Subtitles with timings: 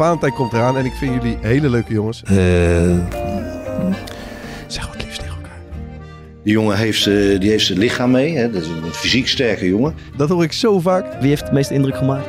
[0.00, 2.22] Valentijn komt eraan en ik vind jullie hele leuke jongens.
[2.22, 2.34] Eh,
[4.66, 5.60] Zeg wat liefst tegen elkaar.
[6.42, 8.36] die jongen heeft, eh, die heeft zijn lichaam mee.
[8.36, 8.50] Hè?
[8.50, 9.94] Dat is een fysiek sterke jongen.
[10.16, 11.20] Dat hoor ik zo vaak.
[11.20, 12.28] Wie heeft het meeste indruk gemaakt?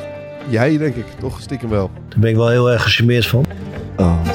[0.49, 1.91] Jij denk ik, toch stiekem wel.
[2.09, 3.45] Daar ben ik wel heel erg gecharmeerd van.
[3.97, 4.25] Oh,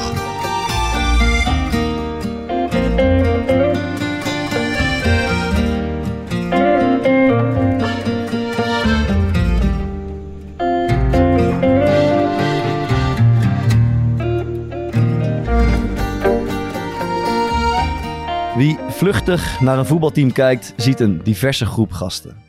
[18.97, 22.43] vluchtig naar een voetbalteam kijkt, ziet een diverse groep gasten.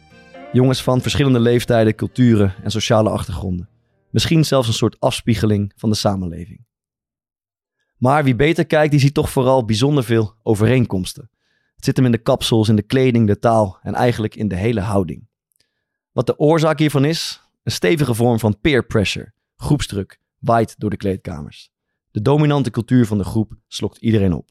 [0.52, 3.70] Jongens van verschillende leeftijden, culturen en sociale achtergronden.
[4.10, 6.66] Misschien zelfs een soort afspiegeling van de samenleving.
[7.98, 11.30] Maar wie beter kijkt, die ziet toch vooral bijzonder veel overeenkomsten.
[11.76, 14.56] Het zit hem in de kapsels, in de kleding, de taal en eigenlijk in de
[14.56, 15.28] hele houding.
[16.12, 17.42] Wat de oorzaak hiervan is?
[17.64, 21.72] Een stevige vorm van peer pressure, groepsdruk, waait door de kleedkamers.
[22.12, 24.50] De dominante cultuur van de groep slokt iedereen op.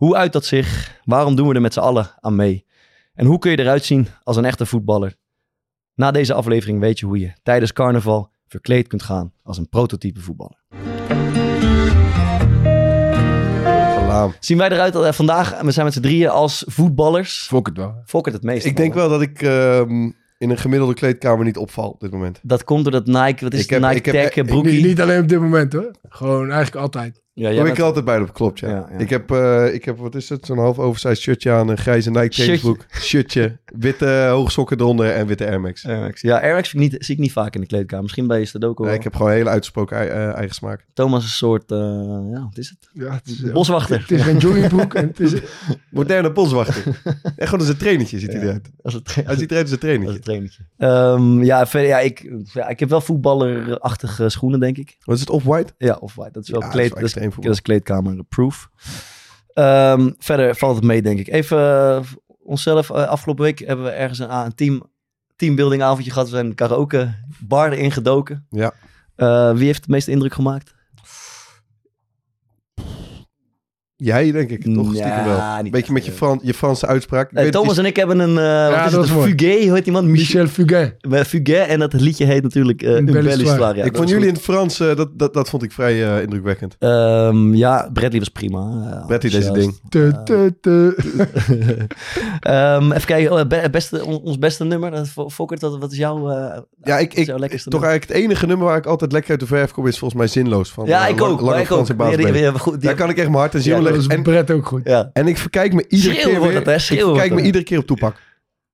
[0.00, 0.98] Hoe uit dat zich?
[1.04, 2.66] Waarom doen we er met z'n allen aan mee?
[3.14, 5.14] En hoe kun je eruit zien als een echte voetballer?
[5.94, 10.20] Na deze aflevering weet je hoe je tijdens carnaval verkleed kunt gaan als een prototype
[10.20, 10.58] voetballer.
[14.40, 17.46] Zien wij eruit eh, vandaag, we zijn met z'n drieën als voetballers.
[17.46, 17.94] Fok het wel.
[18.04, 18.64] Fokker het meest.
[18.66, 22.38] Ik denk wel dat ik ehm, in een gemiddelde kleedkamer niet opval op dit moment.
[22.42, 24.46] Dat komt door dat Nike, wat is Ik het, heb- Nike ik heb- Tech ik-
[24.46, 24.72] broekie?
[24.72, 25.90] Niet, niet alleen op dit moment hoor.
[26.08, 27.22] Gewoon eigenlijk altijd.
[27.40, 28.68] Ja, Daar jij ben ik bent- altijd bij op, klopt ja.
[28.68, 28.98] Ja, ja.
[28.98, 32.10] Ik, heb, eh, ik heb, wat is het, zo'n half oversized shirtje aan, een grijze
[32.10, 32.42] Nike Shirtje.
[32.42, 35.86] trainingsbroek, shirtje, witte hoogsokken eronder en witte Air Max.
[35.86, 36.20] Air Max.
[36.20, 38.02] Ja, Air Max zie ik, niet, zie ik niet vaak in de kleedkamer.
[38.02, 38.92] Misschien bij je ook wel.
[38.92, 40.84] ik heb gewoon een hele uitgesproken eh, eigen smaak.
[40.92, 41.78] Thomas is een soort, eh,
[42.32, 42.88] ja, wat is het?
[42.92, 44.00] Ja, het is, Boswachter.
[44.00, 44.94] Het is geen joggingbroek.
[44.94, 45.32] en het is,
[45.90, 46.82] Moderne boswachter.
[47.36, 48.70] en gewoon als een trainertje ziet hij eruit.
[48.82, 50.12] Als het, Hij ziet eruit als een als trainertje.
[50.14, 50.62] het trainertje.
[50.76, 54.96] Ehm, ja, verder, ja, ik, ja, ik heb wel voetballerachtige schoenen, denk ik.
[55.04, 55.72] Wat is het, off-white?
[55.78, 56.32] Ja, of white.
[56.32, 58.02] Dat is wel Ja, kleed, dat is wel dat is, extreem voetbal.
[58.02, 58.70] dat is kleedkamer proof.
[59.54, 61.28] Ehm, verder valt het mee, denk ik.
[61.28, 62.00] Even eh,
[62.42, 62.90] onszelf.
[62.90, 64.82] eh, afgelopen week hebben we ergens een, een team,
[65.36, 66.30] teambuilding avondje gehad.
[66.30, 68.46] We zijn karaoke bar erin gedoken.
[68.50, 68.72] Ja.
[69.16, 70.74] Eh, wie heeft het meeste indruk gemaakt?
[74.02, 74.94] Jij, denk ik, toch?
[74.94, 75.62] Ja, Stiekem wel.
[75.62, 77.30] niet Beetje met je, Fran- je Franse uitspraak.
[77.30, 79.16] Ik Eh, weet Thomas en ik hebben een, eh wat is dat het, is een
[79.16, 79.30] mooi.
[79.30, 80.10] Fuguet, hoe heet die man?
[80.10, 80.46] Michel.
[80.46, 80.94] Fugain.
[81.08, 83.48] Met Fuguet en dat liedje heet natuurlijk eh Une belle Belle histoire.
[83.50, 83.76] Histoire.
[83.78, 84.46] Ja, ik dat vond is jullie in goed.
[84.46, 86.76] het Frans, eh, dat, dat, dat vond ik vrij eh, indrukwekkend.
[86.78, 88.58] Ehm, ja, Bradley was prima.
[88.58, 89.80] Eh, Bradley deze enthousiast.
[89.90, 89.90] ding.
[89.90, 90.96] Te, te, te.
[92.40, 94.90] Ehm, even kijken, oh, be- beste, on- ons beste nummer.
[94.90, 96.28] Dat- Fo- Fokker, wat, wat is jouw...
[96.30, 97.98] eh, Ja, ik, is ik, jouw lekkerste toch nummer?
[97.98, 100.28] eigenlijk het enige nummer waar ik altijd lekker uit de verf kom is volgens mij
[100.28, 100.70] zinloos.
[100.70, 101.38] Van, Ja, eh, ik Lang- ook.
[101.40, 101.98] Lange maar ik Frans ook.
[101.98, 102.50] en Ja, die- Baasbeen.
[102.50, 104.22] die- goed, die- Daar kan ik echt mijn hart en ziel Ja, Dat is En,
[104.22, 104.80] Brett ook goed.
[104.84, 105.10] ja.
[105.12, 106.74] en ik verkijk me iedere Schreeuwen keer wordt weer, hè?
[106.74, 108.16] ik verkijk me iedere keer op toepak.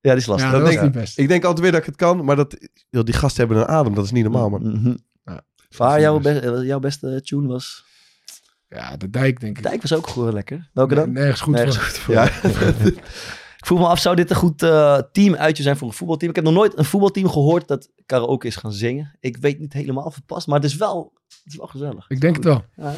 [0.01, 0.45] ja, die is lastig.
[0.47, 1.17] Ja, dat dat is is- niet best.
[1.17, 2.57] Ik denk altijd weer dat ik het kan, maar dat,
[2.89, 3.93] joh, die gasten hebben een adem.
[3.93, 4.97] Dat is niet normaal, man.
[5.25, 5.41] Ja.
[5.69, 7.85] Vaar, jouw, be- eh, jouw beste tune was...
[8.69, 9.63] Ja, de dijk denk ik.
[9.63, 10.69] Dijk was ook goed lekker.
[10.73, 11.11] Welke dan?
[11.11, 11.85] Nergens goed Nergens voor.
[11.85, 12.13] goed voor.
[12.13, 12.23] Ja,
[13.57, 16.29] Ik vroeg me af, zou dit een goed eh, team uitje zijn voor een voetbalteam?
[16.29, 19.15] Ik heb nog nooit een voetbalteam gehoord dat karaoke is gaan zingen.
[19.19, 22.05] Ik weet niet helemaal of het past, maar het is wel, het is wel gezellig.
[22.09, 22.63] Ik denk het wel.
[22.75, 22.93] Ja.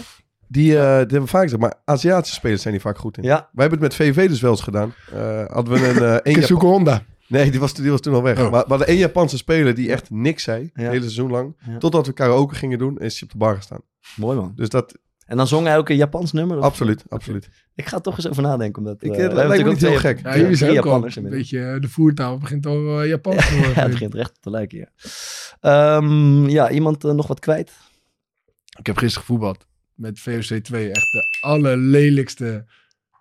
[0.50, 1.62] Die, eh, die hebben we vaak gezegd.
[1.62, 3.24] Maar Aziatische spelers zijn die vaak goed in.
[3.24, 4.94] Ja, Wij hebben het met VV dus wel eens gedaan.
[5.14, 6.22] Eh, hadden we een...
[6.24, 7.04] eh Japan- Honda.
[7.28, 8.40] Nee, die was, die was toen al weg.
[8.40, 8.52] Oh.
[8.52, 10.62] Maar we hadden één Japanse speler die echt niks zei.
[10.62, 10.82] Ja.
[10.82, 11.56] Het hele seizoen lang.
[11.68, 11.78] Ja.
[11.78, 13.82] Totdat we karaoke gingen doen, is hij op de bar gestaan.
[14.16, 14.54] mooi man.
[14.56, 16.58] Dus dat, En dan zong hij ook een Japans nummer?
[16.58, 17.50] of- absoluut, absoluut.
[17.76, 18.82] Ik ga er toch eens over nadenken.
[18.82, 20.20] Omdat, Ik, we dat lijkt me niet heel gek.
[20.24, 21.78] Ja, jullie zijn drie ook al een beetje...
[21.80, 23.74] De voertaal begint al eh, Japans te worden.
[23.76, 24.88] Ja, het begint recht te lijken, ja.
[25.60, 27.72] Ehm, ja, iemand nog wat kwijt?
[28.80, 29.68] Ik heb gisteren gevoetbald
[30.00, 30.92] met VOC 2.
[30.92, 32.66] Echt de allerlelijkste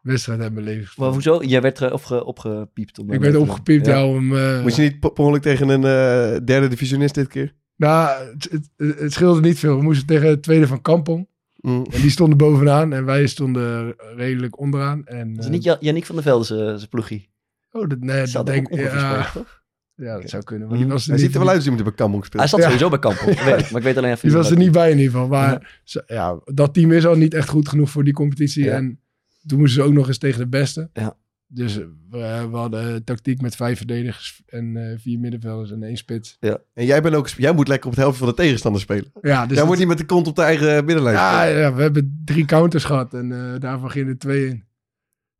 [0.02, 0.92] wedstrijd uit mijn leven.
[0.96, 1.42] Maar hoezo?
[1.42, 2.98] Jij werd er opge, opgepiept.
[2.98, 4.36] Om Ik werd opgepiept, ja, om...
[4.36, 7.54] eh, Moest je niet per ongeluk tegen een eh, derde divisionist dit keer?
[7.76, 9.76] Nou, het, het, het scheelde niet veel.
[9.76, 11.28] We moesten tegen het tweede van Kampong.
[11.56, 11.86] Mm.
[11.90, 15.06] En die stonden bovenaan en wij stonden redelijk onderaan.
[15.06, 17.30] En, Dat is eh, niet Ja- Yannick van der Velde zijn ploegie.
[17.70, 18.80] Oh, dat, nee, Dat denk ik.
[18.80, 19.62] Ja, toch?
[20.06, 20.68] Ja, dat zou kunnen.
[20.68, 22.24] Maar die was er Hij niet, ziet er wel uit als iemand die bij Kampong
[22.24, 22.40] speelt.
[22.42, 22.64] Hij zat Ja.
[22.64, 24.90] sowieso bij Kampong, weet maar ik weet alleen even Die niet was er niet bij
[24.90, 25.28] in ieder geval.
[25.28, 28.64] Maar ja, dat team is al niet echt goed genoeg voor die competitie.
[28.64, 28.72] Ja.
[28.74, 29.00] En
[29.46, 30.90] toen moesten ze ook nog eens tegen de beste.
[30.92, 31.16] Ja.
[31.50, 35.96] Dus eh, we, we hadden tactiek met vijf verdedigers en eh, vier middenvelders en één
[35.96, 36.36] spits.
[36.40, 39.10] En jij, bent ook, jij moet lekker op het helft van de tegenstander spelen.
[39.20, 41.60] Ja, dus jij dat- moet niet met de kont op de eigen middenlijn ja, spelen.
[41.60, 44.64] ja, we hebben drie counters gehad en eh, daarvan gingen er twee in.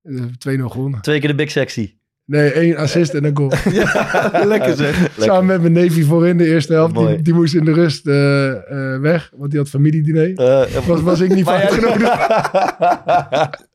[0.03, 1.01] En we hebben 2-0 gewonnen.
[1.01, 1.98] Twee keer de big sexy.
[2.29, 3.53] Nee, één assist en een goal.
[3.73, 5.11] Ja, lekker zeg.
[5.19, 6.95] Samen met mijn neefje voorin de eerste helft.
[6.95, 10.35] Die, die moest in de rust eh, eh, weg, want die had familiediner.
[10.35, 12.17] Eh, Was, was ik niet van uitgenodigd.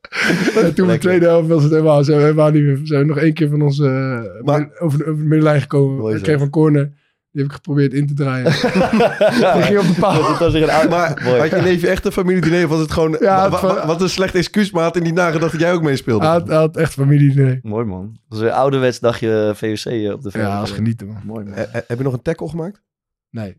[0.64, 2.78] En toen de tweede helft was het helemaal, zijn we helemaal niet meer.
[2.82, 6.10] Zijn we nog één keer van ons eh, Maar- over, de, over de middenlijn gekomen.
[6.10, 6.22] Ik zo.
[6.22, 6.90] kreeg van corner.
[7.34, 8.44] Die heb ik geprobeerd in te draaien.
[9.54, 10.22] Die ging op de paal.
[10.22, 11.40] Dat was een Maar Mooi.
[11.40, 13.16] had je neefje echt een familiediner of was het gewoon...
[13.20, 15.82] Ja, wa- wa- wat een slecht excuus, maar had hij niet nagedacht dat jij ook
[15.82, 16.24] meespeelde?
[16.24, 17.58] Hij had, had echt familiediner.
[17.62, 18.18] Mooi man.
[18.28, 20.44] Dat was een ouderwets dagje VOC eh, op de veld.
[20.44, 21.20] Ja, als genieten man.
[21.24, 21.54] Mooi man.
[21.54, 22.82] Eh, eh, heb je nog een tackle gemaakt?
[23.30, 23.56] Nee.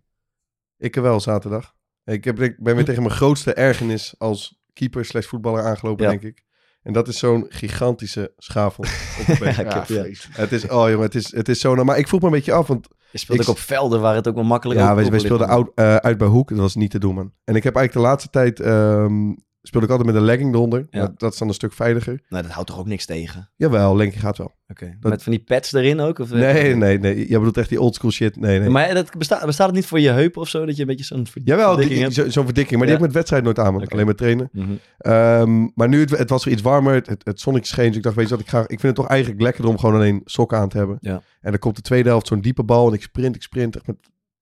[0.77, 1.73] Ik wel, zaterdag.
[2.03, 6.09] Ik, heb, ik ben weer tegen mijn grootste ergernis als keeper slash voetballer aangelopen, Ja.
[6.11, 6.43] denk ik.
[6.85, 9.25] En dat is zo'n gigantische schavel op.
[9.39, 10.05] Ja, Ja, heb- ja.
[10.31, 11.75] Het is, oh jongen, het is, het is zo...
[11.83, 14.15] Maar ik vroeg me een beetje af, want Je speelt Ik- ook op velden waar
[14.15, 15.55] het ook wel makkelijk ja, ook wij, wij speelden man.
[15.55, 16.49] oud, eh, uit bij Hoek.
[16.49, 17.31] Dat was niet te doen, man.
[17.43, 18.59] En ik heb eigenlijk de laatste tijd...
[18.59, 19.33] ehm,
[19.67, 20.87] speelde ik altijd met een legging eronder.
[20.89, 20.99] Ja.
[20.99, 22.21] Dat, dat is dan een stuk veiliger.
[22.29, 23.49] Nee, dat houdt toch ook niks tegen?
[23.55, 24.53] Jawel, legging gaat wel.
[24.67, 24.97] Oké.
[24.99, 26.19] Dat- Met van die pads erin ook?
[26.19, 26.39] Of, eh?
[26.39, 27.15] Nee, nee, nee.
[27.27, 28.35] Jij bedoelt echt die oldschool shit.
[28.39, 28.69] Nee, nee.
[28.69, 30.65] Maar dat bestaat, bestaat het niet voor je heupen of zo?
[30.65, 32.77] Dat je een beetje zo'n verd- Jawel, die- verdikking zo- zo'n verdikking.
[32.79, 33.87] Maar die heb ik met wedstrijd nooit aan.
[33.91, 34.49] Alleen met trainen.
[34.97, 36.93] Ehm, maar nu, het, het was weer iets warmer.
[36.93, 37.87] Het, het, het zonnetje scheen.
[37.87, 39.77] Dus ik dacht, weet je wat, ik, ga, ik vind het toch eigenlijk lekkerder om
[39.79, 40.97] gewoon alleen sokken aan te hebben.
[41.01, 41.21] Ja.
[41.41, 42.87] En dan komt de tweede helft zo'n diepe bal.
[42.87, 43.95] En ik sprint, ik sprint echt met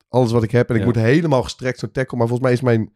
[0.10, 0.70] alles wat ik heb.
[0.70, 0.88] En ik Ja.
[0.88, 2.18] moet helemaal gestrekt zo'n tackle.
[2.18, 2.94] Maar volgens mij is mijn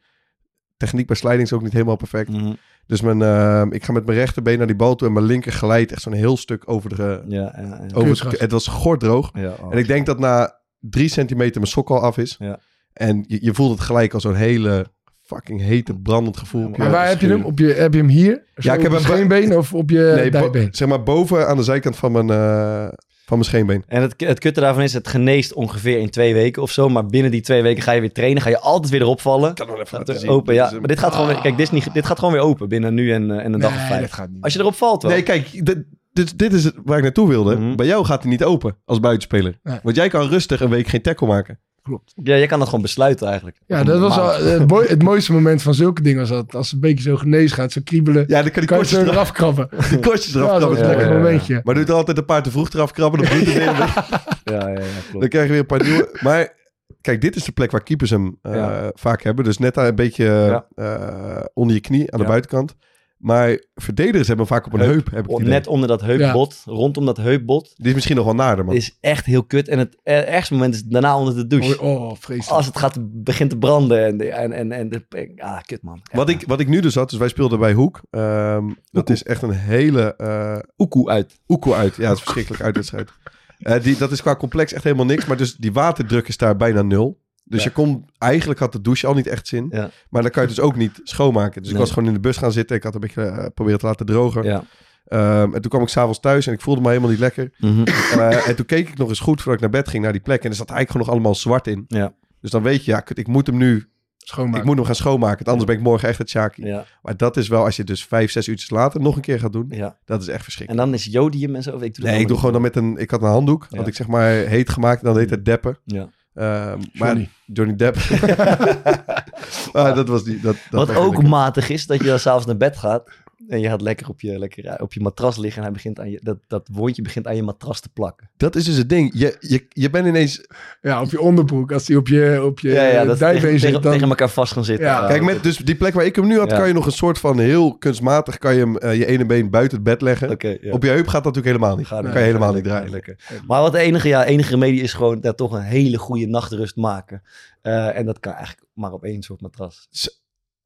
[0.78, 2.30] techniek bij slidings ook niet helemaal perfect.
[2.30, 2.54] Mhm.
[2.86, 5.08] Dus mijn, ehm, ik ga met mijn rechterbeen naar die bal toe.
[5.08, 7.24] En mijn linker glijdt echt zo'n heel stuk over de...
[7.28, 7.88] Ja, ja, ja.
[7.96, 9.30] Over het, het was gordroog.
[9.34, 9.72] Ja, oh.
[9.72, 12.36] En ik denk dat na drie centimeter mijn sok al af is.
[12.40, 12.60] Ja.
[12.94, 14.86] En je, je voelt het gelijk als zo'n hele
[15.22, 16.70] fucking hete, brandend gevoel.
[16.76, 17.44] Maar waar heb je hem?
[17.44, 18.44] Op je, heb je hem hier?
[18.56, 20.68] Zo ik heb op je hem- scheenbeen of op je Nee, dijbeen?
[20.72, 22.88] zeg maar boven aan de zijkant van mijn, eh,
[23.28, 23.84] van mijn scheenbeen.
[23.88, 26.90] En het, het kutte daarvan is, het geneest ongeveer in twee weken of zo.
[26.90, 28.42] Maar binnen die twee weken ga je weer trainen.
[28.42, 29.54] Ga je altijd weer erop vallen.
[29.54, 30.72] kan nog even Gaat er open, ja.
[30.72, 32.94] Maar dit gaat gewoon weer, kijk, dit, is niet, dit gaat gewoon weer open binnen
[32.94, 34.02] nu en, eh, en een dag of Nee, vijf.
[34.02, 34.44] dat gaat niet.
[34.44, 35.12] Als je erop valt wel.
[35.12, 35.84] Nee, kijk, dit,
[36.14, 37.56] dit, dit is het waar ik naartoe wilde.
[37.56, 37.76] Mhm.
[37.76, 39.60] Bij jou gaat hij niet open als buitenspeler.
[39.64, 39.80] Nee.
[39.84, 41.60] Want jij kan rustig een week geen tackle maken.
[41.88, 42.14] Klopt.
[42.24, 43.58] Ja, je kan dat gewoon besluiten eigenlijk.
[43.66, 46.66] Ja, dat was al, het, mooi- het mooiste moment van zulke dingen was dat als
[46.66, 49.00] het een beetje zo genees gaat, zo kriebelen, Ja, dan kan die kan je kortjes
[49.06, 49.70] zo eraf, krabben.
[49.90, 51.18] die kortjes eraf Ja, dat was een Ja, lekker ja, ja.
[51.20, 51.62] momentje.
[51.64, 53.20] Maar doe er altijd een paar te vroeg eraf krabben.
[53.22, 53.66] Dan, bloedt het weer.
[54.56, 55.20] Ja, ja, klopt.
[55.20, 56.10] dan krijg je weer een paar nieuwe.
[56.22, 56.54] Maar
[57.02, 58.92] kijk, dit is de plek waar keepers hem eh, Ja.
[58.94, 59.44] vaak hebben.
[59.46, 60.66] Dus net daar een beetje Ja.
[60.76, 62.76] eh, onder je knie aan de buitenkant.
[63.18, 64.94] Maar verdedigers hebben hem vaak op een Heup.
[65.12, 65.28] heup.
[65.28, 65.48] heb ik.
[65.48, 68.76] Net onder dat heupbot, rondom dat heupbot, Die is misschien nog wel nader, man.
[68.76, 69.68] is echt heel kut.
[69.68, 71.82] En het er- ergste moment is daarna onder de douche.
[71.82, 72.52] Oh, oh, vreselijk.
[72.58, 76.00] Als het gaat, begint te branden en, de- en, en, en de, ah, kut man.
[76.04, 76.18] Ja.
[76.18, 78.02] Wat ik, wat ik nu dus had, dus wij speelden bij Hoek.
[78.10, 81.40] Ehm, dat is echt een hele eh Oekoe uit.
[81.48, 81.96] oekoe uit.
[81.96, 83.10] Ja, het is verschrikkelijk uitwedstrijd.
[83.58, 85.26] Eh die, dat is qua complex echt helemaal niks.
[85.26, 87.20] Maar dus die waterdruk is daar bijna nul.
[87.50, 87.70] Dus Ja.
[87.70, 89.68] je kon, eigenlijk had de douche al niet echt zin.
[89.70, 89.90] Ja.
[90.10, 91.62] Maar dan kan je het dus ook niet schoonmaken.
[91.62, 92.76] Dus ik was gewoon in de bus gaan zitten.
[92.76, 94.44] Ik had een beetje eh, proberen te laten drogen.
[94.44, 94.64] Ja.
[95.06, 97.52] Ehm, en toen kwam ik s'avonds thuis en ik voelde me helemaal niet lekker.
[97.58, 97.84] Mhm.
[98.20, 100.22] Eh, en toen keek ik nog eens goed voordat ik naar bed ging naar die
[100.22, 100.44] plek.
[100.44, 101.86] En er zat eigenlijk gewoon nog allemaal zwart in.
[101.88, 102.14] Ja.
[102.42, 104.60] Dus dan weet je, ja, ik moet hem nu, Schoonmaken.
[104.60, 105.36] ik moet hem gaan schoonmaken.
[105.38, 106.66] want Anders ben ik morgen echt het Shaki.
[106.66, 109.22] Ja, Maar dat is wel, als je het dus vijf, zes uurtjes later nog een
[109.22, 109.98] keer gaat doen, ja.
[110.06, 110.86] dat is echt En verschrikkelijk.
[110.86, 111.70] dan is jodium en zo.
[111.76, 113.68] of Ik doe dat Nee, ik doe gewoon dan met een, ik had een handdoek,
[113.70, 113.78] Ja.
[113.78, 115.78] had ik zeg maar heet gemaakt en dan heet het deppen.
[115.86, 116.10] Ja.
[116.38, 117.30] Ehm, maar Johnny.
[117.46, 117.96] Johnny Depp.
[119.74, 120.40] ah, dat was die.
[120.40, 123.10] Dat, dat Wat was ook matig is, dat je dan s'avonds naar bed gaat.
[123.48, 125.58] En je gaat lekker op je, lekker op je matras liggen.
[125.58, 128.30] En hij begint aan je, dat, dat wondje begint aan je matras te plakken.
[128.38, 129.12] Dat is dus het ding.
[129.14, 130.46] Je, je, je bent ineens.
[130.82, 131.72] Ja, op je onderbroek.
[131.72, 133.92] Als die op je, op je Ja, ja, dat tegen, zit, tegen, dan...
[133.92, 134.86] tegen elkaar vast gaan zitten.
[134.86, 135.08] Ja.
[135.08, 136.58] Kijk, met dus die plek waar ik hem nu had, Ja.
[136.58, 138.38] kan je nog een soort van heel kunstmatig.
[138.38, 140.36] Kan je hem eh, je ene been buiten het bed leggen.
[140.62, 140.72] Ja.
[140.74, 141.88] Op je heup gaat dat natuurlijk helemaal niet.
[141.88, 142.90] Gaat Dan kan je helemaal niet draaien.
[142.92, 143.42] lekker.
[143.48, 146.76] Maar wat de enige, ja, enige remedie is gewoon daar toch een hele goede nachtrust
[146.76, 147.22] maken.
[147.62, 149.88] Eh, en dat kan eigenlijk maar op één soort matras.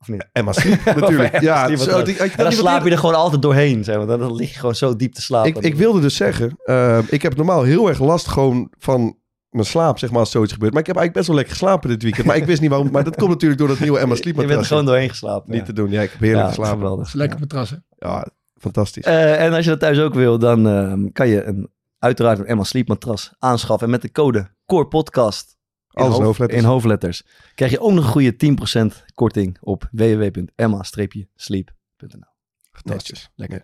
[0.01, 0.27] Of niet?
[0.31, 1.34] Emma Sleep natuurlijk.
[1.34, 2.03] Emma ja, Sleep zo, matras.
[2.03, 3.84] die- ik, En dan slaap je er gewoon altijd doorheen.
[3.84, 4.08] Zeg maar.
[4.08, 5.50] dan, dan lig je gewoon zo diep te slapen.
[5.50, 9.17] ik, ik wilde dus zeggen, eh, ik heb normaal heel erg last gewoon van
[9.50, 10.72] mijn slaap, zeg maar, als zoiets gebeurt.
[10.72, 12.25] Maar ik heb eigenlijk best wel lekker geslapen dit weekend.
[12.25, 12.91] Maar ik wist niet waarom.
[12.91, 14.67] Maar dat komt natuurlijk door dat nieuwe Emma Sleep je bent er matras.
[14.67, 15.51] gewoon doorheen geslapen.
[15.51, 15.89] Niet te doen.
[15.89, 16.74] Ja, ik heb heerlijk Ja, geslapen.
[16.74, 16.98] geweldig.
[17.00, 17.75] Dat is lekker matras, hè?
[17.98, 18.27] Ja,
[18.60, 19.03] fantastisch.
[19.03, 22.46] Eh, en als je dat thuis ook wil, dan ehm, kan je een, uiteraard een
[22.46, 23.86] Emma Sleep matras aanschaffen.
[23.86, 25.58] En met de code CORE PODCAST
[25.93, 26.62] in, Alles in hoofdletters.
[26.62, 27.24] in hoofdletters
[27.55, 28.36] krijg je ook nog een goede
[29.01, 32.29] 10% korting op www.emma-sleep.nl.
[32.71, 33.29] Fantastisch.
[33.36, 33.62] Lekker.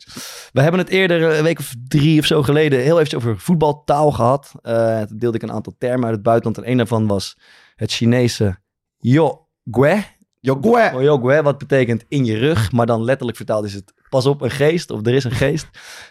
[0.54, 4.12] We hebben het eerder, een week of drie of zo geleden, heel even over voetbaltaal
[4.12, 4.52] gehad.
[4.62, 6.58] Eh toen deelde ik een aantal termen uit het buitenland.
[6.58, 7.38] En een daarvan was
[7.76, 8.58] het Chinese
[8.98, 10.04] yo gue.
[10.40, 10.92] Yo, gue.
[10.94, 12.72] Oh, yo gue, wat betekent in je rug.
[12.72, 14.92] Maar dan letterlijk vertaald is het pas op, een geest.
[14.92, 15.64] Of er is een geest.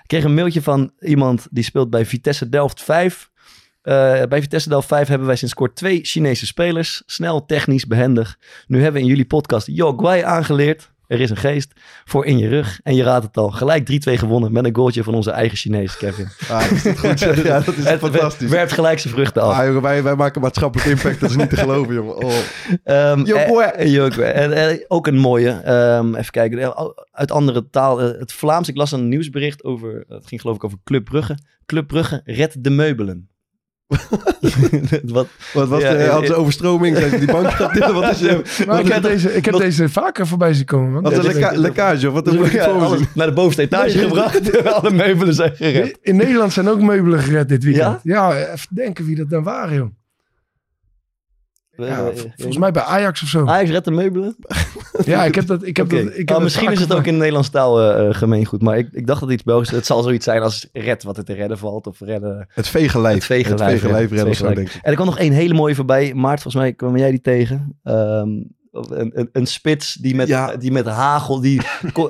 [0.02, 3.30] Ik kreeg een mailtje van iemand die speelt bij Vitesse Delft 5.
[3.86, 7.02] Eh, bij Vitesse Delft 5 hebben wij sinds kort twee Chinese spelers.
[7.06, 8.36] Snel, technisch, behendig.
[8.66, 10.90] Nu hebben we in jullie podcast Yo Guai aangeleerd.
[11.06, 11.72] Er is een geest
[12.04, 12.80] voor in je rug.
[12.82, 13.50] En je raadt het al.
[13.50, 16.28] Gelijk 3-2 gewonnen met een goaltje van onze eigen Chinees, Kevin.
[16.48, 17.18] Ah, is dat goed?
[17.44, 18.50] ja, dat is Het fantastisch.
[18.50, 19.58] werpt gelijk zijn vruchten af.
[19.58, 21.20] Ah, jongen, wij, wij maken maatschappelijk impact.
[21.20, 22.16] Dat is niet te geloven, jongen.
[22.16, 23.24] Oh.
[23.24, 23.62] Yo, boy.
[24.22, 25.50] En, eh, ook een mooie.
[25.50, 26.74] ehm, even kijken.
[27.12, 27.98] Uit andere taal.
[27.98, 28.68] het Vlaams.
[28.68, 30.04] Ik las een nieuwsbericht over.
[30.08, 31.38] Het ging geloof ik over Club Brugge.
[31.66, 33.28] Club Brugge redt de meubelen.
[35.04, 36.96] Wat, Wat was Ja, de, eh, hadden ze overstroming?
[36.96, 37.50] Zijn die bank?
[37.92, 38.64] Wat is er?
[38.66, 40.92] Maar ik heb, deze, ik heb wat- deze vaker voorbij zien komen.
[40.92, 41.02] man.
[41.02, 42.06] Wat een Ja, dit- lekkage?
[42.08, 44.64] Of wat moet Ja, naar de bovenste etage Nee, gebracht.
[44.74, 45.98] Alle meubelen zijn gered.
[46.02, 48.00] In Nederland zijn ook meubelen gered dit weekend.
[48.02, 48.30] Ja?
[48.32, 49.88] Ja, even denken wie dat dan waren, joh.
[51.76, 53.46] Ja, Eh, volgens mij bij Ajax of zo.
[53.46, 54.36] Ajax redt de meubelen?
[55.04, 55.66] Ja, ik heb dat.
[55.66, 58.62] Ik heb dat, ik heb misschien is het ook in de Nederlandse taal eh, gemeengoed.
[58.62, 59.70] Maar ik, ik dacht dat iets Belgisch...
[59.70, 61.86] Het zal zoiets zijn als red wat er te redden valt.
[61.86, 62.46] Of redden...
[62.48, 63.26] Het veegelijf.
[63.26, 63.66] Het Het ja.
[63.66, 64.74] redden Het zo, denk ik.
[64.74, 66.14] En er kwam nog één hele mooie voorbij.
[66.14, 67.78] Maart, volgens mij kwam jij die tegen.
[67.82, 68.28] Ehm,
[68.90, 70.56] een, een, een spits die met, Ja.
[70.56, 71.60] die met hagel, die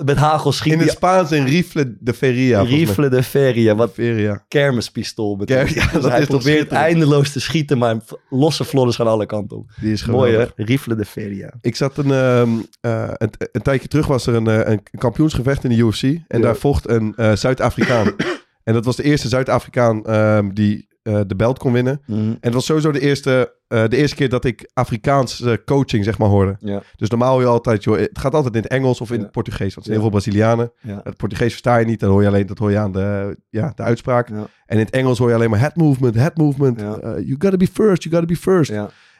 [0.04, 0.72] met hagel schiet.
[0.72, 2.60] In het Spaans een rifle de feria.
[2.62, 4.44] Rifle de Feria, wat Feria.
[4.48, 5.72] kermispistool betekent.
[5.72, 7.96] Ker- ja, Dus dat hij is toch probeert eindeloos te schieten, maar
[8.30, 9.70] losse vlodders gaan alle kanten op.
[9.80, 10.44] Die is Mooi hè?
[10.56, 11.52] Rifle de Feria.
[11.60, 12.48] Ik zat een, ehm,
[12.80, 16.02] eh, een, een tijdje terug was er een, eh, een kampioensgevecht in de UFC.
[16.02, 16.38] En Ja.
[16.38, 18.12] daar vocht een eh, Zuid-Afrikaan.
[18.64, 22.00] en dat was de eerste Zuid-Afrikaan ehm, die eh, de belt kon winnen.
[22.06, 26.18] En het was sowieso de eerste, eh, de eerste keer dat ik Afrikaanse coaching zeg
[26.18, 26.56] maar hoorde.
[26.58, 26.82] Ja.
[26.96, 29.22] Dus normaal hoor je altijd, joh, het gaat altijd in het Engels of in Ja.
[29.22, 29.74] het Portugees.
[29.74, 30.72] Want er zijn heel veel Brazilianen.
[31.02, 33.72] Het Portugees versta je niet, dan hoor je alleen, dat hoor je aan de, ja,
[33.74, 34.28] de uitspraak.
[34.28, 36.80] En in het Engels hoor je alleen maar head movement, head movement.
[36.82, 38.72] Eh, you gotta be first, you gotta be first.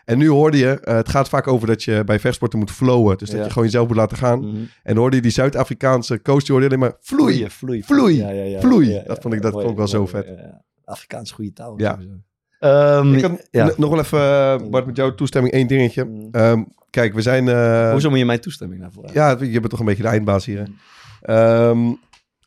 [0.05, 3.19] En nu hoorde je, het gaat vaak over dat je bij vechtsporten moet flowen.
[3.19, 3.45] Dus dat Ja.
[3.45, 4.39] je gewoon jezelf moet laten gaan.
[4.39, 4.57] Mhm.
[4.83, 7.33] En hoorde je die Zuid-Afrikaanse coach, die hoorde alleen maar vloei.
[7.33, 7.83] Vloeien, vloei.
[7.83, 9.03] Vloei, Ja, ja, ja, vloei.
[9.07, 10.27] Dat vond ik- dat vond ik wel zo vet.
[10.87, 11.75] Afrikaans goede taal.
[11.81, 11.99] Ja.
[12.59, 13.67] Ehm, Ik had ja.
[13.67, 16.05] n- nog wel even, eh, Bart, met jouw toestemming één dingetje.
[16.05, 16.29] Mm.
[16.31, 17.49] Ehm, kijk, we zijn...
[17.49, 19.05] eh, Hoezo moet je mijn toestemming daarvoor?
[19.13, 20.59] Ja, je bent toch een beetje de eindbaas hier.
[20.59, 20.65] hè?
[21.23, 21.79] Ehm,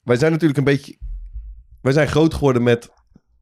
[0.03, 0.97] wij zijn natuurlijk een beetje...
[1.81, 2.89] Wij zijn groot geworden met,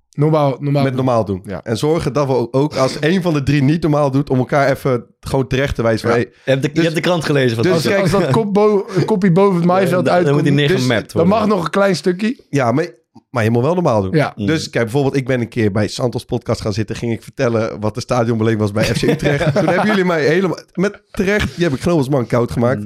[0.09, 0.83] Normaal, normaal.
[0.83, 1.41] met normaal doen.
[1.45, 1.63] Ja.
[1.63, 4.29] En zorgen dat we ook- als een van de drie niet normaal doet...
[4.29, 6.09] om elkaar even gewoon terecht te wijzen.
[6.09, 6.23] van, Ja.
[6.25, 8.11] hey, Je hebt de, Dus- je hebt de krant gelezen van dus als, kijk- als
[8.11, 11.27] dat kop bo- een kopje boven het maaiveld dan, dan uitkomt, moet die dus dan
[11.27, 12.43] mag nog een klein stukje.
[12.49, 12.87] ja, maar,
[13.29, 14.11] maar je moet wel normaal doen.
[14.15, 14.33] Ja.
[14.35, 14.45] Mm.
[14.45, 16.95] Dus kijk, bijvoorbeeld, ik ben een keer bij Santos podcast gaan zitten.
[16.95, 19.53] Ging ik vertellen wat de stadionbeleving was bij FC Utrecht.
[19.55, 22.85] Toen hebben jullie mij helemaal, met terecht, die heb ik gewoon als man koud gemaakt.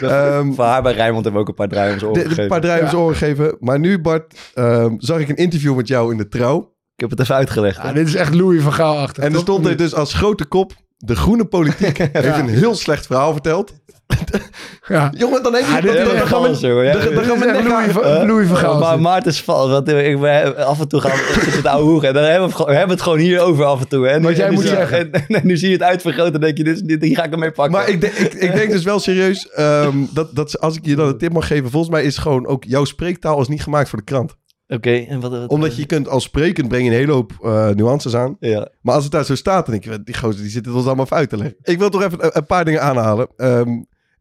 [0.00, 2.34] Ehm, Voor haar bij Rijnmond hebben we ook een paar draaien oren de- een paar
[2.34, 2.60] gegeven.
[2.60, 3.56] drijvers oren geven.
[3.60, 6.58] Maar nu, Bart, ehm, zag ik een interview met jou in de trouw.
[6.94, 7.94] Ik heb het even uitgelegd.
[7.94, 9.22] dit is echt Louis van Gaal achter.
[9.22, 10.72] En er stond er dus als grote kop...
[11.04, 13.72] De groene politiek heeft een heel slecht verhaal verteld.
[14.88, 15.12] Ja.
[15.16, 15.88] Jongen, dan heb je...
[15.92, 16.84] Ja, dan- gaan we- Alles, jongen.
[16.84, 18.78] Ja, dan- dan dit gaan we Louis Eh, Louis van Gaal.
[18.78, 19.00] Maar.
[19.00, 19.70] Maarten is vals.
[19.70, 22.08] Want ik, we hebben af en toe gaan we zitten het ouwe hoeren.
[22.08, 24.08] En dan hebben we, het, gewoon- we hebben het gewoon hierover af en toe.
[24.08, 25.12] En, Wat jij en nu moet zie- zeggen.
[25.12, 27.24] En, en nu zie je het uitvergroten en denk je, dit, is- dit, hier ga
[27.24, 27.72] ik ermee pakken.
[27.78, 29.48] Maar ik, denk- ik, ik denk dus wel serieus...
[29.50, 31.70] ehm, dat, dat als ik je dan een tip mag geven...
[31.70, 32.64] Volgens mij is gewoon ook...
[32.64, 34.34] Jouw spreektaal is niet gemaakt voor de krant.
[34.68, 35.30] Oké, en wat...
[35.30, 38.36] wat- Omdat je kunt als sprekend breng je een hele hoop eh, nuances aan.
[38.40, 38.68] Ja.
[38.80, 40.86] Maar als het daar zo staat, dan denk je, die gozer die zit het ons
[40.86, 41.56] allemaal even uit te leggen.
[41.62, 43.26] Ik wil toch even een, een paar dingen aanhalen.
[43.36, 43.68] Ehm,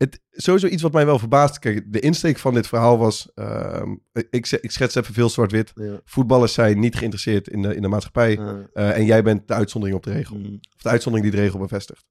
[0.01, 1.60] het, sowieso iets wat mij wel verbaast.
[1.60, 3.31] Kijk, de insteek van dit verhaal was...
[3.36, 3.96] ehm,
[4.29, 5.72] ik, ze- ik schets even veel zwart-wit.
[5.75, 6.00] Ja.
[6.05, 8.38] Voetballers zijn niet geïnteresseerd in de, in de maatschappij.
[8.74, 10.38] eh, en jij bent de uitzondering op de regel.
[10.38, 10.60] Mm.
[10.75, 12.05] Of de uitzondering die de regel bevestigt.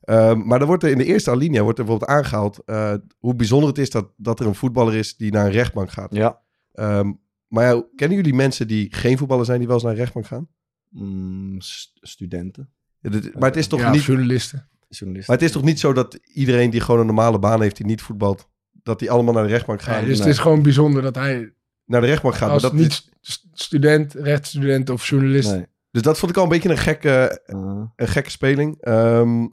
[0.00, 2.62] Ehm, maar dan wordt er in de eerste alinea wordt er bijvoorbeeld aangehaald...
[2.64, 5.90] eh, hoe bijzonder het is dat, dat er een voetballer is die naar een rechtbank
[5.90, 6.14] gaat.
[6.14, 6.40] Ja.
[6.72, 7.12] Ehm,
[7.48, 9.58] maar ja, kennen jullie mensen die geen voetballer zijn...
[9.58, 10.48] die wel eens naar een rechtbank gaan?
[10.90, 12.70] Mm, st- studenten,
[13.00, 14.04] Ja, dit- maar het is toch Ja, niet...
[14.04, 14.68] journalisten.
[14.98, 15.32] Journalisten.
[15.34, 17.86] Maar het is toch niet zo dat iedereen die gewoon een normale baan heeft, die
[17.86, 18.48] niet voetbalt,
[18.82, 20.04] dat die allemaal naar de rechtbank gaan?
[20.04, 20.26] Dus nee.
[20.26, 21.52] het is gewoon bijzonder dat hij
[21.84, 22.42] Naar de rechtbank gaat.
[22.44, 25.50] Maar als dat niet is- st- student, rechtsstudent of journalist.
[25.50, 25.66] Nee.
[25.90, 28.76] dus dat vond ik al een beetje een gekke, Uh, een gekke speling.
[28.80, 29.46] Ehm,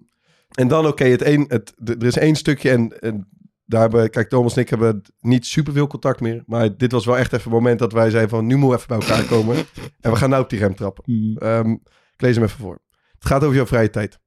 [0.52, 3.28] en dan, oké, het een, het, er is één stukje en, en
[3.66, 6.44] daar hebben, kijk, Thomas en ik hebben niet superveel contact meer.
[6.46, 8.76] Maar dit was wel echt even een moment dat wij zeiden van, nu moeten we
[8.94, 9.56] even bij elkaar komen.
[10.02, 11.04] en we gaan nou op die rem trappen.
[11.08, 11.38] mm.
[11.38, 11.72] Ehm,
[12.14, 12.80] ik lees hem even voor.
[13.14, 14.20] Het gaat over jouw vrije tijd.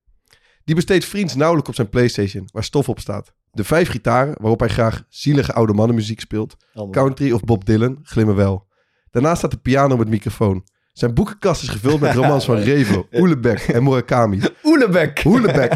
[0.65, 3.33] Die besteedt vriends nauwelijks op zijn Playstation, waar stof op staat.
[3.53, 6.57] De vijf gitaren, waarop hij graag zielige oude mannenmuziek speelt.
[6.73, 7.05] Allemaal.
[7.05, 8.67] Country of Bob Dylan, glimmen wel.
[9.11, 10.65] Daarnaast staat de piano met microfoon.
[10.93, 14.41] Zijn boekenkast is gevuld met romans van Revo, Oelebek en Murakami.
[14.65, 15.23] Oelebek.
[15.27, 15.73] Oelebek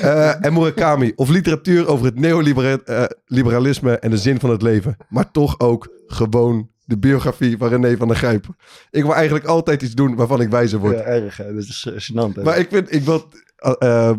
[0.00, 1.12] eh, en Murakami.
[1.16, 4.96] Of literatuur over het neoliberalisme en de zin van het leven.
[5.08, 8.56] Maar toch ook gewoon de biografie van René van der Grijpen.
[8.90, 10.98] Ik wil eigenlijk altijd iets doen waarvan ik wijzer word.
[10.98, 11.54] Ja, erg hè.
[11.54, 12.42] Dat is uh, gênant hè.
[12.42, 13.28] Maar ik vind, ik wil,
[13.60, 14.16] eh, eh,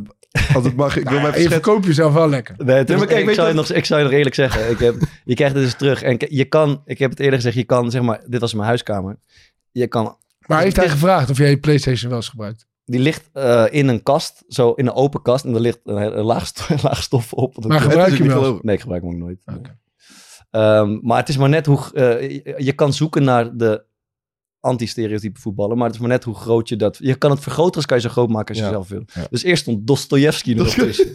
[0.56, 1.52] Als het mag, ik wil je mijn verschet.
[1.52, 2.56] verkoopt jezelf wel lekker.
[2.58, 4.16] Nee, het is- maar kijk, ik, weet zou je je nog, ik zou je nog
[4.16, 4.70] eerlijk zeggen.
[4.70, 6.02] Ik heb, je krijgt het dus terug.
[6.02, 8.68] En je kan, ik heb het eerder gezegd, je kan, zeg maar, dit was mijn
[8.68, 9.20] huiskamer.
[9.72, 10.18] Je kan,
[10.48, 12.70] Maar heeft hij gevraagd of jij je PlayStation wel eens gebruikt?
[12.86, 15.46] die ligt eh, in een kast, zo in een open kast.
[15.46, 17.66] En er ligt een, een laag, sto- een laag stof op.
[17.66, 18.38] Maar gebruik je wel?
[18.42, 18.60] geloven.
[18.66, 19.42] Nee, ik gebruik hem ook nooit.
[19.58, 19.80] Oké.
[20.52, 21.80] Ehm, maar het is maar net hoe...
[21.94, 23.84] eh, je, je kan zoeken naar de
[24.62, 25.76] anti-stereotype voetballen.
[25.78, 26.98] Maar het is maar net hoe groot je dat...
[27.02, 28.70] Je kan het vergroten als kan je zo groot maken als je Ja.
[28.70, 29.04] zelf wil.
[29.14, 29.22] Ja.
[29.30, 31.08] Dus eerst stond Dostojevski er nog tussen.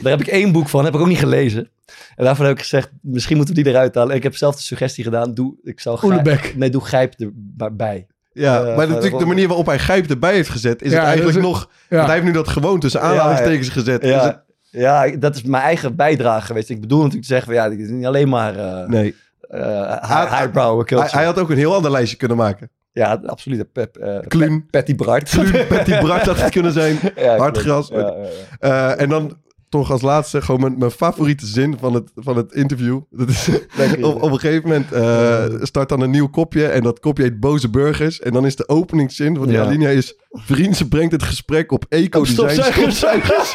[0.00, 1.70] Daar heb ik één boek van, heb ik ook niet gelezen.
[2.16, 4.16] En daarvan heb ik gezegd, misschien moeten we die eruit halen.
[4.16, 6.54] Ik heb zelf de suggestie gedaan, doe, ik zou Gijp- Oelebek.
[6.56, 7.14] Nee, doe Gijp
[7.58, 8.06] erbij.
[8.32, 11.06] Ja, Eh, maar natuurlijk de manier waarop hij Gijp erbij heeft gezet, is Ja, het
[11.06, 11.68] eigenlijk is- nog...
[11.88, 11.96] Ja.
[11.96, 14.02] Want hij heeft nu dat gewoon tussen Ja, aanhalingstekens gezet.
[14.02, 16.68] Het- Ja, ja, dat is mijn eigen bijdrage geweest.
[16.70, 19.14] Ik bedoel natuurlijk te zeggen, ja, dit is niet alleen maar uh, nee.
[19.50, 22.70] high, highbrow Hij, hij had ook een heel ander lijstje kunnen maken.
[22.92, 23.72] Ja, absoluut.
[23.72, 24.66] Pep, Kluun.
[24.70, 25.28] Patty Bart.
[25.30, 26.98] Kluun, Patty Bart had het kunnen zijn.
[27.16, 27.88] Ja, Hartgras.
[27.88, 28.14] Ja, ja,
[28.60, 28.92] ja.
[28.92, 29.36] Eh, en dan
[29.68, 33.00] toch als laatste gewoon mijn, mijn favoriete zin van het, van het interview.
[33.10, 33.48] Dat is,
[34.00, 37.40] op, op een gegeven moment eh, start dan een nieuw kopje en dat kopje heet
[37.40, 38.20] Boze Burgers.
[38.20, 39.64] En dan is de openingszin van die Ja.
[39.64, 40.14] alinea is...
[40.30, 42.62] Vrienden brengt het gesprek op eco-design.
[42.62, 43.54] Stofzuigers.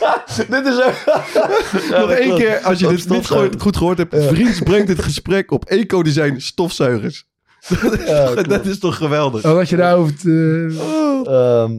[0.50, 0.94] dit is ook...
[2.00, 3.28] Nog één keer, als je Op dit niet
[3.62, 4.16] goed gehoord hebt.
[4.24, 7.28] Vriends brengt het gesprek op eco-design stofzuigers.
[8.48, 9.42] dat is toch geweldig?
[9.42, 10.66] Wat had je daarover te...
[11.24, 11.74] Ehm,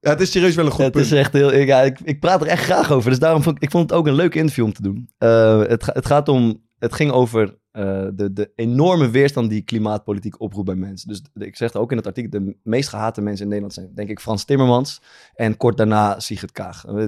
[0.00, 1.04] Ja, het is serieus wel een goed het punt.
[1.04, 1.52] is echt heel...
[1.52, 3.10] Ik, ja, ik, ik praat er echt graag over.
[3.10, 5.08] Dus daarom vond ik, ik vond het ook een leuk interview om te doen.
[5.18, 6.62] Eh, het, het gaat om...
[6.78, 11.08] Het ging over eh, de, de enorme weerstand die klimaatpolitiek oproept bij mensen.
[11.08, 13.90] Dus de- ik zeg ook in het artikel, de meest gehate mensen in Nederland zijn
[13.94, 15.00] denk ik Frans Timmermans
[15.34, 16.84] en kort daarna Sigrid Kaag.
[16.84, 17.04] Eh,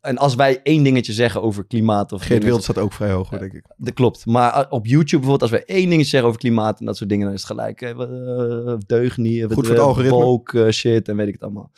[0.00, 3.28] En als wij één dingetje zeggen over klimaat of Geert Wilders staat ook vrij hoog,
[3.28, 3.64] denk ik.
[3.76, 4.26] Dat klopt.
[4.26, 7.10] Maar uh, op YouTube bijvoorbeeld, als we één dingetje zeggen over klimaat en dat soort
[7.10, 10.16] dingen, dan is het gelijk eh, uh, deugnie, Goed voor het algoritme.
[10.18, 11.70] woke, eh, shit en weet ik het allemaal.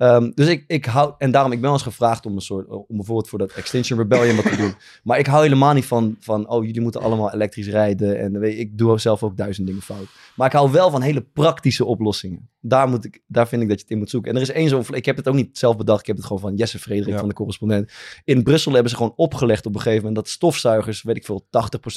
[0.00, 2.84] Ehm, dus ik, ik hou, en daarom, ik ben eens gevraagd om een soort, om
[2.88, 4.74] bijvoorbeeld voor dat Extinction Rebellion wat te doen.
[5.04, 8.18] Maar ik hou helemaal niet van, van oh, jullie moeten allemaal elektrisch rijden.
[8.20, 10.06] En weet, ik doe zelf ook duizend dingen fout.
[10.36, 12.48] Maar ik hou wel van hele praktische oplossingen.
[12.60, 14.30] Daar, moet ik, daar vind ik dat je het in moet zoeken.
[14.30, 16.00] En er is één zo'n, ik heb het ook niet zelf bedacht.
[16.00, 17.92] Ik heb het gewoon van Jesse Frederik van de correspondent.
[18.24, 21.46] In Brussel hebben ze gewoon opgelegd op een gegeven moment dat stofzuigers, weet ik veel,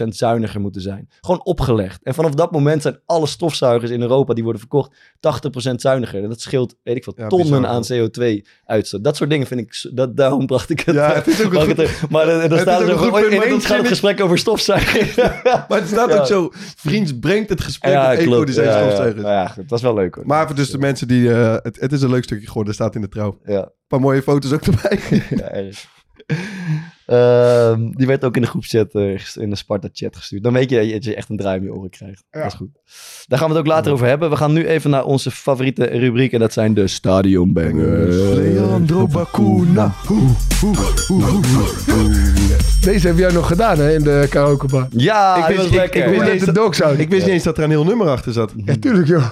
[0.04, 1.10] 80% zuiniger moeten zijn.
[1.22, 2.04] Gewoon opgelegd.
[2.04, 4.96] En vanaf dat moment zijn alle stofzuigers in Europa die worden verkocht
[5.70, 6.24] 80% zuiniger.
[6.24, 9.04] En dat scheelt, weet ik veel, tonnen aan CO2 uitstoot.
[9.04, 10.96] Dat soort dingen vind ik, dat, daarom bracht ik het.
[10.96, 13.88] Ja, eh, het is ook een Maar eh, dan, staat er ook oh, In het
[13.88, 15.16] gesprek over stofzuigers.
[15.70, 19.22] Maar het staat ook zo, vriends brengt het gesprek ja, eco die stofzuigers.
[19.22, 20.28] Ja, dat is wel leuk hoor.
[20.28, 23.02] Maar voor dus de mensen die, eh, het, is een leuk stukje geworden, staat in
[23.02, 23.40] de trouw.
[23.46, 23.62] Ja.
[23.62, 25.00] Een paar mooie foto's ook erbij.
[25.30, 25.72] ja.
[27.14, 30.44] Ehm, die werd ook in de groepchat, eh, in de Sparta-chat gestuurd.
[30.44, 32.24] Dan weet je dat je echt een draai om je oren krijgt.
[32.32, 32.40] Ja.
[32.42, 32.70] Dat is goed.
[33.28, 34.30] Daar gaan we het ook later over hebben.
[34.30, 38.16] We gaan nu even naar onze favoriete rubriek en dat zijn de stadionbangers.
[38.36, 39.94] Leandro Bacuna.
[42.82, 44.88] Deze heb jij nog gedaan hè, in de karaokebar.
[44.90, 46.02] Ja, Ik wist- ik- lekker.
[46.08, 47.00] ik Hoe wist niet de dogs out?
[47.00, 48.54] Ik wist niet eens dat er een heel nummer achter zat.
[48.66, 49.26] Ja, tuurlijk joh.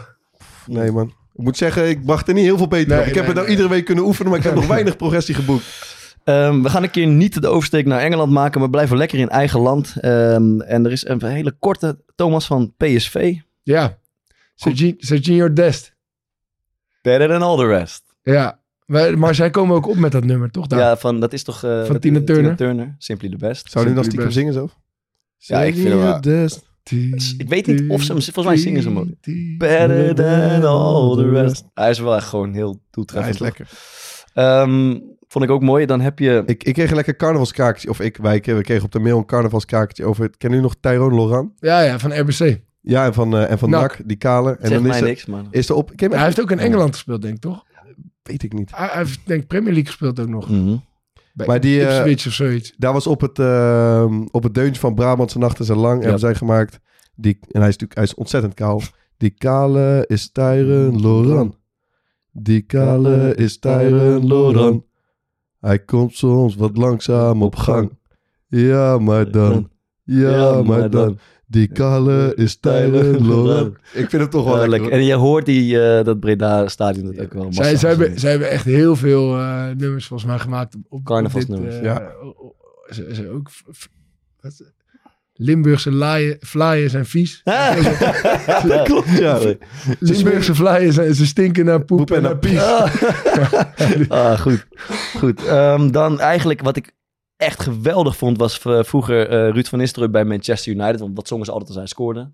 [0.66, 1.14] Nee man.
[1.36, 3.06] Ik moet zeggen, ik wacht er niet heel veel beter Nee, op.
[3.06, 3.56] Ik heb nee, het nou nee.
[3.56, 5.91] iedere week kunnen oefenen, maar ik heb nog weinig progressie geboekt.
[6.24, 9.30] Ehm, we gaan een keer niet de oversteek naar Engeland maken, maar blijven lekker in
[9.30, 9.94] eigen land.
[10.00, 13.36] Ehm, en er is een hele korte Thomas van PSV.
[13.64, 13.98] Ja.
[14.56, 15.96] Sergi- Serginho Dest.
[17.02, 18.04] Better than all the rest.
[18.24, 18.60] Ja.
[18.86, 20.68] Wij- maar zij komen ook op met dat nummer, toch?
[20.68, 20.80] Daar?
[20.80, 21.64] Ja, van, dat is toch...
[21.64, 22.56] eh, Van dat- Tina Turner?
[22.56, 22.96] Turner.
[22.98, 23.72] Simply the best.
[23.72, 24.70] Zou dan Simply stiekem zingen zo?
[25.38, 26.20] Ja, ik vind hem wel-
[27.38, 28.22] Ik weet niet of ze hem...
[28.22, 29.08] Volgens mij zingen ze hem ook.
[29.58, 31.64] Better than all the rest.
[31.74, 33.34] Hij is wel echt gewoon heel Ja, hij toetreffend.
[33.34, 33.68] is lekker.
[34.34, 34.98] Ehm,
[35.32, 35.86] vond ik ook mooi.
[35.86, 36.44] Dan heb je...
[36.46, 37.90] Ik, ik kreeg een lekker carnavalskaartje.
[37.90, 40.30] Of ik, wij we kregen op de mail een carnavalskaartje over...
[40.38, 41.52] Ken u nog Tyrone Laurent?
[41.60, 42.60] Ja, ja, van RBC.
[42.82, 43.70] Ja, en van, eh, en van.
[43.70, 44.50] NAC, die kale.
[44.50, 45.44] En zegt dan mij is er, niks, maar...
[45.52, 45.92] is er op...
[45.96, 47.64] Hij heeft ook in Engeland gespeeld, denk ik, toch?
[48.24, 48.76] Weet ik niet.
[48.76, 50.48] Hij hij heeft, denk ik, Premier League gespeeld ook nog.
[51.34, 52.74] Bij Maar die, eh, of zoiets.
[52.78, 55.96] Daar was op het, uh, op het deuntje van Brabantse nachten zijn lang.
[55.96, 56.02] Ja.
[56.02, 56.80] Hebben zij gemaakt.
[57.16, 58.82] Die, en hij is natuurlijk hij is ontzettend kaal.
[59.18, 61.56] Die kale is Tyron Loran.
[62.32, 64.86] Die kale is Tyron Loran.
[65.62, 67.98] Hij komt soms wat langzaam op gang.
[68.48, 69.70] Ja, maar dan.
[70.04, 71.18] Ja, maar dan.
[71.48, 73.78] Die kale is Loran.
[73.94, 74.92] Ik vind het toch wel lekker.
[74.92, 77.54] En je hoort die, eh, dat Breda-stadion dat ook wel.
[77.54, 80.76] Zij, hebben, zij hebben echt heel veel eh, nummers volgens mij gemaakt.
[80.90, 82.12] Op, Carnavalsnummers, dit, eh, ja.
[82.90, 83.50] Ze, ze ook...
[84.42, 84.74] wat-
[85.44, 87.42] Limburgse laaien, vlaaien zijn vies.
[88.68, 89.40] Dat klopt, ja.
[90.00, 90.56] Limburgse
[90.94, 92.60] zijn, ze stinken naar poep, Poep en en naar pies.
[94.10, 94.68] ah, goed.
[95.18, 95.46] goed.
[95.46, 96.92] Ehm, dan eigenlijk wat ik
[97.38, 101.00] echt geweldig vond was vroeger eh, Ruud van Nistelrooy bij Manchester United.
[101.00, 102.32] Want wat zongen ze altijd als hij scoorde?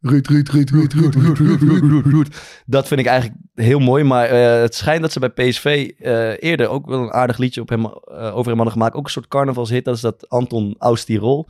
[0.00, 2.28] Ruud, Ruud, Ruud, Ruud, Ruud, Ruud, Ruud, Ruud, Ruud.
[2.66, 4.04] Dat vind ik eigenlijk heel mooi.
[4.04, 7.60] Maar eh, het schijnt dat ze bij PSV eh, eerder ook wel een aardig liedje
[7.60, 8.94] op hem, eh, over hem hadden gemaakt.
[8.94, 9.84] Ook een soort carnavalshit.
[9.84, 11.46] Dat is dat Anton Austirol.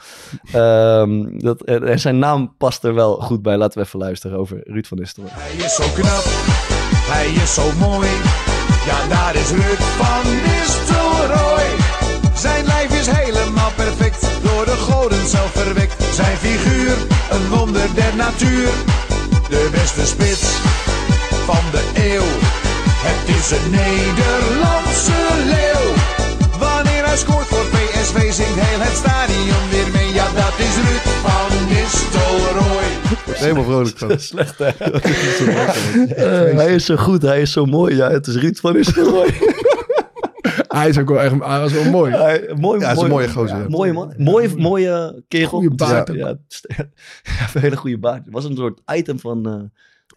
[0.53, 3.57] Ehm dat, eh, en zijn naam past er wel goed bij.
[3.57, 5.33] Laten we even luisteren over Ruud van Nistelrooy.
[5.35, 6.25] Hij is zo knap,
[7.15, 8.09] hij is zo mooi.
[8.87, 11.69] Ja, daar is Ruud van Nistelrooy.
[12.35, 16.03] Zijn lijf is helemaal perfect, door de goden zelf verwekt.
[16.15, 16.97] Zijn figuur,
[17.38, 18.70] een wonder der natuur.
[19.48, 20.46] De beste spits
[21.48, 22.29] van de eeuw.
[23.09, 25.20] Het is een Nederlandse
[25.55, 25.88] leeuw.
[26.59, 30.12] Wanneer hij scoort voor PSV zingt heel het stadion weer mee.
[30.14, 32.88] Ja, dat is Ruud van Nistelrooy.
[33.38, 34.20] Helemaal vrolijk van.
[34.31, 34.66] Slecht hè?
[34.66, 37.96] Eh, hij is zo goed, hij is zo mooi.
[37.96, 39.35] Ja, het is Ruud van Nistelrooy.
[40.68, 42.12] Hij is ook wel echt hij was wel mooi.
[42.12, 43.68] Hij- mooi, Ja, hij is een mooie gozer, ja, ja.
[43.68, 44.14] mooie man.
[44.16, 45.48] Mooie, mooie kerel.
[45.48, 46.26] Goeie baard Ja, ja,
[47.22, 48.24] ja, een hele goede baard.
[48.24, 49.54] Het was een soort item van eh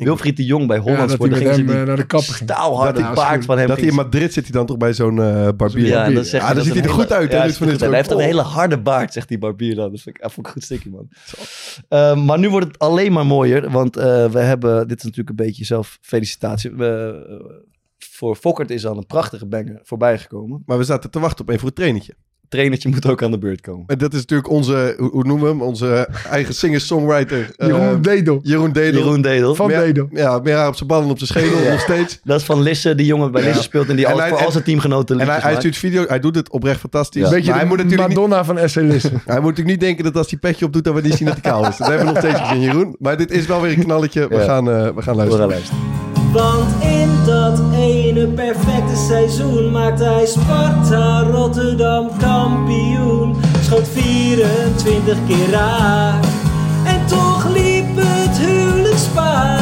[0.05, 1.09] Wilfried de Jong bij Ja, Holland.
[1.09, 2.49] dat hij met hem eh, naar de kapper ging.
[2.49, 3.67] staalharde Dat hij- baard van hem.
[3.67, 5.85] Dat hij in ging- Madrid zit hij dan toch bij zo'n eh, barbier.
[5.85, 7.67] ja, en dan zegt Ja, hij dan dat ziet hij er goed uit, ja, van.
[7.67, 9.91] Hij heeft een hele harde baard, zegt die barbier dan.
[9.91, 11.07] Dat vind ik, dat vond ik een goed stukje, man.
[11.89, 13.69] Eh, maar nu wordt het alleen maar mooier.
[13.71, 16.71] Want eh, we hebben, dit is natuurlijk een beetje zelf felicitatie.
[16.71, 17.35] We, eh,
[18.21, 20.63] voor Fokkert is al een prachtige banger voorbij gekomen.
[20.65, 22.13] Maar we zaten te wachten op een voor het trainertje.
[22.49, 23.84] Trainertje moet ook aan de beurt komen.
[23.88, 25.62] En dat is natuurlijk onze, hoe, hoe noemen we hem?
[25.62, 27.53] Onze eigen singer-songwriter.
[27.57, 28.39] eh, Jeroen Dedel.
[28.43, 29.01] Jeroen Dedel.
[29.01, 29.55] Jeroen Dedel.
[29.55, 30.07] Van Meer- Dedel.
[30.12, 32.19] Ja, meer haar op zijn ballen op zijn schedel, nog steeds.
[32.23, 33.47] Dat is van Lisse, die jongen bij Ja.
[33.47, 35.55] Lisse speelt en die En al, hij- voor al en- zijn teamgenoten En hij, hij
[35.55, 37.21] stuurt video, hij doet het oprecht fantastisch.
[37.23, 37.29] Ja.
[37.29, 39.10] Beetje Maar hij moet, de natuurlijk niet, Madonna van SC Lisse.
[39.12, 41.27] hij moet natuurlijk niet denken dat als hij petje op doet, dat we niet zien
[41.27, 41.77] dat hij kaal is.
[41.77, 42.95] Dat hebben we nog steeds gezien, Jeroen.
[42.99, 44.27] Maar dit is wel weer een knalletje.
[44.27, 44.41] We, Ja.
[44.43, 46.11] gaan, eh, we gaan We gaan luisteren.
[46.32, 53.36] Want in dat ene perfecte seizoen maakte hij Sparta Rotterdam kampioen.
[53.62, 56.24] Schoot 24 keer raak
[56.86, 59.60] en toch liep het huwelijk spaar.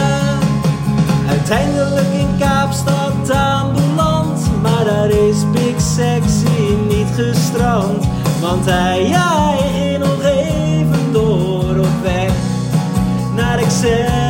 [1.30, 8.08] Uiteindelijk in Kaapstad aanbeland, maar daar is Big Sexy niet gestrand.
[8.42, 12.32] Want hij, ja, hij ging nog even door op weg
[13.36, 14.29] naar Excelsior.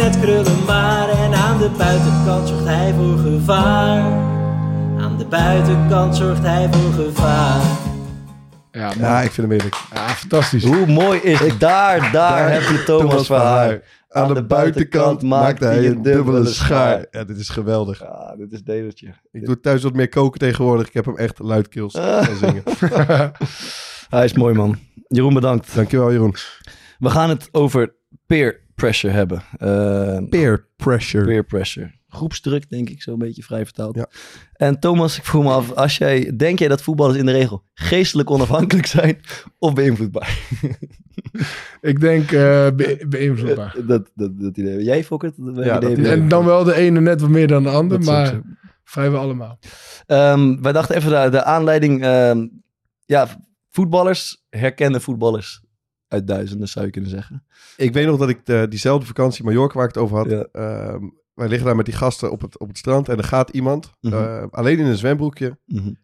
[0.00, 1.08] Net krullen maar.
[1.08, 4.02] En aan de buitenkant zorgt hij voor gevaar.
[4.98, 7.62] Aan de buitenkant zorgt hij voor gevaar.
[8.72, 9.76] Ja, ik vind hem eerlijk.
[9.94, 10.64] Ja, fantastisch.
[10.64, 11.60] Hoe mooi is het?
[11.70, 13.82] Daar, daar heb je Thomas Verhaar.
[14.08, 17.06] Aan de buitenkant maakt hij een dubbele schaar.
[17.10, 18.00] Ja, dit is geweldig.
[18.00, 19.14] Ja, dit is Dedeltje.
[19.32, 20.86] Ik doe thuis wat meer koken tegenwoordig.
[20.86, 22.62] Ik heb hem echt luidkeels gaan zingen.
[24.08, 24.78] Hij is mooi, man.
[25.08, 25.74] Jeroen, bedankt.
[25.74, 26.34] Dankjewel, Jeroen.
[26.98, 27.94] We gaan het over
[28.26, 29.42] peer pressure hebben.
[29.58, 31.24] Eh, Peer pressure.
[31.24, 31.98] peer pressure.
[32.08, 33.94] Groepsdruk, denk ik, zo'n beetje vrij vertaald.
[33.96, 34.06] Ja.
[34.52, 37.62] En Thomas, ik vroeg me af, als jij, denk jij dat voetballers in de regel
[37.74, 39.20] geestelijk onafhankelijk zijn
[39.58, 40.38] of beïnvloedbaar?
[41.80, 43.74] Ik denk eh, be- beïnvloedbaar.
[43.86, 44.82] dat, dat, dat idee.
[44.82, 45.32] Jij, Fokker?
[45.36, 46.12] Dat, Ja, dat idee.
[46.12, 48.40] En dan wel de ene net wat meer dan de ander, Dat maar zo.
[48.84, 49.58] vrijwel allemaal.
[50.06, 52.02] Ehm, wij dachten even de, de aanleiding.
[52.04, 52.46] ehm,
[53.06, 53.28] ja,
[53.70, 55.62] voetballers, herkende voetballers
[56.10, 57.44] uit duizenden zou je kunnen zeggen.
[57.76, 60.30] Ik weet nog dat ik de, diezelfde vakantie in Mallorca waar ik het over had.
[60.30, 60.46] Ja.
[60.52, 63.50] ehm, wij liggen daar met die gasten op het, op het strand en er gaat
[63.50, 64.14] iemand, Mhm.
[64.14, 65.58] eh, alleen in een zwembroekje,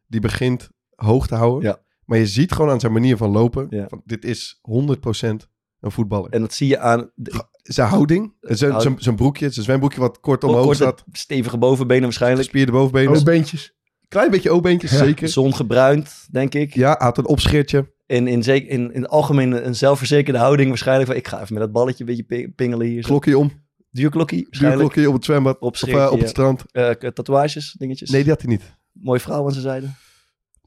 [0.06, 1.68] die begint hoog te houden.
[1.68, 1.78] Ja.
[2.04, 3.86] Maar je ziet gewoon aan zijn manier van lopen, Ja.
[3.88, 5.48] van, dit is 100%
[5.80, 6.30] een voetballer.
[6.30, 9.02] En dat zie je aan de, zijn houding, zijn, zijn, houding.
[9.02, 12.42] zijn broekje, zijn zwembroekje wat kort omhoog korte, staat, stevige bovenbenen waarschijnlijk.
[12.42, 13.74] gespierde bovenbenen, Oh, beentjes.
[14.08, 14.96] klein beetje O-beentjes, Ja.
[15.04, 15.28] zeker.
[15.28, 16.74] Zon gebruind, denk ik.
[16.74, 17.94] Ja, had een opscheertje.
[18.06, 21.06] In, zeker, in, in het algemeen een zelfverzekerde houding waarschijnlijk.
[21.08, 23.02] Van, ik ga even met dat balletje een beetje pi- pingelen hier.
[23.02, 26.64] Klokje om, Duurklokkie duurklokje op het zwembad, Op of, scheertje, eh, op het strand.
[26.72, 28.10] Eh, k- tatoeages, dingetjes.
[28.10, 28.62] Nee, die had hij niet.
[28.92, 29.86] Mooie vrouw aan zijn zijde.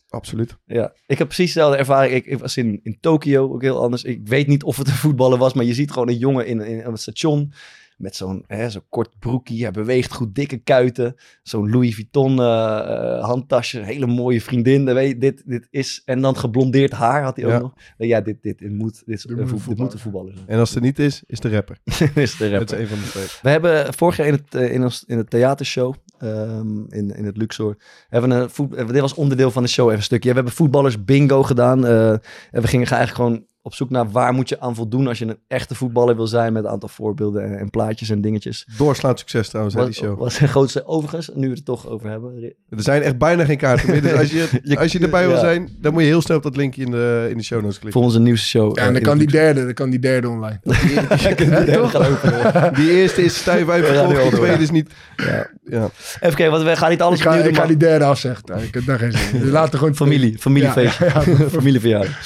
[0.10, 0.58] Absoluut.
[0.66, 2.14] Ja, ik heb precies dezelfde ervaring.
[2.14, 4.04] Ik, ik was in, in Tokio, ook heel anders.
[4.04, 6.62] Ik weet niet of het een voetballer was, maar je ziet gewoon een jongen in,
[6.62, 7.54] in, op het station
[8.00, 9.62] met zo'n hè, zo'n kort broekje.
[9.62, 11.16] Hij beweegt goed, dikke kuiten.
[11.44, 13.80] Zo'n Louis Vuitton eh, eh, handtasje.
[13.80, 14.86] Een hele mooie vriendin.
[14.86, 17.60] Dan weet je, dit, dit is, en dan geblondeerd haar had hij ook Ja.
[17.60, 17.74] nog.
[17.98, 20.48] Ja, dit, dit, dit, moet, dit, is Dit een moet dit voetballer zijn.
[20.48, 21.78] En als het er niet is, is de rapper.
[22.16, 22.60] is de rapper.
[22.68, 23.26] Dat is een van de twee.
[23.42, 27.26] We hebben vorig jaar in het, eh, in ons, in het theatershow, ehm, in, in
[27.26, 27.78] het Luxor,
[28.10, 30.30] hebben we een voet, eh, dit was onderdeel van de show even een stukje.
[30.30, 31.86] We hebben voetballers bingo gedaan.
[31.86, 32.22] eh, en
[32.62, 35.38] we gingen eigenlijk gewoon op zoek naar waar moet je aan voldoen als je een
[35.48, 38.68] echte voetballer wil zijn met een aantal voorbeelden en, en plaatjes en dingetjes.
[38.78, 40.18] Doorslaand succes trouwens, hè, die show.
[40.20, 42.44] wat is zijn grootste, overigens, nu we het toch over hebben.
[42.70, 44.02] Er zijn echt bijna geen kaarten meer.
[44.02, 45.40] Dus als je, Je- als je erbij wil ja.
[45.40, 47.80] zijn, dan moet je heel snel op dat linkje in de, in de show notes
[47.80, 47.92] klikken.
[48.02, 48.76] Voor onze nieuwste show.
[48.78, 50.60] Ja, eh, en dan in kan de die derde, dan kan die derde online.
[50.64, 51.92] Toch?
[51.92, 52.74] Gaan openen.
[52.74, 54.30] Die eerste is stijf die door.
[54.32, 54.90] tweede is niet...
[55.16, 55.50] Ja.
[55.64, 55.84] Ja.
[56.20, 58.06] Even kijken, want we gaan niet alles Ik ga, opnieuw ik ga maar- die derde
[58.06, 58.44] afzeggen.
[58.64, 59.40] Ik heb daar geen zin in.
[59.44, 61.06] Dus Laten gewoon Familie, familiefeestje.
[61.06, 61.50] Ja, ja, ja.
[61.60, 62.18] Familieverjaardag.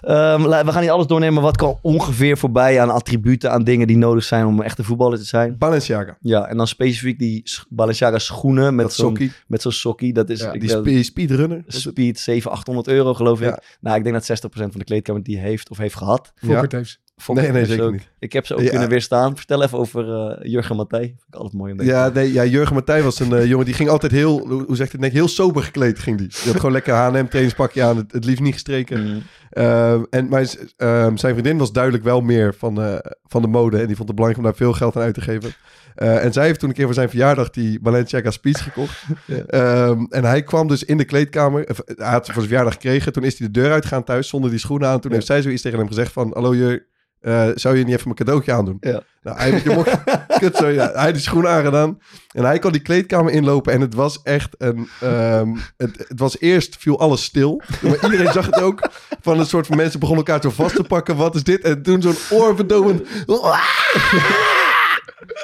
[0.00, 1.42] Ehm, we gaan niet alles doornemen.
[1.42, 5.18] Wat kan ongeveer voorbij aan attributen, aan dingen die nodig zijn om een echte voetballer
[5.18, 5.58] te zijn?
[5.58, 6.16] Balenciaga.
[6.20, 9.32] Ja, en dan specifiek die Balenciaga schoenen met zo'n sokkie.
[9.46, 10.12] met zo'n sokkie.
[10.12, 11.62] Dat is Ja, Die speedrunner.
[11.66, 13.48] Speed 700, 800 euro geloof ik.
[13.48, 13.60] Ja.
[13.80, 16.32] Nou, ik denk dat 60% van de kleedkamer die heeft of heeft gehad.
[16.34, 18.10] Fokkert heeft Nee, nee, heeft zeker ook- niet.
[18.18, 18.70] Ik heb ze ook Ja.
[18.70, 19.36] kunnen weerstaan.
[19.36, 21.00] Vertel even over eh, Jurgen Matthij.
[21.00, 23.74] Vind ik altijd mooi om Ja, nee, ja, Jurgen Martijn was een eh, jongen die
[23.74, 26.28] ging altijd heel, hoe zegt het, net, heel sober gekleed ging die.
[26.28, 29.06] Die had gewoon lekker H&M trainingspakje aan, het, het liefst niet gestreken.
[29.06, 29.22] Mm.
[29.50, 30.28] Ehm, en,
[30.76, 32.94] ehm, zijn vriendin was duidelijk wel meer van, eh,
[33.26, 33.78] van de mode.
[33.80, 35.52] En die vond het belangrijk om daar veel geld aan uit te geven.
[35.94, 39.02] En zij heeft toen een keer voor zijn verjaardag die Balenciaga Speeds gekocht.
[39.46, 41.64] Ehm, en hij kwam dus in de kleedkamer.
[41.96, 43.12] Hij had ze voor zijn verjaardag gekregen.
[43.12, 45.00] Toen is hij de deur uitgegaan thuis zonder die schoenen aan.
[45.00, 46.30] Toen heeft zij zoiets tegen hem gezegd van...
[46.34, 46.82] Hallo je,
[47.20, 48.76] eh, zou je niet even mijn cadeautje aandoen?
[48.80, 49.02] Ja.
[49.22, 50.02] Nou, hij, je mocht,
[50.40, 51.98] kut, sorry, ja, hij die schoenen aangedaan.
[52.32, 53.72] En hij kon die kleedkamer inlopen.
[53.72, 54.88] En het was echt een...
[55.00, 57.62] ehm, het, het was eerst, viel alles stil.
[57.82, 58.90] Maar iedereen zag het ook.
[59.20, 61.16] Van een soort van mensen begonnen elkaar zo vast te pakken.
[61.16, 61.60] Wat is dit?
[61.60, 63.08] En toen zo'n oorverdomend...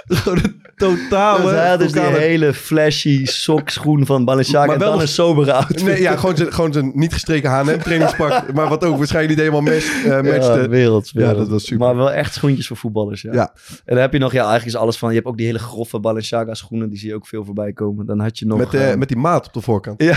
[0.07, 1.43] Gewoon een totale...
[1.47, 5.15] Dus hij dus die hele flashy sokschoen van Balenciaga Maar en wel dan nog- een
[5.15, 5.85] sobere outfit.
[5.85, 8.45] Nee, ja, gewoon zijn, gewoon zijn niet gestreken H&M trainingspak.
[8.55, 10.61] maar wat ook waarschijnlijk niet helemaal mes, eh, matchte.
[10.61, 11.87] Ja, werelds, Ja, dat was super.
[11.87, 13.33] Maar wel echt schoentjes voor voetballers, ja.
[13.33, 13.53] Ja.
[13.69, 15.09] En dan heb je nog, ja, eigenlijk is alles van...
[15.09, 18.07] Je hebt ook die hele grove Balenciaga schoenen, die zie je ook veel voorbij komen.
[18.07, 18.59] Dan had je nog...
[18.59, 20.03] met, eh, eh, met die maat op de voorkant.
[20.03, 20.17] Ja.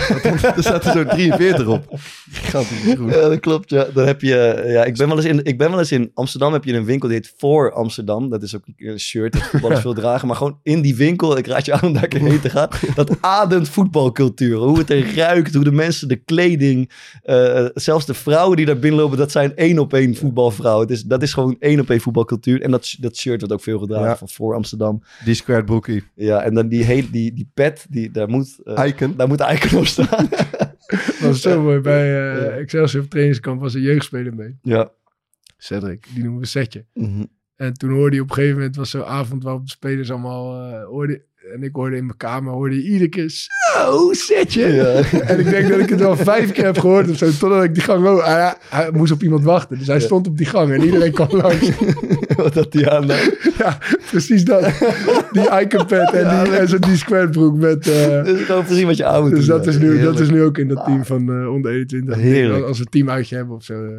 [0.55, 1.99] er staat er zo 43 op.
[2.31, 3.13] Gigantisch goed.
[3.13, 3.69] Ja, dat klopt.
[3.69, 3.85] Ja.
[3.93, 6.53] Dan heb je, ja, ik, ben wel eens in, ik ben wel eens in Amsterdam.
[6.53, 8.29] Heb je een winkel die heet Voor Amsterdam.
[8.29, 10.27] Dat is ook een shirt dat voetballers veel dragen.
[10.27, 12.49] Maar gewoon in die winkel, ik raad je aan om daar een keer heen te
[12.49, 12.69] gaan.
[12.95, 14.57] Dat ademt voetbalcultuur.
[14.57, 16.91] Hoe het er ruikt, hoe de mensen, de kleding.
[17.23, 20.87] eh, zelfs de vrouwen die daar binnenlopen, dat zijn één op één voetbalvrouwen.
[20.87, 22.61] Het is, dat is gewoon één op één voetbalcultuur.
[22.61, 24.17] En dat, dat shirt wordt ook veel gedragen Ja.
[24.17, 25.03] van Voor Amsterdam.
[25.25, 26.03] Die squared broekie.
[26.15, 28.57] Ja, en dan die, hele, die, die pet, die, daar moet...
[28.85, 29.13] Icon.
[29.17, 30.29] daar moet Icon op staan.
[30.89, 31.79] Dat was zo mooi.
[31.79, 34.57] Bij eh Excelsior op trainingskamp was een jeugdspeler mee.
[34.61, 34.91] ja.
[35.57, 36.05] Cedric.
[36.13, 36.85] Die noemen we Setje.
[36.93, 37.23] Mhm.
[37.59, 40.71] En toen hoorde je op een gegeven moment, was zo'n avond waarop de spelers allemaal
[40.83, 41.21] hoorde,
[41.53, 44.67] en ik hoorde in mijn kamer, hoorde je iedere keer, zo, Setje.
[44.67, 45.19] Ja.
[45.19, 47.73] En ik denk dat ik het wel vijf keer heb gehoord of zo, totdat ik
[47.73, 49.77] die gang, oh, hij, hij moest op iemand wachten.
[49.77, 51.69] Dus hij stond op die gang en iedereen kwam langs.
[52.35, 53.07] Wat had hij aan?
[53.07, 53.17] dan?
[53.57, 53.77] ja,
[54.09, 54.61] precies dat.
[55.31, 57.87] Die iconpad en, die, en zo'n die square broek met...
[57.87, 60.67] is gewoon precies wat je oude dus dat is, nu, dat is nu ook in
[60.67, 62.15] dat team van eh, onder 21.
[62.15, 62.65] Heerlijk.
[62.65, 63.91] Als we een team uitje hebben of zo, eh,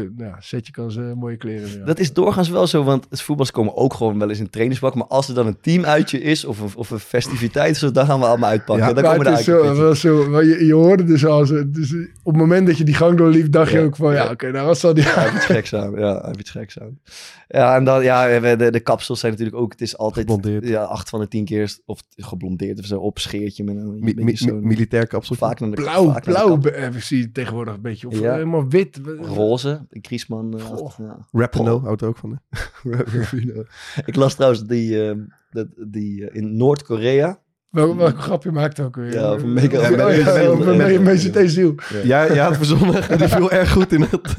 [0.00, 1.68] kun, nou, Setje kan ze mooie kleren.
[1.78, 1.84] Ja.
[1.84, 4.94] Dat is doorgaans wel zo, want het voetballers komen ook gewoon wel eens in trainingspak.
[4.94, 8.18] Maar als er dan een teamuitje is of een, of een festiviteit, zo, dan gaan
[8.20, 8.86] we allemaal uitpakken.
[8.86, 11.94] Ja, dan komen het is zo, wel zo, maar je, je hoorde dus al, dus
[12.22, 13.84] op het moment dat je die gang doorliep, dacht je Ja.
[13.84, 14.30] ook van, ja, Ja.
[14.30, 15.04] oké, nou wat zal die...
[15.04, 15.90] Hij heeft iets geks aan.
[15.96, 16.98] Ja, hij heeft iets geks aan.
[17.54, 20.68] Ja, en dan, ja, we- de, de kapsels zijn natuurlijk ook, het is altijd, Geblondeerd.
[20.68, 24.00] ja, acht van de tien keer, of geblondeerd of zo, op scheertje met een Mi-
[24.00, 25.36] beetje mi- zo'n- militair kapsel.
[25.36, 28.32] vaak naar de Blauw, vaak naar de blauw, eh, zie tegenwoordig een beetje, of Ja.
[28.32, 29.00] helemaal wit.
[29.20, 30.54] Roze, Griezmann.
[30.58, 30.90] eh, Goh.
[30.98, 31.26] ja.
[31.32, 32.40] Rapino houdt er ook van.
[32.82, 32.90] hè?
[34.06, 35.16] Ik las trouwens die, eh,
[35.50, 37.40] dat, die eh, in Noord-Korea,
[37.74, 39.12] Wel, welk grapje maakt ook weer?
[39.12, 39.82] Ja, over mega- Oh,
[40.76, 40.86] Ja,
[41.18, 41.28] ja.
[42.04, 43.18] Ja, je had het verzonnen.
[43.18, 44.34] Die viel erg goed in, het,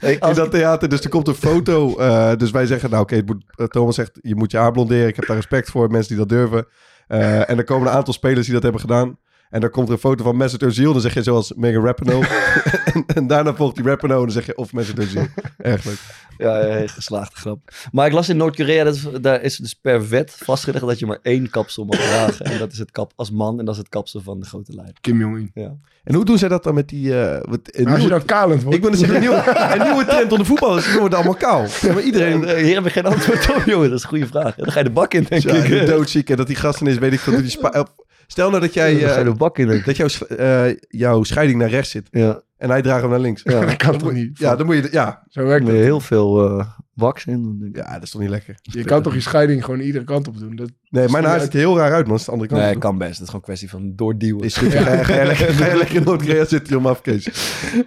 [0.00, 0.88] in als dat theater.
[0.88, 1.96] Dus er komt een foto.
[1.98, 3.22] eh, dus wij zeggen, nou oké,
[3.56, 5.06] eh, Thomas zegt, je moet je haar blonderen.
[5.06, 6.66] Ik heb daar respect voor, mensen die dat durven.
[7.06, 9.18] Eh, en er komen een aantal spelers die dat hebben gedaan.
[9.50, 10.82] En dan komt er een foto van Mesut Özil.
[10.92, 12.26] Dan zeg je zoals Megan Rapinoe.
[12.94, 14.16] en, en daarna volgt die Rapinoe.
[14.16, 15.42] En dan zeg je of Mesut Özil.
[15.58, 15.98] Erg leuk.
[16.38, 17.58] Ja, ja, geslaagde grap.
[17.92, 21.06] Maar ik las in Noord-Korea, dat is- daar is dus per wet vastgelegd dat je
[21.06, 22.44] maar één kapsel mag dragen.
[22.46, 24.72] En dat is het kap als man en dat is het kapsel van de grote
[24.74, 24.96] leider.
[25.00, 25.50] Kim Jong-un.
[25.54, 25.76] Ja.
[26.04, 27.20] En hoe doen zij dat dan met die...
[27.20, 28.76] eh, wat, een als je nieuwe- dan kalend wordt.
[28.76, 29.42] ik ben dus een nieuwe,
[29.74, 30.92] een nieuwe trend onder voetballers.
[30.92, 31.66] Ze worden allemaal kaal.
[31.80, 32.44] Ja, maar iedereen...
[32.44, 33.88] Eh, Hier heb ik geen antwoord op, jongen.
[33.88, 34.54] Dat is een goede vraag.
[34.54, 35.86] Dan ga je de bak in, denk Ja, ik.
[35.86, 37.36] doodziek en dat die gasten is, weet ik veel.
[37.40, 37.99] Die spa- op-
[38.30, 39.16] Stel nou dat jij...
[39.16, 42.08] Eh, de bak in, dat jouw, eh, jouw scheiding naar rechts zit.
[42.10, 43.42] Ja, En hij draagt hem naar links.
[43.44, 43.60] ja.
[43.60, 44.38] Dat kan toch niet?
[44.38, 44.88] Ja, dan moet je...
[44.90, 45.76] Ja, Zo Dan werkt het.
[45.76, 46.66] je heel veel eh
[47.00, 47.84] wax in doen, denk ik.
[47.84, 48.54] ja dat is toch niet lekker?
[48.62, 50.56] Je kan toch je scheiding gewoon iedere kant op doen?
[50.56, 52.08] Dat, Nee, mijn haar ziet er heel raar uit, man.
[52.10, 52.62] Dat is de andere kant.
[52.62, 53.10] Nee, kan best.
[53.10, 54.44] Het is gewoon een kwestie van doorduwen.
[54.44, 54.72] Is goed.
[54.72, 57.28] Je- ga, je lekker, ga je lekker in Noord-Korea zitten om af, Kees.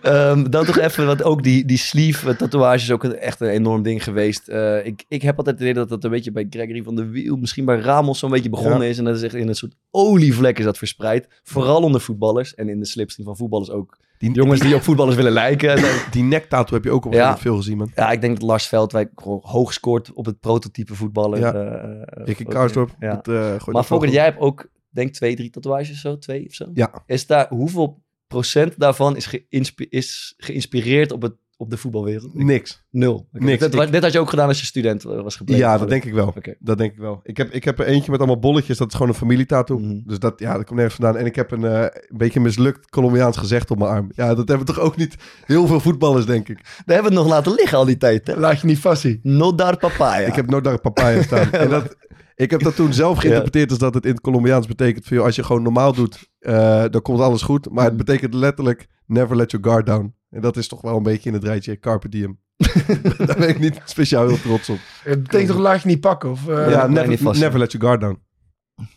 [0.02, 3.40] Ehm, dan toch even, want ook die, die sleeve eh, tatoeage is ook een, echt
[3.42, 4.48] een enorm ding geweest.
[4.48, 7.06] Eh, ik, ik heb altijd het idee dat dat een beetje bij Gregory van de
[7.06, 8.88] Wiel, misschien bij Ramos zo'n beetje begonnen Ja.
[8.88, 8.98] is.
[8.98, 11.28] En dat is echt in een soort olievlek is dat verspreid.
[11.44, 15.16] Vooral onder voetballers en in de slipstream van voetballers ook Die, Jongens die op voetballers
[15.16, 15.70] willen lijken.
[15.78, 17.38] en die nektattoo heb je ook op Ja.
[17.38, 17.92] veel gezien, man.
[17.96, 21.40] Ja, ik denk dat Lars Veldwijk hoog scoort op het prototype voetballer.
[21.40, 21.54] Ja.
[21.54, 22.96] eh, eh, Ricky ook, Karsdorp.
[23.00, 23.16] Ja.
[23.16, 26.70] dat, eh, Maar wel jij hebt ook, denk twee, drie tatoeages zo, twee of zo.
[26.74, 27.04] Ja.
[27.06, 29.44] Is daar, hoeveel procent daarvan is,
[29.90, 32.34] is geïnspireerd op, het, op de voetbalwereld?
[32.34, 32.86] Niks.
[32.90, 33.28] Nul.
[33.34, 33.70] Oké, Niks.
[33.70, 35.64] Dit, dit had je ook gedaan als je student eh, was gebleven.
[35.64, 36.34] Ja, dat denk ik wel.
[36.60, 37.20] Dat denk ik wel.
[37.24, 38.78] Ik heb, ik heb er eentje met allemaal bolletjes.
[38.78, 39.80] Dat is gewoon een familietattoo.
[39.80, 40.00] Mhm.
[40.06, 41.18] Dus dat, ja, dat komt nergens vandaan.
[41.18, 44.12] En ik heb een, eh, een beetje mislukt Colombiaans gezegd op mijn arm.
[44.16, 46.58] Ja, dat hebben toch ook niet heel veel voetballers, denk ik.
[46.64, 48.28] Daar hebben we het nog laten liggen al die tijd.
[48.28, 48.36] Hè?
[48.36, 49.20] Laat je niet vastzien.
[49.24, 50.28] No dar papaya.
[50.28, 51.52] Ik heb nooit daar papaya staan.
[51.64, 51.96] en dat,
[52.36, 55.08] ik heb dat toen zelf geïnterpreteerd als dat het in het Colombiaans betekent...
[55.08, 57.70] Joh, als je gewoon normaal doet, eh, dan komt alles goed.
[57.70, 60.14] Maar het betekent letterlijk never let your guard down.
[60.34, 62.40] En dat is toch wel een beetje in het rijtje carpe diem.
[63.18, 64.80] Daar ben ik niet speciaal heel trots op.
[65.04, 66.30] Het betekent toch laat je niet pakken?
[66.30, 67.40] Of eh, ja, never, niet vast.
[67.42, 68.22] never let your guard down.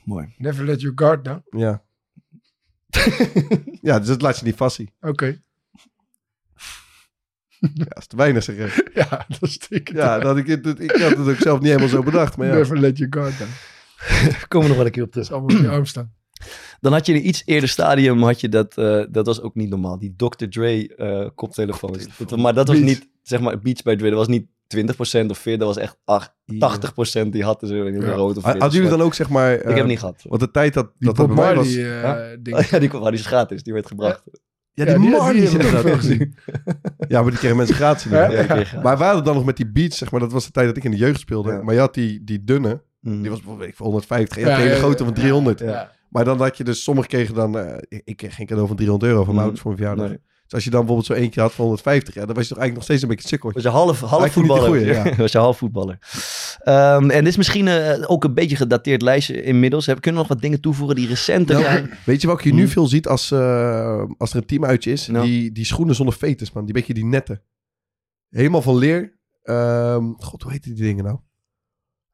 [0.05, 0.35] Mooi.
[0.39, 1.43] never let your guard down.
[1.51, 1.83] Ja.
[3.89, 4.91] ja, dus dat laat je niet vastzien.
[5.01, 5.41] Oké.
[7.59, 8.91] Ja, dat is te weinig zeg ik.
[8.95, 9.59] Ja, dat is.
[9.85, 12.37] Ja, dat ik, het- ik had het ook zelf niet helemaal zo bedacht.
[12.37, 12.55] Maar ja.
[12.55, 13.51] Never let your guard down.
[14.49, 15.39] Komen we nog wel een keer op Dat terug.
[15.41, 16.15] allemaal op je arm staan.
[16.81, 19.55] Dan had je in een iets eerder stadium, had je dat, eh, dat was ook
[19.55, 19.99] niet normaal.
[19.99, 20.47] Die Dr.
[20.49, 22.07] Dre eh koptelefoons.
[22.27, 22.89] Dat- maar dat was Beats.
[22.93, 24.09] niet, zeg maar, Beats by Dre.
[24.09, 28.01] Dat was niet 20% of 40%, dat was echt 8, 80% die hadden ze in
[28.01, 28.13] Ja.
[28.13, 29.53] rood of Hadden jullie dan ook zeg maar...
[29.55, 30.23] Ik heb het niet gehad.
[30.29, 31.75] Want de tijd dat Die dat, dat bij mij was...
[31.75, 32.37] eh, Ja?
[32.41, 32.57] ding.
[32.57, 34.23] Oh ja, die, kwam- die is gratis, die werd gebracht.
[34.73, 35.95] Ja, Ja, die die- Marley die veel inderdaad.
[35.95, 36.35] gezien.
[37.09, 38.05] Ja, maar die kregen mensen gratis.
[38.11, 38.31] Ja?
[38.31, 38.65] Ja.
[38.83, 40.77] Maar we hadden dan nog met die beats, zeg maar, dat was de tijd dat
[40.77, 41.53] ik in de jeugd speelde.
[41.53, 41.63] Ja.
[41.63, 43.21] Maar je had die, die dunne, Mhm.
[43.21, 44.37] die was bijvoorbeeld ik, voor 150.
[44.37, 45.61] Je Ja, had de hele ja, grote ja, van 300.
[46.09, 49.11] Maar dan had je dus, sommigen kregen dan, eh, ik, kreeg geen cadeau van 300
[49.11, 49.57] euro van mijn Mhm.
[49.57, 50.09] ouders voor mijn verjaardag.
[50.17, 50.25] Nee.
[50.45, 52.59] Dus als je dan bijvoorbeeld zo eentje had van 150, ja, dan was je toch
[52.63, 53.53] eigenlijk nog steeds een beetje sukkel.
[53.53, 54.67] Was je half, half voetballer.
[54.69, 55.17] goeie, ja.
[55.17, 55.99] was je half voetballer.
[56.63, 59.87] Ehm, en dit is misschien eh, ook een beetje gedateerd lijstje inmiddels.
[59.87, 61.91] Heb, kunnen we nog wat dingen toevoegen die recenter Nou, zijn?
[62.05, 62.71] Weet je welke je nu Mhm.
[62.71, 65.07] veel ziet als, eh, als er een teamuitje is?
[65.07, 65.27] Nou.
[65.27, 66.65] Die, die schoenen zonder veters, man.
[66.65, 67.43] Die beetje die netten.
[68.31, 69.19] Helemaal van leer.
[69.43, 71.19] Ehm, God, hoe heet die dingen nou?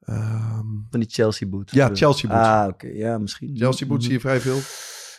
[0.05, 1.73] Ehm, Van die Chelsea boots.
[1.73, 2.47] Ja, Chelsea boots.
[2.47, 2.87] Ah, oké.
[2.87, 3.51] Ja, misschien.
[3.57, 4.59] Chelsea boots zie je vrij veel.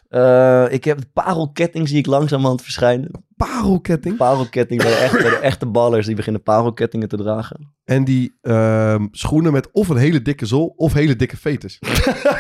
[0.10, 3.12] Eh, ik heb de parelketting zie ik langzamerhand verschijnen.
[3.36, 4.17] Parelketting.
[4.17, 6.06] Parelketting bij de echte, de echte ballers.
[6.06, 7.74] Die beginnen parelkettingen te dragen.
[7.86, 11.80] En die ehm, schoenen met of een hele dikke zool of hele dikke veters.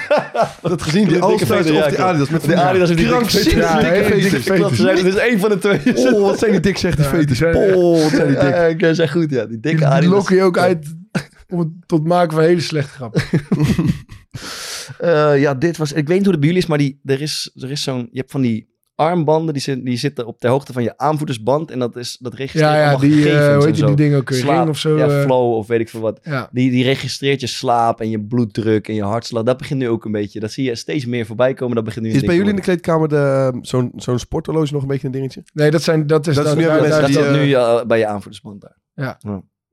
[0.61, 2.01] dat gezien, die Die All-Stars of die.
[2.01, 2.29] Adidas.
[2.29, 4.03] Met Die die Adidas met die krankzinnig dikke
[4.41, 5.01] veters.
[5.01, 5.79] het is één van de twee.
[6.13, 8.49] Oh, wat zijn die dik, zegt die die zijn- Oh, wat zijn die dik.
[8.49, 9.45] Ja, ik zeg goed, ja.
[9.45, 10.13] Die dikke Die Adidas.
[10.15, 10.95] lokken je ook uit
[11.49, 13.21] om het tot maken van hele slechte grappen.
[14.97, 15.91] Eh, ja, dit was...
[15.93, 18.07] Ik weet niet hoe het bij jullie is, maar die, er is, er is zo'n...
[18.11, 21.71] Je hebt van die armbanden, die, die zitten op de hoogte van je aanvoerdersband.
[21.71, 23.81] En dat, is, dat registreert Ja, ja, allemaal die, eh, gegevens hoe en heet die,
[23.83, 23.87] zo.
[23.87, 24.31] die dingen ook?
[24.31, 24.97] Slaap, Ring of zo?
[24.97, 26.19] Ja, eh, flow of weet ik veel wat.
[26.23, 26.49] ja.
[26.51, 29.43] Die, die registreert je slaap en je bloeddruk en je hartslag.
[29.43, 30.39] Dat begint nu ook een beetje.
[30.39, 31.75] Dat zie je steeds meer voorbij komen.
[31.75, 34.87] Dat begint nu Is bij jullie in de kleedkamer de, zo'n, zo'n sporthorloge nog een
[34.87, 35.43] beetje een dingetje?
[35.53, 36.35] Nee, dat, zijn, dat is...
[36.35, 39.17] Dat is daar- nu Dat die, eh, nu bij je aanvoerdersband daar.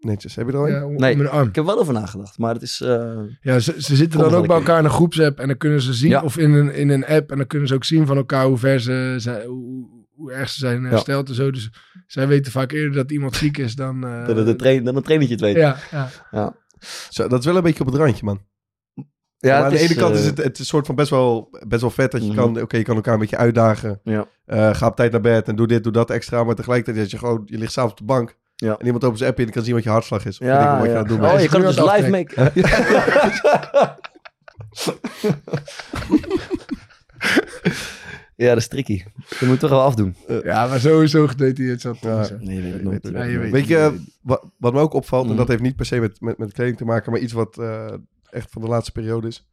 [0.01, 0.35] Netjes.
[0.35, 0.73] Heb je er al een?
[0.73, 1.13] ja, Nee.
[1.13, 1.49] om mijn arm.
[1.49, 2.81] Ik heb er wel over nagedacht, maar het is...
[2.81, 5.81] eh, Ja, ze, ze zitten dan ook bij elkaar in een groepsapp en dan kunnen
[5.83, 6.23] ze zien, Ja.
[6.23, 8.57] of in een, in een app, en dan kunnen ze ook zien van elkaar hoe
[8.59, 11.51] ver ze zijn, hoe, hoe erg ze zijn hersteld en zo.
[11.51, 11.71] Dus
[12.07, 14.05] zij weten vaak eerder dat iemand ziek is dan...
[14.07, 15.57] eh, dat, de train, dat een trainertje het weet.
[15.57, 15.77] ja,
[16.31, 16.57] ja.
[17.09, 18.49] Zo, dat is wel een beetje op het randje, man.
[19.39, 21.11] Ja, maar aan de ene kant eh, is het, het is een soort van best
[21.11, 22.37] wel, best wel vet dat je Mhm.
[22.37, 24.01] kan, oké, je kan elkaar een beetje uitdagen.
[24.05, 24.27] Ja.
[24.45, 26.45] Eh, ga op tijd naar bed en doe dit, doe dat extra.
[26.45, 28.37] Maar tegelijkertijd, dat je gewoon, je ligt s'avonds op de bank.
[28.61, 28.77] Ja.
[28.79, 30.39] En iemand opent zijn app in en kan zien wat je hartslag is.
[30.41, 31.43] Of Ja, wat je aan het doen Oh, bent.
[31.43, 32.53] je kan het dus live maken.
[38.37, 38.93] ja, dat is tricky.
[39.29, 40.17] Je moet het toch wel afdoen.
[40.45, 41.99] ja, maar sowieso gedetailleerd zat.
[42.01, 42.29] Ja.
[42.41, 43.09] Nee, je weet het nooit.
[43.13, 45.87] Ja, je weet Weet je, wat, wat me ook opvalt, en dat heeft niet per
[45.87, 47.93] se met, met, met kleding te maken, maar iets wat eh,
[48.31, 49.49] echt van de laatste periode is.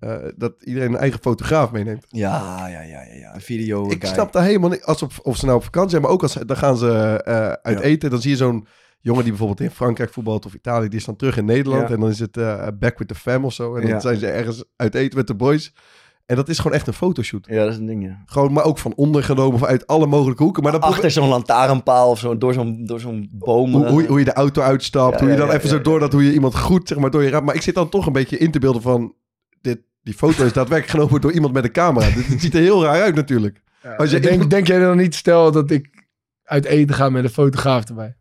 [0.00, 2.04] Eh, dat iedereen een eigen fotograaf meeneemt.
[2.08, 3.34] Ja, ja, ja, ja, ja.
[3.34, 4.12] Een video Ik guy.
[4.14, 4.84] snap daar helemaal niet.
[4.84, 6.90] Als op, of ze nou op vakantie zijn, maar ook als dan gaan ze
[7.24, 7.84] eh, uit Ja.
[7.84, 8.10] eten.
[8.10, 8.66] Dan zie je zo'n
[9.00, 10.88] jongen die bijvoorbeeld in Frankrijk voetbalt of Italië.
[10.88, 11.88] Die is dan terug in Nederland.
[11.88, 11.94] Ja.
[11.94, 13.74] En dan is het eh, back with the fam of zo.
[13.74, 15.72] En dan zijn ze ergens uit eten met de boys.
[16.26, 17.46] En dat is gewoon echt een fotoshoot.
[17.50, 18.22] Ja, dat is een ding, ja.
[18.26, 20.62] Gewoon, maar ook van onder genomen of uit alle mogelijke hoeken.
[20.62, 23.72] Maar dan Achter zo'n lantaarnpaal of zo, door zo'n, door zo'n boom.
[23.72, 25.14] hoe, hoe, hoe je de auto uitstapt.
[25.14, 27.10] Ja, hoe je dan ja, even zo door dat hoe je iemand goed zeg maar
[27.10, 27.44] door je raam.
[27.44, 29.14] Maar ik zit dan toch een beetje in te beelden van
[30.08, 32.06] die foto is daadwerkelijk genomen door iemand met een camera.
[32.10, 33.60] Dit, het ziet er heel raar uit natuurlijk.
[33.96, 36.06] Als je- denk, denk jij dan niet, stel dat ik
[36.44, 38.16] uit eten ga met een fotograaf erbij?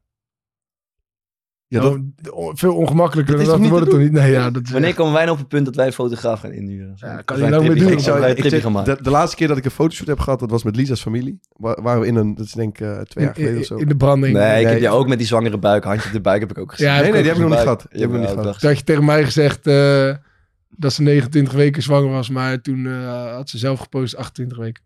[1.69, 1.99] Ja, dat,
[2.31, 4.11] Oh, veel ongemakkelijker Dat dan dat wordt het toch niet?
[4.11, 6.39] Nee, ja, dat is Wanneer komen wij nou op het punt dat wij een fotograaf
[6.39, 6.93] gaan inhuren?
[6.95, 7.91] Ja, Dat kan je lang mee trippie doen.
[7.97, 10.49] ik zou, ik zeg, de, de laatste keer dat ik een fotoshoot heb gehad, dat
[10.51, 11.39] was met Lisa's familie.
[11.51, 13.65] Waar, waren we in een, dat is denk ik eh, twee jaar geleden in, of
[13.65, 13.75] zo.
[13.75, 14.33] in de branding.
[14.37, 16.57] Nee, ik heb jou ook met die zwangere buik, handje op de buik heb ik
[16.57, 16.87] ook gezien.
[16.87, 17.85] Ja, nee, nee, die heb ik nog niet gehad.
[17.89, 18.61] Die heb ik nog niet gehad.
[18.61, 20.13] Had je tegen mij gezegd eh,
[20.69, 24.83] dat ze 29 weken zwanger was, maar toen eh, had ze zelf gepost 28 weken.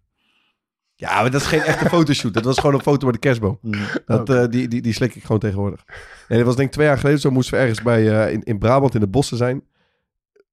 [1.01, 2.33] Ja, maar dat is geen echte fotoshoot.
[2.33, 3.57] Dat was gewoon een foto bij de kerstboom.
[3.61, 3.73] Mm.
[4.05, 5.83] Dat, eh, die, die, die slik ik gewoon tegenwoordig.
[6.27, 7.19] Nee, dat was denk ik twee jaar geleden.
[7.19, 9.63] Zo moesten we ergens bij, eh, in, in Brabant in de bossen zijn.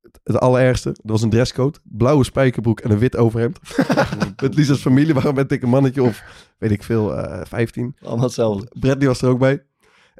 [0.03, 0.89] Het, het allerergste.
[0.89, 1.79] Dat was een dresscode.
[1.83, 3.59] Blauwe spijkerbroek en een wit overhemd.
[4.43, 6.23] met Lisa's familie waren met ik een mannetje of,
[6.59, 7.97] weet ik veel, eh 15.
[8.01, 8.67] Allemaal hetzelfde.
[8.79, 9.63] Bradley was er ook bij.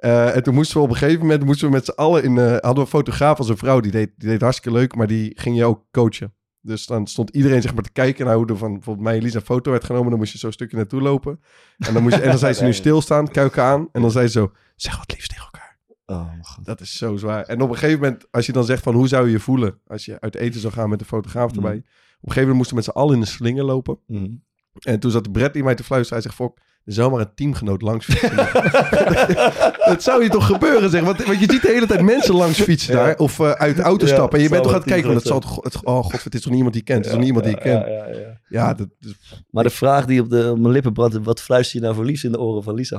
[0.01, 2.39] Eh, en toen moesten we op een gegeven moment moesten we met z'n allen in.
[2.39, 3.81] eh, hadden we een fotograaf als een vrouw.
[3.81, 6.33] Die deed, die deed hartstikke leuk, maar die ging je ook coachen.
[6.61, 9.23] Dus dan stond iedereen zeg maar te kijken naar hoe er van bijvoorbeeld mij en
[9.23, 10.11] Lisa een foto werd genomen.
[10.11, 11.41] Dan moest je zo'n stukje naartoe lopen.
[11.79, 13.89] En dan, moest je, en dan zei ze nu stilstaan, kuiken aan.
[13.93, 15.79] En dan zei ze zo, zeg wat liefst tegen elkaar.
[16.07, 16.33] Oh.
[16.63, 17.45] Dat is zo zwaar.
[17.45, 19.79] En op een gegeven moment, als je dan zegt van hoe zou je je voelen
[19.87, 21.77] als je uit eten zou gaan met een fotograaf erbij.
[21.77, 23.99] Op een gegeven moment moesten we met z'n allen in een slinger lopen.
[24.07, 24.45] Mm.
[24.83, 26.23] En toen zat Bradley mij te fluisteren.
[26.23, 28.37] Hij zegt, Fok, er zou maar een teamgenoot langs fietsen.
[29.93, 31.03] dat zou je toch gebeuren, zeg.
[31.03, 33.17] Want, want je ziet de hele tijd mensen langs fietsen daar.
[33.17, 34.39] Of eh, uit de auto Ja, stappen.
[34.39, 35.07] En je bent toch aan het kijken.
[35.07, 35.65] Want het zal toch...
[35.65, 36.99] Het, oh god, het is toch niemand die kent.
[36.99, 37.87] Het is toch niemand die je kent.
[37.87, 38.41] Ja, ja, ja.
[38.49, 41.79] Ja, dat, dus- Maar de vraag die op, de, op mijn lippen brandt, wat fluister
[41.79, 42.99] je nou voor liefst in de oren van Lisa?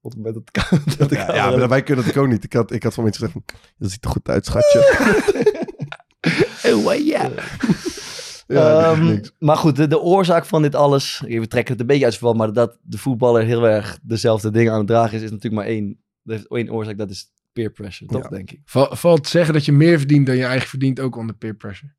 [0.00, 0.68] Op het moment dat,
[0.98, 2.44] dat de ja, maar wij kunnen het ook niet.
[2.44, 4.82] Ik had, ik had van mensen gezegd, dat ziet er goed uit, schatje.
[6.64, 7.30] Oh, ja.
[8.46, 9.32] Ja, Ehm, niks.
[9.38, 12.38] maar goed, de, de oorzaak van dit alles, we trekken het een beetje uit verband,
[12.38, 15.70] maar dat de voetballer heel erg dezelfde dingen aan het dragen is, is natuurlijk maar
[15.72, 18.28] één, er is één oorzaak, dat is peer pressure, toch, Ja.
[18.28, 18.60] denk ik.
[18.64, 21.54] Val- Valt te zeggen dat je meer verdient dan je eigen verdient, ook onder peer
[21.54, 21.94] pressure.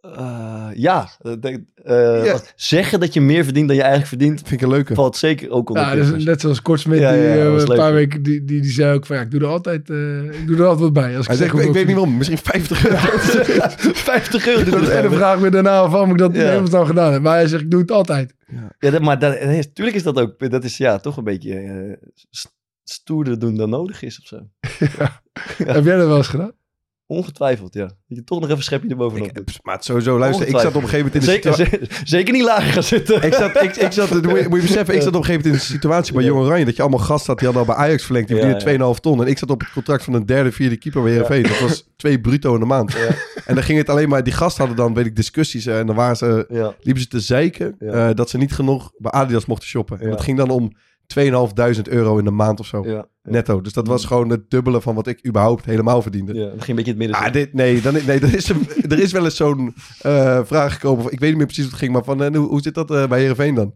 [0.00, 2.32] Eh, ja, eh, Ja.
[2.32, 4.94] wat- zeggen dat je meer verdient dan je eigenlijk verdient, Vind ik een leuke.
[4.94, 7.92] valt zeker ook onder Ja, dus net zoals Kortsmit, Ja, die ja, eh, een paar
[7.92, 10.56] weken, die, die, die zei ook van ja, ik doe er altijd, eh, ik doe
[10.56, 11.16] er altijd wat bij.
[11.16, 12.96] Als ik, Hij zeg ik weet niet waarom, misschien 50 euro.
[13.94, 14.76] 50 euro.
[14.78, 15.12] En wel.
[15.12, 16.40] vraag me daarna waarom ik dat Ja.
[16.50, 17.22] helemaal gedaan heb.
[17.22, 18.34] Maar hij zegt, ik doe het altijd.
[18.78, 21.54] Ja, dat, maar dat, nee, tuurlijk is dat ook, dat is ja, toch een beetje
[21.54, 22.54] eh, st-
[22.84, 24.36] stoerder doen dan nodig is of zo.
[25.72, 26.52] Heb jij dat wel eens gedaan?
[27.08, 27.84] Ongetwijfeld, ja.
[27.84, 29.58] Dat je toch nog even een schepje erbovenop doet.
[29.62, 31.86] maar het sowieso, luister, ik zat op een gegeven moment in de Zeker, situatie...
[31.96, 33.22] ze- zeker niet lager gaan zitten.
[33.22, 35.52] Ik zat, ik, ik zat, moet, je, beseffen, ik zat op een gegeven moment in
[35.52, 36.64] een situatie bij Jong Oranje...
[36.64, 38.28] dat je allemaal gasten had, die hadden al bij Ajax verlengd.
[38.28, 39.20] Die Ja, verdienen 2,5 ton.
[39.20, 41.42] En ik zat op het contract van een derde, vierde keeper bij Heerenveen.
[41.42, 42.96] Dat was twee bruto in de maand.
[43.44, 44.24] En dan ging het alleen maar...
[44.24, 45.66] Die gasten hadden dan, weet ik, discussies.
[45.66, 46.46] eh, En dan waren ze,
[46.80, 50.00] liepen ze te zeiken eh, dat ze niet genoeg bij Adidas mochten shoppen.
[50.00, 50.72] En dat ging dan om
[51.06, 52.84] 2.500 euro in de maand of zo.
[52.86, 53.06] Ja.
[53.22, 53.60] Netto.
[53.60, 56.34] Dus dat was gewoon het dubbele van wat ik überhaupt helemaal verdiende.
[56.34, 58.48] Ja, dan ging een beetje in het midden Ah, dit, nee, dan, nee er, is
[58.48, 61.12] een, er is wel eens zo'n eh, vraag gekomen.
[61.12, 62.90] Ik weet niet meer precies hoe het ging, maar van eh, hoe, hoe zit dat
[62.90, 63.74] eh, bij Heerenveen dan?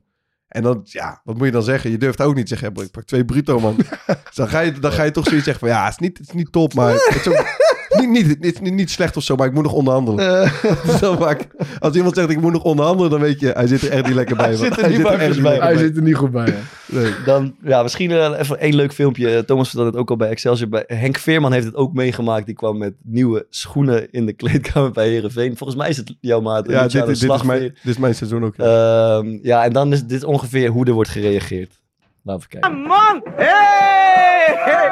[0.49, 1.91] En dan, ja, wat moet je dan zeggen?
[1.91, 3.77] Je durft ook niet te zeggen, ik pak twee bruto, man.
[4.07, 6.19] dus dan ga, je, dan ga je toch zoiets zeggen van, ja, het is niet,
[6.19, 9.17] het is niet top, maar het is ook niet, niet, het is niet, niet slecht
[9.17, 10.53] of zo, maar ik moet nog onderhandelen.
[10.87, 11.47] Dus dan maak,
[11.79, 14.15] als iemand zegt, ik moet nog onderhandelen, dan weet je, hij zit er echt niet
[14.15, 14.47] lekker bij.
[14.47, 15.57] Hij zit er niet echt warmpjes bij.
[15.59, 16.45] Hij zit er niet goed bij.
[16.47, 16.59] hè.
[17.01, 17.13] Nee.
[17.25, 19.31] Dan, ja, misschien eh, even één leuk filmpje.
[19.37, 20.69] Eh, Thomas vertelde het ook al bij Excelsior.
[20.69, 22.47] Bij, Henk Veerman heeft het ook meegemaakt.
[22.47, 25.57] Die kwam met nieuwe schoenen in de kleedkamer bij Herenveen.
[25.57, 26.69] Volgens mij is het jouw maat.
[26.69, 28.55] Ja, dit, dit, is Slag mijn, dit is mijn seizoen ook.
[28.57, 29.17] ja.
[29.19, 31.79] Ehm, ja, en dan is dit ongeveer hoe er wordt gereageerd.
[32.23, 32.81] Laten we kijken.
[32.81, 33.23] Man!
[33.37, 34.55] Hey!
[34.57, 34.91] hey.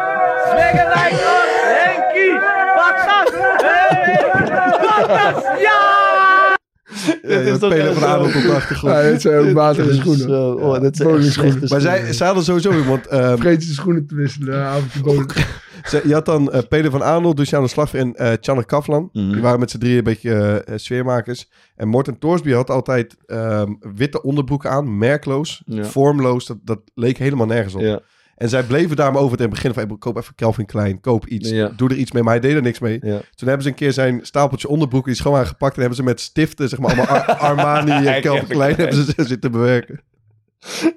[0.49, 1.47] Slingerlijn op!
[1.63, 2.33] Henkie!
[2.75, 3.31] Pak gas!
[3.33, 3.63] Hey!
[3.63, 3.98] Pak gas!
[5.61, 6.57] Ja!
[7.23, 8.95] Ja, je is toch van zo- Arnold op de achtergrond.
[8.95, 10.29] Ja, dit zijn ook matige Dit schoenen.
[10.29, 11.81] zo- oh, dat zijn slechte Maar schoenen.
[11.81, 13.07] zij, zij hadden sowieso iemand...
[13.07, 15.47] ehm, Vergeet je schoenen te wisselen, uh, avondje
[16.09, 19.09] Je had dan eh Peter van Aanel, Luciano Slagver en eh Channer Kaflan.
[19.13, 19.33] Mhm.
[19.33, 21.51] Die waren met z'n drieën een beetje eh, sfeermakers.
[21.77, 25.85] En Morten Torsby had altijd ehm, witte onderbroeken aan, merkloos, Ja.
[25.85, 26.47] vormloos.
[26.47, 27.81] Dat, dat leek helemaal nergens op.
[27.81, 28.01] Ja,
[28.39, 29.99] En zij bleven daar maar over het begin van...
[29.99, 31.51] koop even Calvin Klein, koop iets.
[31.51, 31.73] Ja.
[31.77, 32.99] Doe er iets mee, maar hij deed er niks mee.
[33.03, 33.21] ja.
[33.35, 35.11] Toen hebben ze een keer zijn stapeltje onderbroeken...
[35.11, 36.69] die is gewoon aangepakt en hebben ze met stiften...
[36.69, 38.75] zeg maar allemaal Ar- Armani en Calvin Klein...
[38.75, 40.01] Hebben ze zitten bewerken.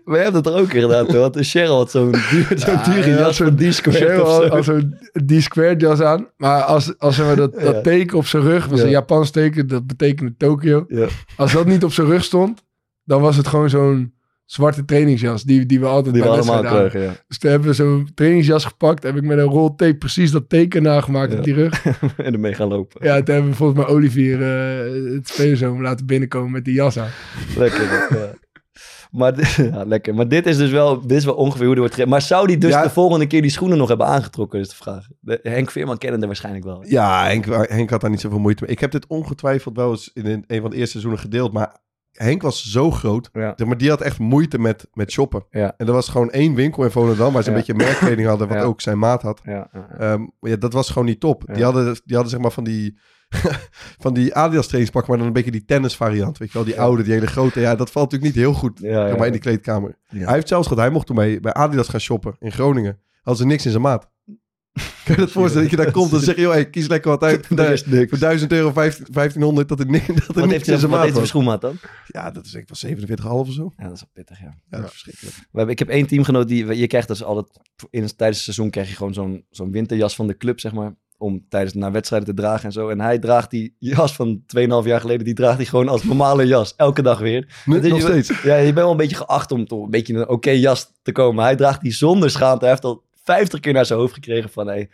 [0.05, 1.15] Je hebt het er ook gedaan, toch?
[1.15, 3.57] Want Cheryl had zo'n duur, zo'n Ja, dure ja, jas van
[3.93, 4.61] Cheryl had, zo.
[4.61, 6.27] zo'n D-squared jas aan.
[6.37, 7.81] Maar als, als maar, dat, dat Ja.
[7.81, 8.85] teken op zijn rug was Ja.
[8.85, 10.85] een Japans teken, dat betekende Tokio.
[11.35, 12.63] Als dat niet op zijn rug stond,
[13.03, 14.13] dan was het gewoon zo'n
[14.51, 16.89] zwarte trainingsjas die, die we altijd Die we bij allemaal wedstrijden aan.
[16.89, 17.23] kregen, ja.
[17.27, 19.03] Dus toen hebben we zo'n trainingsjas gepakt.
[19.03, 21.37] Heb ik met een rol tape precies dat teken nagemaakt Ja.
[21.37, 21.85] op die rug.
[22.17, 23.05] en ermee gaan lopen.
[23.05, 26.99] Ja, toen hebben we volgens mij Olivier eh, het spelerzoom laten binnenkomen met die jas
[26.99, 27.09] aan.
[27.57, 27.81] Lekker,
[28.17, 28.29] ja.
[29.11, 29.33] Maar,
[29.71, 30.15] ja, lekker.
[30.15, 32.19] maar dit is dus wel, dit is wel ongeveer hoe er wordt gereageerd.
[32.19, 32.83] Maar zou die dus Ja.
[32.83, 35.07] de volgende keer die schoenen nog hebben aangetrokken, is de vraag.
[35.19, 36.83] De, Henk Veerman kende er waarschijnlijk wel.
[36.87, 38.71] Ja, Henk, Henk had daar niet zoveel moeite mee.
[38.71, 41.51] Ik heb dit ongetwijfeld wel eens in een, een van de eerste seizoenen gedeeld.
[41.53, 41.75] Maar
[42.21, 43.29] Henk was zo groot.
[43.33, 43.55] Ja.
[43.65, 45.45] Maar die had echt moeite met, met shoppen.
[45.49, 45.73] Ja.
[45.77, 47.55] En er was gewoon één winkel in Volendam waar ze Ja.
[47.57, 49.41] een beetje merkkleding hadden, wat ook zijn maat had.
[49.43, 49.69] Ja.
[49.97, 51.43] Ehm, ja, dat was gewoon niet top.
[51.53, 52.97] Die, hadden, die hadden zeg maar van die,
[54.03, 56.37] van die Adidas trainingspak, maar dan een beetje die tennis variant.
[56.37, 57.59] Weet je wel, die oude, die hele grote.
[57.59, 59.97] Ja, dat valt natuurlijk niet heel goed Ja, zeg maar, in die kleedkamer.
[60.05, 62.99] Hij heeft zelfs gehad, hij mocht toen bij, bij Adidas gaan shoppen in Groningen.
[63.21, 64.09] Hadden ze niks in zijn maat.
[65.05, 67.11] Kan je dat voorstellen dat je daar komt en zeg je, joh, hey, kies lekker
[67.11, 67.47] wat uit.
[67.47, 67.57] Voor,
[68.09, 70.99] voor 1000 euro, 15- 1500, dat ni- dat Wat niks heeft in zijn wat maat
[71.01, 71.29] heeft voor was.
[71.29, 71.75] schoenmaat dan?
[72.07, 73.71] Ja, dat is ik wel 47,5 of zo.
[73.77, 74.45] Ja, dat is wel pittig, ja.
[74.69, 75.35] Ja, dat is verschrikkelijk.
[75.35, 76.75] We hebben, ik heb één teamgenoot die...
[76.75, 77.47] Je krijgt dus altijd...
[77.89, 80.73] In, het- tijdens het seizoen krijg je gewoon zo'n zo'n winterjas van de club, zeg
[80.73, 80.93] maar.
[81.17, 82.89] Om tijdens naar wedstrijden te dragen en zo.
[82.89, 85.25] En hij draagt die jas van 2,5 jaar geleden...
[85.25, 86.73] Die draagt hij gewoon als normale jas.
[86.75, 87.61] Elke dag weer.
[87.65, 88.41] Nu, Dus nog je- steeds.
[88.41, 91.11] Ja, je bent wel een beetje geacht om toch een beetje een oké jas te
[91.11, 91.43] komen.
[91.43, 92.59] Hij draagt die zonder schaamte.
[92.59, 94.67] Hij heeft al 50 keer naar zijn hoofd gekregen van...
[94.67, 94.89] Hey,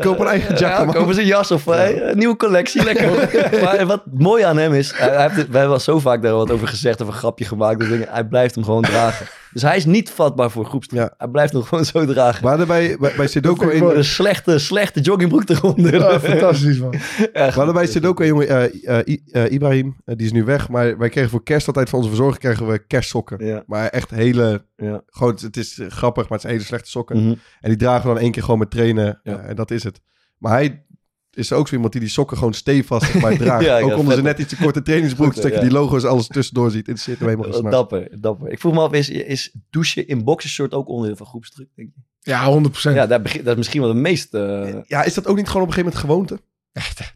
[0.00, 3.10] Koop een eigen ja, jack, ze een jas of hey, een nieuwe collectie, lekker.
[3.64, 6.22] maar wat mooi aan hem is, hij, hij heeft het, we hebben al zo vaak
[6.22, 9.26] daar wat over gezegd, of een grapje gemaakt, dus dingen, hij blijft hem gewoon dragen.
[9.52, 11.00] Dus hij is niet vatbaar voor groepsdruk.
[11.00, 11.14] Ja.
[11.18, 12.48] Hij blijft hem gewoon zo dragen.
[12.48, 15.94] Hadden bij, bij, bij Sudoku vind ik een, slechte, slechte joggingbroek eronder.
[15.94, 16.90] Ja, fantastisch, man.
[17.32, 20.68] we hadden bij Sudoku jongen, eh, eh, I- eh, Ibrahim, eh, die is nu weg.
[20.68, 23.46] Maar wij kregen voor kerst altijd van onze verzorger kregen we kerstsokken.
[23.46, 25.02] Ja, Maar echt hele, ja.
[25.06, 27.24] gewoon, het is eh, grappig, maar het zijn hele slechte sokken.
[27.26, 27.34] Mhm.
[27.62, 29.20] En die dragen we dan één keer gewoon met trainen.
[29.22, 29.38] Ja.
[29.38, 30.00] eh, en dat is het.
[30.38, 30.84] Maar hij
[31.30, 33.64] is ook zo iemand die die sokken gewoon stevast zeg maar, draagt.
[33.64, 34.36] Ja, ja, ook onder zijn vet.
[34.36, 35.34] net iets te korte trainingsbroek.
[35.34, 35.62] Zodat je ja.
[35.62, 36.88] die logo's alles tussendoor ziet.
[36.88, 37.70] Interesseert hem helemaal snaps.
[37.74, 38.50] Dapper, dapper.
[38.50, 42.00] Ik vroeg me af, is, is douchen in boxershort ook onderdeel van groepsdruk, denk je?
[42.30, 42.94] Ja, 100%.
[42.94, 44.70] Ja, daar begin, dat is misschien wel de meeste...
[44.74, 46.42] uh, Ja, is dat ook niet gewoon op een gegeven moment gewoonte?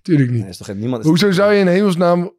[0.02, 0.40] Tuurlijk niet.
[0.40, 1.02] nee, is toch geen, niemand...
[1.02, 2.32] is- Hoezo zou je in hemelsnaam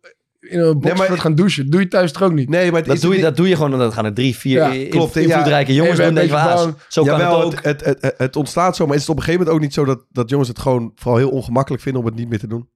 [0.50, 1.70] in een boxsport maar- gaan douchen?
[1.70, 2.50] Doe je thuis toch ook niet?
[2.50, 4.06] Nee, maar het dat, is doe je, niet- dat doe je gewoon, en dan gaan
[4.06, 5.22] er drie, vier Ja, in- klopt, ja.
[5.22, 6.14] invloedrijke jongens En doen.
[6.14, 7.64] beetje ah, zo kan Jawel, het ook.
[7.64, 9.74] het, het, het, het ontstaat zo, maar is het op een gegeven moment ook niet
[9.78, 12.48] zo dat, dat jongens het gewoon vooral heel ongemakkelijk vinden om het niet meer te
[12.48, 12.70] doen?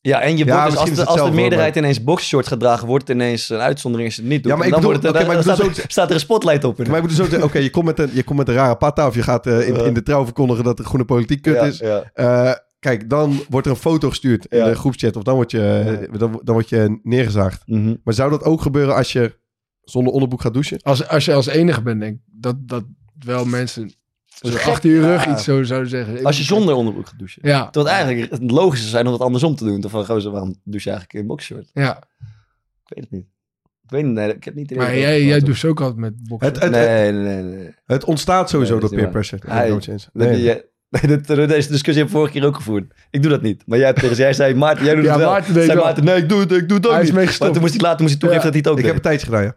[0.00, 2.60] Ja, en je Ja, wordt dus als, is de, als de meerderheid ineens boxershort gaat
[2.60, 4.52] dragen, wordt het ineens een uitzondering als je het niet doet.
[4.52, 6.08] Ja, maar En ik dan bedoel- wordt het, oké, maar dan ik bedoel staat, staat
[6.08, 6.76] er een spotlight op.
[6.78, 8.76] Maar ik bedoel zo zeggen, oké, je komt met een je komt met een rare
[8.76, 11.54] patta of je gaat eh, in, in de trouw verkondigen dat de groene politiek kut
[11.54, 11.78] ja, is.
[11.78, 12.10] Ja.
[12.14, 12.52] Eh,
[12.84, 14.64] kijk, dan wordt er een foto gestuurd in Ja.
[14.68, 17.62] de groepschat of dan word je, dan, dan word je neergezaagd.
[17.66, 17.94] Mhm.
[18.04, 19.38] Maar zou dat ook gebeuren als je
[19.80, 20.82] zonder onderbroek gaat douchen?
[20.82, 22.84] Als, als je als enige bent, denk ik dat, dat
[23.18, 23.92] wel mensen
[24.66, 25.32] achter je rug Ja.
[25.32, 26.18] iets zo zouden zeggen.
[26.18, 27.48] Ik- Als je zonder onderbroek gaat douchen.
[27.48, 29.80] Ja, Terwijl het eigenlijk het logische zou zijn om het andersom te doen.
[29.80, 31.70] Toch van, gozer, waarom douche je eigenlijk in boxshort?
[31.72, 31.96] ja.
[32.86, 33.26] Ik weet het niet.
[33.82, 34.68] Ik weet het niet, nee, ik heb niet...
[34.68, 36.52] de Maar dat jij, jij doucht ook altijd met boksen.
[36.52, 37.42] Het, het, Nee, nee, nee.
[37.56, 37.74] nee.
[37.84, 39.40] het ontstaat sowieso Nee, dat door peer pressure.
[39.46, 39.50] Dat.
[40.12, 40.62] Dat- Nee.
[41.00, 42.92] Deze discussie heb ik vorige keer ook gevoerd.
[43.10, 43.62] Ik doe dat niet.
[43.66, 45.30] Maar jij, tegen, jij zei, Maarten, jij doet Ja, het wel.
[45.30, 45.84] Maarten deed zei wel.
[45.84, 47.16] Maarten, nee, ik doe het, ik doe het ook Hij is niet.
[47.16, 48.50] mee maar toen moest hij later moest hij toegeven Ja.
[48.52, 49.02] dat hij het ook Ik heb deed.
[49.02, 49.54] tijdje gedaan, ja.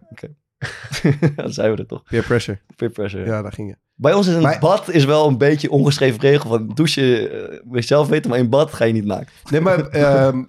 [1.44, 2.04] Dan zijn we er toch.
[2.04, 2.60] Peer pressure.
[2.76, 3.26] Peer pressure.
[3.26, 3.76] Ja, daar ging je.
[3.96, 7.60] Bij ons is een Maar- bad is wel een beetje ongeschreven regel van douchen, eh,
[7.64, 9.28] moet je zelf weten, maar in bad ga je niet maken.
[9.50, 10.44] Nee, maar ehm,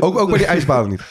[0.00, 1.02] ook, ook bij die ijsbaden niet.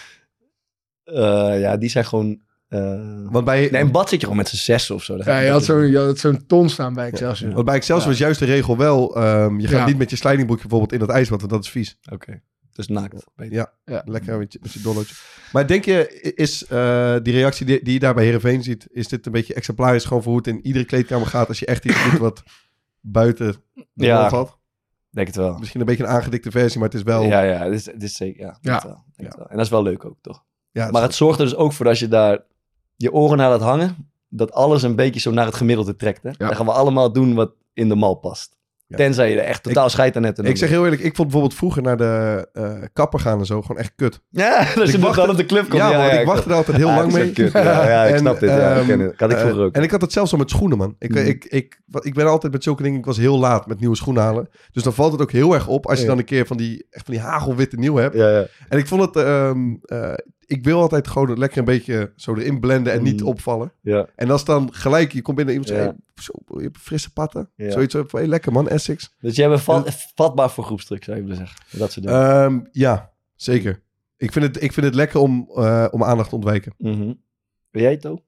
[1.03, 2.41] Eh, ja, die zijn gewoon...
[2.75, 5.17] eh, Want bij, Nee, in bad zit je gewoon met z'n zes of zo.
[5.17, 7.53] Dat Ja, je had zo'n had ton staan bij Excelsior.
[7.53, 9.15] want bij Excelsior was juist de regel wel...
[9.15, 9.85] ehm, je gaat Ja.
[9.85, 11.97] niet met je slijdingbroekje bijvoorbeeld in het ijs, want dat is vies.
[12.11, 12.41] Oké,
[12.73, 13.25] dus naakt.
[13.49, 14.01] Ja, Ja.
[14.05, 15.15] lekker met je, met je dollootje.
[15.51, 18.87] Maar denk je, is eh, die reactie die, die je daar bij Heerenveen ziet...
[18.91, 21.47] is dit een beetje exemplarisch gewoon voor hoe het in iedere kleedkamer gaat...
[21.47, 22.43] als je echt iets doet wat
[23.01, 23.55] buiten
[23.93, 24.29] de Ja.
[24.29, 24.57] valt?
[25.09, 25.57] Denk het wel.
[25.59, 27.23] Misschien een beetje een aangedikte versie, maar het is wel...
[27.23, 28.41] Ja, ja, dit is, dit is zeker.
[28.45, 28.73] Ja, Ja.
[28.73, 29.47] het wel, denk het wel.
[29.49, 30.43] En dat is wel leuk ook, toch?
[30.71, 32.39] ja, Maar het zorgt er dus ook voor dat je daar
[32.95, 36.23] je oren naar laat hangen, dat alles een beetje zo naar het gemiddelde trekt.
[36.23, 36.31] Hè?
[36.37, 38.53] Dan gaan we allemaal doen wat in de mal past.
[38.87, 38.97] Ja.
[38.97, 40.45] Tenzij je er echt totaal scheid aan hebt.
[40.47, 43.61] Ik zeg heel eerlijk, ik vond bijvoorbeeld vroeger naar de eh, kapper gaan en zo
[43.61, 44.21] gewoon echt kut.
[44.29, 45.81] Ja, dat Ik je wachtte- dan op de club komt.
[45.81, 47.31] ja, ik ik wachtte er altijd heel lang mee.
[47.31, 47.51] kut.
[47.51, 48.49] Ja, ik En, snap dit.
[48.49, 49.11] Ja, ehm, het.
[49.13, 49.75] Ik had ik eh, vroeger ook.
[49.75, 50.95] En ik had het zelfs al met schoenen, man.
[50.99, 51.25] Ik, Mhm.
[51.25, 54.23] ik, ik, ik ben altijd met zulke dingen, ik was heel laat met nieuwe schoenen
[54.23, 54.49] halen.
[54.71, 56.87] Dus dan valt het ook heel erg op als je dan een keer van die,
[56.89, 58.15] echt van die hagelwitte nieuw hebt.
[58.15, 58.45] ja, ja.
[58.69, 60.13] En ik vond het, ehm, eh,
[60.45, 63.29] ik wil altijd gewoon lekker een beetje zo erin blenden en niet Mhm.
[63.29, 63.71] opvallen.
[63.81, 64.07] ja.
[64.15, 65.85] En als dan gelijk, je komt binnen en iemand Ja.
[65.85, 67.49] zegt, hey, zo, je hebt frisse patten.
[67.55, 67.71] Ja.
[67.71, 69.13] Zoiets van, hey, lekker man, Essex.
[69.19, 71.79] Dus jij bent vat, vatbaar voor groepsdruk, zou je willen zeggen.
[71.79, 72.21] Dat soort dingen.
[72.29, 73.81] Ehm, ja, zeker.
[74.17, 76.73] Ik vind het, ik vind het lekker om, eh, om aandacht te ontwijken.
[76.77, 77.13] Mhm.
[77.71, 78.21] Ben jij het ook?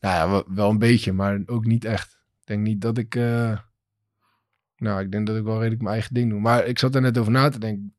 [0.00, 2.12] Nou ja, wel, wel een beetje, maar ook niet echt.
[2.40, 3.14] Ik denk niet dat ik...
[3.14, 3.58] eh,
[4.76, 6.40] nou, ik denk dat ik wel redelijk mijn eigen ding doe.
[6.40, 7.94] Maar ik zat er net over na te denken.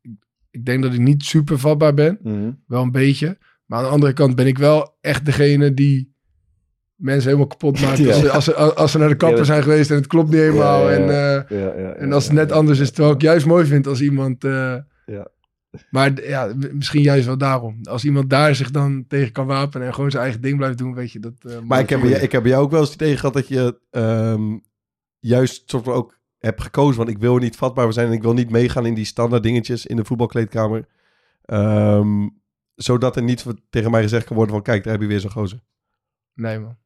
[0.51, 2.19] Ik, denk dat ik niet super vatbaar ben.
[2.23, 2.51] Mhm.
[2.67, 3.37] Wel een beetje.
[3.65, 6.15] Maar aan de andere kant ben ik wel echt degene die
[6.95, 7.97] mensen helemaal kapot maakt.
[7.97, 8.07] Ja.
[8.11, 10.29] Als, ze, als, ze, als ze naar de kapper Ja, zijn geweest en het klopt
[10.29, 10.89] niet helemaal.
[10.89, 14.43] En, eh, en als het net anders is, terwijl ik juist mooi vind als iemand...
[15.05, 15.27] Ja.
[15.89, 17.79] Maar ja, misschien juist wel daarom.
[17.83, 20.93] Als iemand daar zich dan tegen kan wapenen en gewoon zijn eigen ding blijft doen,
[20.93, 21.33] weet je, dat...
[21.41, 23.79] eh, Maar ik heb, ik heb jou ook wel eens het idee gehad dat je
[23.89, 24.57] ehm,
[25.19, 26.97] juist soort van ook hebt gekozen.
[26.97, 29.85] Want ik wil niet vatbaar zijn en ik wil niet meegaan in die standaard dingetjes
[29.85, 30.87] in de voetbalkleedkamer.
[31.41, 32.27] Ehm,
[32.75, 35.31] zodat er niet tegen mij gezegd kan worden van kijk, daar heb je weer zo'n
[35.31, 35.63] gozer.
[36.33, 36.77] Nee, man.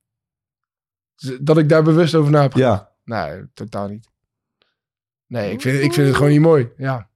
[1.41, 2.54] Dat ik daar bewust over na heb.
[2.54, 4.10] Ja, Nee, totaal niet.
[5.28, 6.70] Nee, ik vind, ik vind het gewoon niet mooi.
[6.78, 7.10] Ja.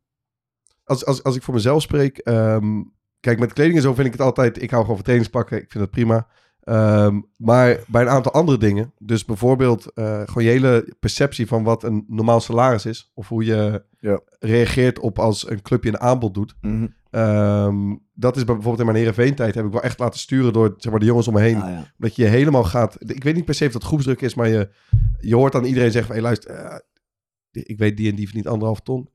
[0.84, 2.18] als, als, als ik voor mezelf spreek.
[2.18, 2.84] ehm,
[3.20, 4.62] kijk, met kleding en zo vind ik het altijd.
[4.62, 5.58] Ik hou gewoon van trainingspakken.
[5.62, 6.28] Ik vind dat prima.
[6.66, 11.64] Ehm, maar bij een aantal andere dingen, dus bijvoorbeeld eh, gewoon je hele perceptie van
[11.64, 14.20] wat een normaal salaris is, of hoe je Ja.
[14.40, 16.56] reageert op als een clubje een aanbod doet.
[16.62, 16.88] Mhm.
[17.10, 20.74] Ehm, dat is bij- bijvoorbeeld in mijn Heerenveen-tijd heb ik wel echt laten sturen door
[20.78, 21.62] zeg maar, de jongens om me heen.
[21.62, 21.92] Ah, ja.
[21.98, 22.96] Dat je helemaal gaat...
[23.00, 24.70] Ik weet niet per se of dat groepsdruk is, maar je,
[25.20, 26.24] je hoort dan iedereen zeggen van...
[26.24, 26.78] Hey, luister, eh,
[27.52, 29.10] ik weet die en die verdient anderhalf ton.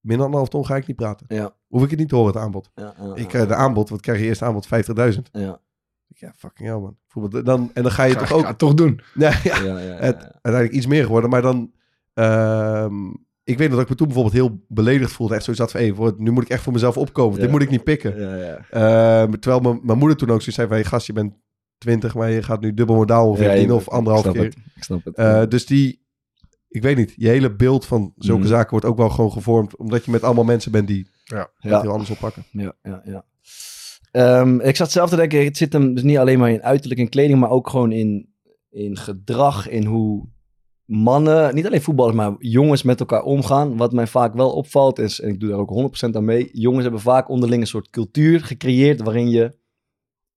[0.00, 1.26] Minder anderhalf ton ga ik niet praten.
[1.28, 1.54] Ja.
[1.68, 2.70] Hoef ik het niet te horen, het aanbod.
[2.74, 4.66] Ja, ja, Ik eh, de aanbod, wat krijg je eerst aanbod?
[5.14, 5.30] 50.000.
[5.32, 5.60] Ja.
[6.14, 6.96] Ja, fucking hell man.
[7.02, 8.46] Bijvoorbeeld, Dan, en dan ga je Ga, toch ga ook...
[8.46, 9.00] het toch doen.
[9.14, 11.30] Nee, ja, Ja, ja, ja, het, uiteindelijk iets meer geworden.
[11.30, 11.72] Maar dan...
[12.14, 13.06] ehm,
[13.44, 15.34] ik weet nog dat ik me toen bijvoorbeeld heel beledigd voelde.
[15.34, 17.40] Echt zoiets had van, hey, voor- nu moet ik echt voor mezelf opkomen.
[17.40, 18.20] Dit moet ik niet pikken.
[18.20, 18.56] Ja, ja.
[19.22, 20.76] Ehm, terwijl mijn, mijn moeder toen ook zoiets zei van...
[20.76, 21.34] Hey, gast, je bent
[21.78, 24.42] 20, maar je gaat nu dubbel modaal of Ja, 14 ik- of anderhalf ik keer.
[24.44, 24.56] het.
[24.74, 25.14] Ik snap het.
[25.16, 26.06] Eh, dus die,
[26.68, 28.48] ik weet niet, je hele beeld van zulke Mhm.
[28.50, 29.76] zaken wordt ook wel gewoon gevormd.
[29.76, 31.38] Omdat je met allemaal mensen bent die Ja.
[31.38, 31.80] het Ja.
[31.80, 32.44] heel anders oppakken.
[32.50, 33.24] Ja, ja, ja.
[34.12, 37.00] Ehm, ik zat zelf te denken, het zit hem dus niet alleen maar in uiterlijk
[37.00, 38.28] en kleding, maar ook gewoon in,
[38.70, 40.28] in gedrag, in hoe
[40.84, 43.76] mannen, niet alleen voetballers, maar jongens met elkaar omgaan.
[43.76, 46.82] Wat mij vaak wel opvalt is, en ik doe daar ook 100% aan mee, jongens
[46.82, 49.56] hebben vaak onderling een soort cultuur gecreëerd waarin je,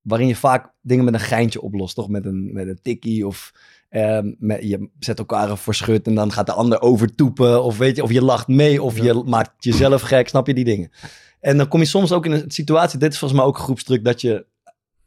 [0.01, 2.09] waarin je vaak dingen met een geintje oplost, toch?
[2.09, 3.53] Met een, met een tikkie of
[3.89, 7.95] ehm, met, je zet elkaar een verschut en dan gaat de ander overtoepen of weet
[7.95, 10.91] je, of je lacht mee of je maakt jezelf gek, snap je die dingen?
[11.45, 14.03] En dan kom je soms ook in een situatie, dit is volgens mij ook groepsdruk,
[14.03, 14.45] dat je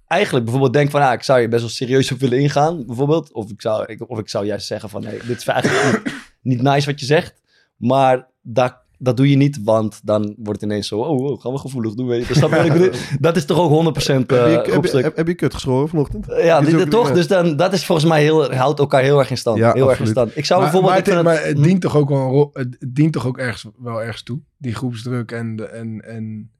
[0.06, 3.32] eigenlijk bijvoorbeeld denkt van, ah, ik zou je best wel serieus op willen ingaan, bijvoorbeeld.
[3.32, 6.62] Of ik zou, of ik zou juist zeggen van, nee, dit is eigenlijk niet, niet
[6.62, 7.42] nice wat je zegt.
[7.76, 11.52] Maar dat, dat doe je niet, want dan wordt het ineens zo, oh, oh gaan
[11.52, 12.40] we gevoelig doen, weet je.
[12.48, 12.90] Wat ik bedoel?
[13.20, 15.04] Dat is toch ook 100% heb, je, eh heb, je, groepsdruk.
[15.04, 16.26] heb, heb je kut geschoren vanochtend?
[16.26, 17.08] Ja, dit, toch?
[17.08, 17.14] ja.
[17.14, 19.58] Dus dan, dat is volgens mij heel, houdt elkaar heel erg in stand.
[19.58, 20.36] Ja, heel erg in stand.
[20.36, 21.06] Ik zou Maar, bijvoorbeeld...
[21.06, 24.02] maar, ik het, maar het- dient toch ook wel, het dient toch ook ergens, wel
[24.02, 26.50] ergens toe, die groepsdruk en, en, en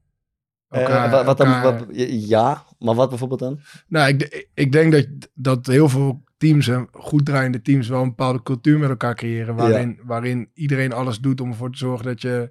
[0.68, 3.61] eh, elkaar- wat, wat dan, wat- ja, maar wat bijvoorbeeld dan?
[3.89, 8.09] Nou, ik, ik denk dat, dat heel veel teams, en goed draaiende teams, wel een
[8.09, 9.55] bepaalde cultuur met elkaar creëren.
[9.55, 12.51] Waarin, waarin iedereen alles doet om ervoor te zorgen dat je,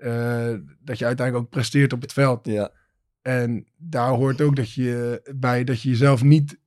[0.00, 0.54] eh,
[0.84, 2.46] dat je uiteindelijk ook presteert op het veld.
[2.46, 2.70] Ja.
[3.22, 6.58] En daar hoort ook dat je bij dat je jezelf niet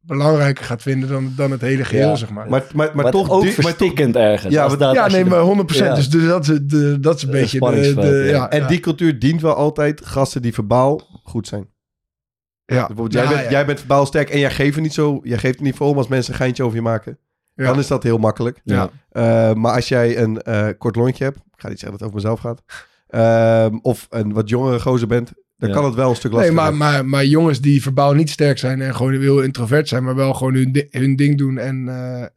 [0.00, 2.14] belangrijker gaat vinden dan, dan het hele geheel, Ja.
[2.16, 2.48] zeg maar.
[2.48, 3.30] Maar, maar, maar Maar toch...
[3.30, 4.54] ook maar verstikkend ergens.
[4.54, 5.88] Ja, dat- ja, nee, maar 100%.
[5.88, 5.94] Ja.
[5.94, 8.24] Dus de- dat, is, de, dat is een Eh, beetje de, ja.
[8.24, 8.50] ja.
[8.50, 8.66] en ja.
[8.66, 11.68] die cultuur dient wel altijd gasten die verbaal goed zijn.
[12.66, 12.86] Ja.
[12.86, 13.50] Bijvoorbeeld, jij, Ja, bent, ja.
[13.50, 15.20] jij bent verbaal sterk en jij geeft het niet zo...
[15.22, 17.18] Jij geeft het niet voor om als mensen een geintje over je maken.
[17.54, 17.64] Ja.
[17.64, 18.60] Dan is dat heel makkelijk.
[18.64, 18.90] Ja.
[19.10, 21.36] Eh, maar als jij een eh, kort lontje hebt...
[21.36, 22.62] Ik ga niet zeggen dat het over mezelf gaat.
[23.06, 25.32] ehm, of een wat jongere gozer bent...
[25.58, 25.74] Dan Ja.
[25.74, 28.58] kan het wel een stuk Nee, lastiger maar, maar, maar jongens die verbaal niet sterk
[28.58, 32.22] zijn en gewoon heel introvert zijn, maar wel gewoon hun, hun ding doen en, eh,
[32.22, 32.28] eh,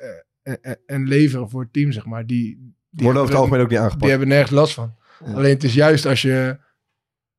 [0.62, 2.26] en, en leveren voor het team, zeg maar.
[2.26, 4.10] Die, die, worden over het algemeen ook niet die aangepakt.
[4.10, 4.96] hebben nergens last van.
[5.26, 5.34] Ja.
[5.34, 6.58] Alleen het is juist als je,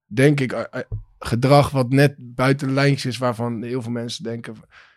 [0.07, 0.68] denk ik,
[1.24, 4.54] gedrag wat net buiten de lijntjes is, waarvan heel veel mensen denken,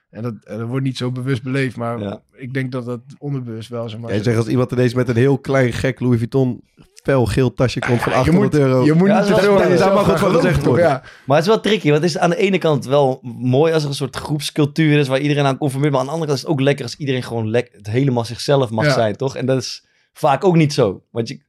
[0.09, 2.21] en dat, en dat wordt niet zo bewust beleefd, maar Ja.
[2.31, 4.09] ik denk dat dat onderbewust wel, zeg maar.
[4.13, 6.61] Jij zegt als iemand ineens met een heel klein gek Louis Vuitton
[7.03, 8.85] fel geel tasje komt van Ja, je 800 moet, euro.
[8.85, 10.85] je moet Ja, niet te veel daar mag ook van gezegd worden.
[10.85, 11.03] Ja.
[11.25, 13.83] Maar het is wel tricky, want het is aan de ene kant wel mooi als
[13.83, 15.91] er een soort groepscultuur is waar iedereen aan conformeert.
[15.91, 18.25] Maar aan de andere kant is het ook lekker als iedereen gewoon lekker het helemaal
[18.25, 18.93] zichzelf mag Ja.
[18.93, 19.35] zijn, toch?
[19.35, 21.03] En dat is vaak ook niet zo.
[21.11, 21.39] Want je,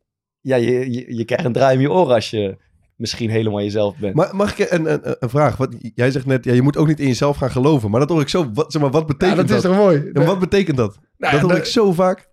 [0.41, 2.57] ja, je, je, je krijgt een draai in je oren als je
[2.97, 4.15] misschien helemaal jezelf bent.
[4.15, 5.57] Maar mag ik een, een, een vraag?
[5.57, 7.91] Wat, jij zegt net, ja, je moet ook niet in jezelf gaan geloven.
[7.91, 8.51] Maar dat hoor ik zo.
[8.55, 9.57] Wat, zeg maar, wat Ja, betekent dat dat?
[9.57, 10.11] is toch mooi?
[10.13, 10.99] En wat betekent dat?
[11.19, 12.29] Nou dat hoor ik zo vaak.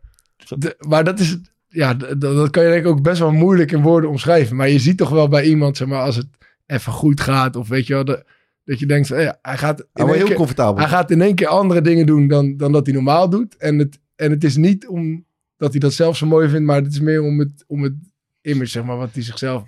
[0.57, 1.38] De- maar dat is,
[1.68, 4.55] ja, dat kan je denk ik ook best wel moeilijk in woorden omschrijven.
[4.55, 6.28] Maar je ziet toch wel bij iemand, zeg maar, als het
[6.66, 8.26] even goed gaat, of weet je wel, de-
[8.66, 10.80] dat je denkt, hij gaat, in heel keer, comfortabel.
[10.80, 13.57] hij gaat in één keer andere dingen doen dan, dan dat hij normaal doet.
[13.57, 15.26] En het, en het is niet om
[15.57, 17.93] dat hij dat zelf zo mooi vindt, maar het is meer om het, om het
[18.41, 19.63] image, zeg maar, wat hij zichzelf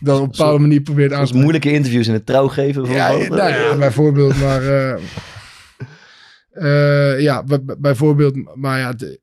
[0.00, 2.84] dan op een bepaalde manier probeert aan te moeilijke interviews in het trouw geven.
[2.84, 3.40] Ja, bijvoorbeeld.
[3.40, 4.62] nou ja, bijvoorbeeld, maar...
[4.62, 4.94] eh,
[6.50, 9.20] eh, ja, bij- bij- bijvoorbeeld, maar ja, de-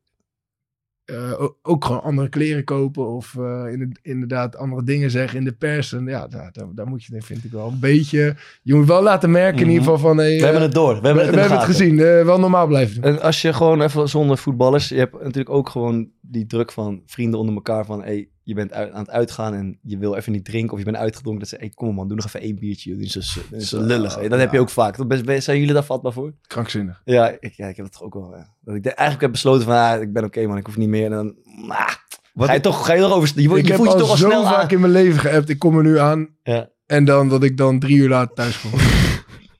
[1.05, 5.51] eh, ook gewoon andere kleren kopen of eh, in- inderdaad andere dingen zeggen in de
[5.53, 5.93] pers.
[5.93, 8.35] En ja, daar, daar, daar moet je, vind ik wel een beetje...
[8.61, 10.17] Je moet wel laten merken in ieder geval van...
[10.17, 10.37] Hey, Mhm.
[10.39, 11.01] We hebben het door.
[11.01, 11.99] We hebben we, het, we hebben het gezien.
[11.99, 13.11] eh, wel normaal blijven doen.
[13.11, 17.01] En als je gewoon even zonder voetballers, je hebt natuurlijk ook gewoon die druk van
[17.05, 20.31] vrienden onder elkaar van, hey, je bent uit, aan het uitgaan en je wil even
[20.31, 21.41] niet drinken of je bent uitgedronken.
[21.41, 22.89] Dat ze, hey, kom man, doe nog even één biertje.
[22.89, 22.99] joh.
[22.99, 24.15] Dat is zo, dat is zo lullig.
[24.15, 24.29] hè.
[24.29, 24.97] Dat heb je ook vaak.
[24.97, 26.33] Dat best- Zijn jullie daar vatbaar voor?
[26.47, 27.01] Krankzinnig.
[27.05, 28.35] Ja, ik, ja, ik heb het toch ook wel.
[28.35, 28.53] Ja.
[28.61, 30.89] Dat ik de- eigenlijk heb besloten van, ah, ik ben oké man, ik hoef niet
[30.89, 31.05] meer.
[31.05, 31.35] En dan,
[31.67, 31.87] ah,
[32.33, 34.09] Wat ga je toch, ga je erover, je, je, ik heb voelt je al toch
[34.09, 34.69] al zo snel vaak aan.
[34.69, 35.49] in mijn leven geappt.
[35.49, 36.27] Ik kom er nu aan.
[36.43, 36.69] Ja.
[36.85, 38.71] En dan dat ik dan drie uur later thuis kom.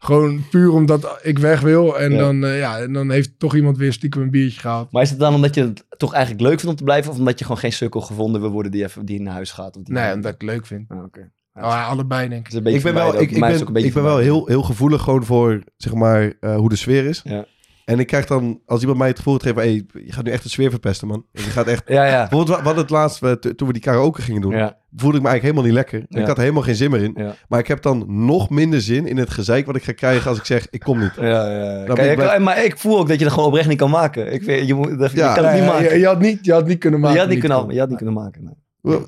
[0.05, 1.99] Gewoon puur omdat ik weg wil.
[1.99, 2.17] En, Ja.
[2.17, 4.91] Dan, eh, ja, en dan heeft toch iemand weer stiekem een biertje gehaald.
[4.91, 7.11] Maar is het dan omdat je het toch eigenlijk leuk vindt om te blijven?
[7.11, 9.77] Of omdat je gewoon geen sukkel gevonden wil worden die, even, die naar huis gaat?
[9.77, 10.89] Of die Nee, omdat ik het leuk vind.
[10.89, 11.31] Ah, oké.
[11.53, 12.53] Oh, ja, allebei denk ik.
[12.53, 15.25] Ik ben wel, ik, ben, ook een beetje ik ben wel heel, heel gevoelig gewoon
[15.25, 17.21] voor, zeg maar, eh, hoe de sfeer is.
[17.23, 17.45] Ja.
[17.85, 20.43] En ik krijg dan, als iemand mij het gevoel geeft, hey, je gaat nu echt
[20.43, 21.25] de sfeer verpesten, man.
[21.31, 21.83] Je gaat echt...
[21.97, 22.27] Ja, ja.
[22.27, 24.77] Bijvoorbeeld, hadden het laatst, toen we die karaoke gingen doen, Ja.
[24.95, 26.05] voelde ik me eigenlijk helemaal niet lekker.
[26.09, 26.19] Ja.
[26.21, 27.13] Ik had er helemaal geen zin meer in.
[27.15, 27.35] Ja.
[27.47, 30.37] Maar ik heb dan nog minder zin in het gezeik wat ik ga krijgen als
[30.37, 31.11] ik zeg, ik kom niet.
[31.19, 31.85] Ja, ja.
[31.85, 33.89] Dan Kijk, ik blij- maar ik voel ook dat je dat gewoon oprecht niet kan
[33.89, 34.33] maken.
[34.33, 35.29] Ik vind, je, moet, dat, Ja.
[35.29, 35.93] je kan het niet maken.
[35.93, 37.15] Je, je had niet, je had niet kunnen maken.
[37.15, 38.43] je had niet niet kunnen, je had niet kunnen maken.
[38.81, 38.99] nee.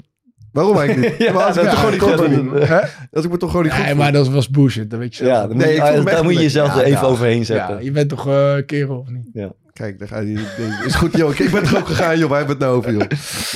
[0.52, 1.22] Wa- Waarom eigenlijk niet?
[1.28, 2.68] Ja, maar als ik dat- me toch gewoon niet ja, goed.
[2.68, 3.08] Hè?
[3.12, 4.90] Als ik me toch gewoon niet goed Nee, maar dat was bullshit.
[4.90, 5.48] Dat weet je Ja, zelf.
[5.48, 7.06] dan Nee, moet, je, ik voel me daar moet je jezelf Ja, er even ja.
[7.08, 7.84] overheen Ja, zetten.
[7.84, 9.48] je bent toch een kerel of niet?
[9.74, 11.40] Kijk, daar ga je, is goed, joh.
[11.40, 12.30] Ik ben er ook gegaan, joh.
[12.30, 13.10] Waar hebben we het nou over, joh?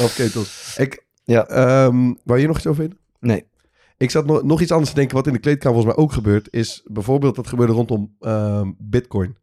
[0.05, 0.75] Maar ketels.
[0.77, 1.47] Ik, Ja.
[1.47, 2.97] ehm, wou je nog iets over weten?
[3.19, 3.45] Nee.
[3.97, 6.11] Ik zat nog, nog iets anders te denken wat in de kleedkamer volgens mij ook
[6.13, 6.47] gebeurt.
[6.51, 9.35] Is bijvoorbeeld dat gebeurde rondom ehm, bitcoin.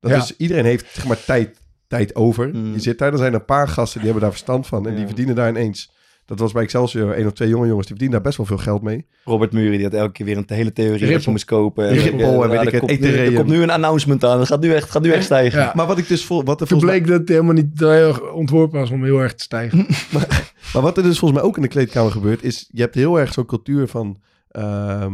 [0.00, 0.16] Dat Ja.
[0.16, 1.58] is, iedereen heeft zeg maar tijd,
[1.88, 2.48] tijd over.
[2.54, 2.72] Mm.
[2.72, 4.86] Je zit daar, er zijn een paar gasten die hebben daar verstand van.
[4.86, 5.06] En die Ja.
[5.06, 5.92] verdienen daar ineens.
[6.26, 7.86] Dat was bij Excelsior één of twee jonge jongens.
[7.86, 9.06] Die verdienen daar best wel veel geld mee.
[9.24, 11.30] Robert Muri die had elke keer weer een hele theorie je Ripple.
[11.30, 11.88] moest kopen.
[11.88, 13.30] Ripple en weet er ik het, komt nu- Ethereum.
[13.32, 14.38] Er komt nu een announcement aan.
[14.38, 15.60] Het gaat nu echt, gaat nu echt stijgen.
[15.60, 15.72] Ja.
[15.74, 17.78] Maar wat ik dus vol, wat er Toen volgens mij- bleek dat het helemaal niet
[17.80, 19.86] heel erg ontworpen was om heel erg te stijgen.
[20.72, 23.18] Maar wat er dus volgens mij ook in de kleedkamer gebeurt, is je hebt heel
[23.20, 24.20] erg zo'n cultuur van.
[24.48, 25.12] ehm,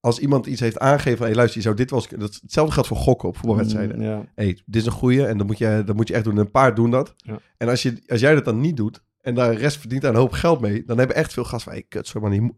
[0.00, 2.38] als iemand iets heeft aangegeven van, hey, luister, je zou dit wel eens kunnen- dat,
[2.42, 3.96] Hetzelfde geldt voor gokken op voetbalwedstrijden.
[3.96, 4.24] Mm, ja.
[4.34, 6.32] hey, dit is een goeie en dat moet je, dat moet je echt doen.
[6.32, 7.14] En een paar doen dat.
[7.16, 7.38] Ja.
[7.56, 10.10] En als, je, als jij dat dan niet doet en daar de rest verdient daar
[10.12, 12.56] een hoop geld mee, dan hebben echt veel gasten van, hey, kut, sorry man, moet-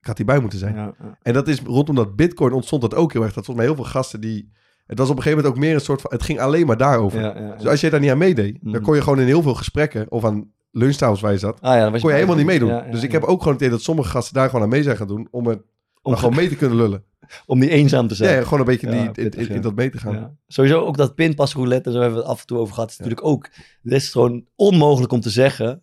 [0.00, 0.74] ik had hierbij moeten zijn.
[0.74, 1.18] Ja, ja.
[1.22, 3.32] En dat is rondom dat bitcoin ontstond dat ook heel erg.
[3.32, 4.52] Dat volgens mij heel veel gasten die...
[4.86, 6.10] Het was op een gegeven moment ook meer een soort van...
[6.12, 7.20] Het ging alleen maar daarover.
[7.20, 8.82] Ja, Dus als je daar niet aan meedeed, dan Mhm.
[8.82, 10.10] kon je gewoon in heel veel gesprekken...
[10.10, 12.82] of aan lunchtafels waar je zat, Ah, ja, dan was kon je helemaal niet meedoen.
[12.90, 14.96] Dus ik heb ook gewoon het idee dat sommige gasten daar gewoon aan mee zijn
[14.96, 15.28] gaan doen...
[15.30, 17.04] om, het, om om, gewoon mee te kunnen lullen.
[17.46, 18.36] Om niet eenzaam te zijn.
[18.36, 19.60] ja, gewoon een beetje die, in, pittig, in- in ja.
[19.60, 20.14] dat mee te gaan.
[20.14, 20.32] Ja.
[20.48, 22.90] Sowieso ook dat pinpasroulette, daar hebben we het af en toe over gehad.
[22.90, 23.48] is natuurlijk ook,
[23.82, 25.82] het is gewoon onmogelijk om te zeggen.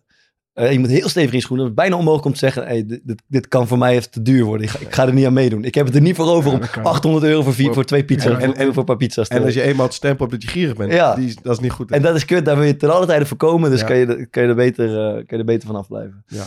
[0.52, 1.66] eh, je moet heel stevig in schoenen.
[1.66, 4.44] Het is bijna onmogelijk om te zeggen, hey, dit, kan voor mij even te duur
[4.44, 4.66] worden.
[4.66, 5.64] Ik ga, ik ga er niet aan meedoen.
[5.64, 6.84] Ik heb het er niet voor over Ja, om dat kan.
[6.84, 9.34] 800 euro voor, vier, voor twee pizza's En- en, en- voor een paar pizza's te
[9.34, 11.14] En als je eenmaal het stempel hebt dat je gierig bent, Ja.
[11.14, 11.90] die, dat is niet goed.
[11.90, 13.70] En dat is kut, daar wil je ten alle tijde voorkomen.
[13.70, 13.86] Dus Ja.
[13.86, 16.24] kan, je, er- kan, je er beter, eh, kan je er beter van afblijven.
[16.26, 16.44] Ja.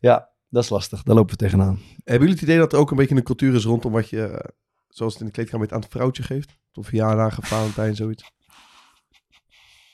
[0.00, 1.02] ja, dat is lastig.
[1.02, 1.78] Daar lopen we tegenaan.
[2.04, 4.22] Hebben jullie het idee dat er ook een beetje een cultuur is rondom wat je...
[4.26, 4.50] eh,
[4.88, 6.56] zoals het in de kleedkamer aan het vrouwtje geeft?
[6.72, 8.32] Tot verjaardagen, Valentijn, zoiets.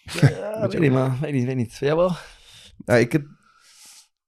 [0.02, 1.76] Ja, weet niet, maar weet niet, weet niet.
[1.76, 2.12] Jij wel?
[2.84, 3.26] Ja, ik, heb-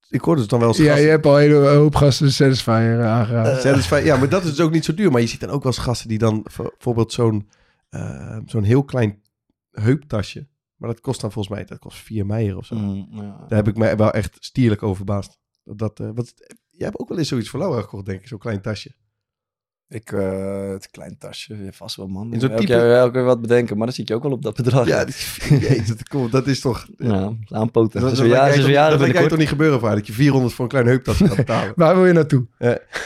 [0.08, 2.26] ik hoorde het dan wel eens Ja, gasten- je hebt al een hele hoop gasten
[2.26, 3.58] de Satisfyer eh.
[3.58, 5.10] Satisfy- ja, maar dat is dus ook niet zo duur.
[5.10, 7.50] Maar je ziet dan ook wel eens gasten die dan bijvoorbeeld zo'n
[7.88, 9.22] eh, zo'n heel klein
[9.70, 10.48] heuptasje.
[10.76, 12.74] Maar dat kost dan volgens mij, dat kost 4 meijer of zo.
[12.74, 13.44] Mm, ja.
[13.48, 15.38] Daar heb ik mij wel echt stierlijk over verbaasd.
[15.64, 16.32] Dat, dat, eh, wat,
[16.70, 18.28] jij hebt ook wel eens zoiets voor Laura gekocht, denk ik.
[18.28, 18.90] Zo'n klein tasje.
[19.88, 22.32] Ik, eh, het klein tasje, vast wel man.
[22.32, 24.32] In zo'n elk, type- jaar, elk jaar wat bedenken, maar dan zit je ook wel
[24.32, 24.86] op dat bedrag.
[24.86, 25.04] Ja,
[25.48, 26.86] jezus, dat, komt- dat is toch...
[26.96, 28.00] ja aanpoten.
[28.00, 29.28] Dat, Dat, dat, ja, dat lijkt binnenkort.
[29.28, 31.72] toch niet gebeuren voor haar, dat je 400 voor een klein heuptasje gaat betalen.
[31.84, 32.46] Waar wil je naartoe?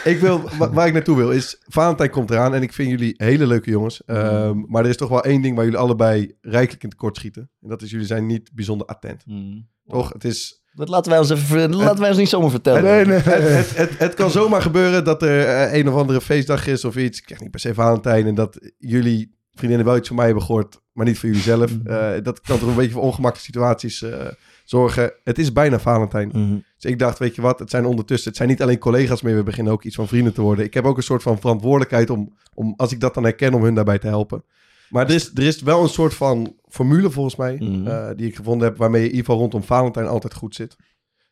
[0.04, 3.14] ik wil, wa- waar ik naartoe wil is, Valentijn komt eraan en ik vind jullie
[3.16, 4.02] hele leuke jongens.
[4.06, 4.14] Mm.
[4.16, 7.50] Ehm, maar er is toch wel één ding waar jullie allebei rijkelijk in tekort schieten.
[7.60, 9.26] En dat is, jullie zijn niet bijzonder attent.
[9.26, 9.68] Mm.
[9.86, 10.12] Toch?
[10.12, 10.62] Het is...
[10.78, 12.82] Dat laten wij ons even, dat laten wij ons niet zomaar vertellen.
[12.82, 13.18] Nee, nee.
[13.18, 16.84] Het, het, het, het kan zomaar gebeuren dat er eh, een of andere feestdag is
[16.84, 17.18] of iets.
[17.18, 18.26] Ik krijg niet per se Valentijn.
[18.26, 21.78] En dat jullie vriendinnen wel iets voor mij hebben gehoord, maar niet voor jullie zelf.
[21.78, 21.86] Mhm.
[21.86, 24.26] Eh, dat kan toch een beetje voor ongemakkelijke situaties eh,
[24.64, 25.12] zorgen.
[25.24, 26.28] Het is bijna Valentijn.
[26.28, 26.56] Mhm.
[26.78, 29.36] Dus ik dacht, weet je wat, het zijn ondertussen, het zijn niet alleen collega's meer,
[29.36, 30.64] we beginnen ook iets van vrienden te worden.
[30.64, 33.62] Ik heb ook een soort van verantwoordelijkheid om, om als ik dat dan herken, om
[33.62, 34.44] hun daarbij te helpen.
[34.90, 37.86] Maar er is, er is wel een soort van formule volgens mij, Mhm.
[37.86, 40.76] eh, die ik gevonden heb, waarmee je in ieder geval rondom Valentijn altijd goed zit.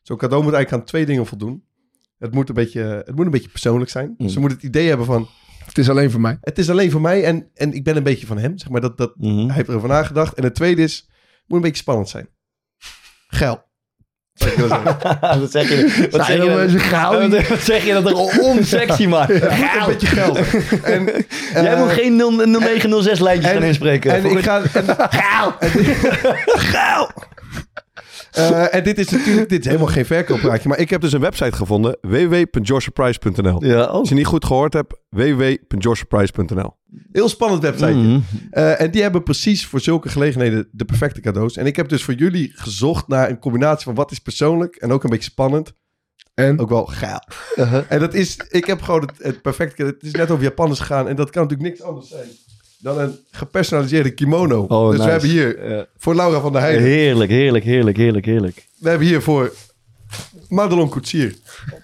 [0.03, 1.65] Zo'n cadeau moet eigenlijk aan twee dingen voldoen.
[2.19, 4.07] Het moet een beetje, het moet een beetje persoonlijk zijn.
[4.09, 4.29] Dus Mhm.
[4.29, 5.29] ze moet het idee hebben van,
[5.65, 6.39] Het is alleen voor mij.
[6.41, 8.59] het is alleen voor mij en, en ik ben een beetje van hem.
[8.59, 9.47] Zeg maar dat, dat, Mhm.
[9.47, 10.35] hij heeft erover nagedacht.
[10.35, 12.29] En het tweede is, het moet een beetje spannend zijn.
[13.29, 13.55] Geil.
[13.55, 14.26] Zou ik willen zeggen.
[15.41, 16.09] wat zeg je?
[16.11, 18.15] Wat zeg je, er dat- wat, wat zeg je dat er
[18.51, 19.31] onsexy maakt?
[19.31, 20.39] een beetje geld.
[20.83, 21.05] En,
[21.53, 24.11] Jij eh, moet geen 0- 0906 lijntjes en- gaan inspreken.
[24.15, 24.63] En ik ga...
[24.73, 24.85] En,
[26.47, 27.09] Gauw!
[28.33, 31.21] Eh, en dit is natuurlijk dit is helemaal geen verkooppraatje, maar ik heb dus een
[31.21, 33.65] website gevonden, www.joshprice.nl.
[33.65, 33.89] Ja, oh.
[33.91, 36.77] Als je niet goed gehoord hebt, www.joshprice.nl.
[37.13, 37.93] Heel spannend website.
[37.93, 38.21] Mhm.
[38.51, 41.57] Eh, en die hebben precies voor zulke gelegenheden de perfecte cadeaus.
[41.57, 44.93] En ik heb dus voor jullie gezocht naar een combinatie van wat is persoonlijk en
[44.93, 45.73] ook een beetje spannend.
[46.35, 46.59] En?
[46.59, 47.23] Ook wel geil.
[47.89, 51.09] En dat is, ik heb gewoon het, het perfecte, het is net over Japanners gegaan
[51.09, 52.29] en dat kan natuurlijk niks anders zijn
[52.79, 54.65] dan een gepersonaliseerde kimono.
[54.69, 55.05] Oh, dus nice.
[55.05, 58.67] we hebben hier voor Laura van der Heijden, Heerlijk, heerlijk, heerlijk, heerlijk, heerlijk.
[58.79, 59.53] we hebben hier voor
[60.49, 61.35] Madelon Koetsier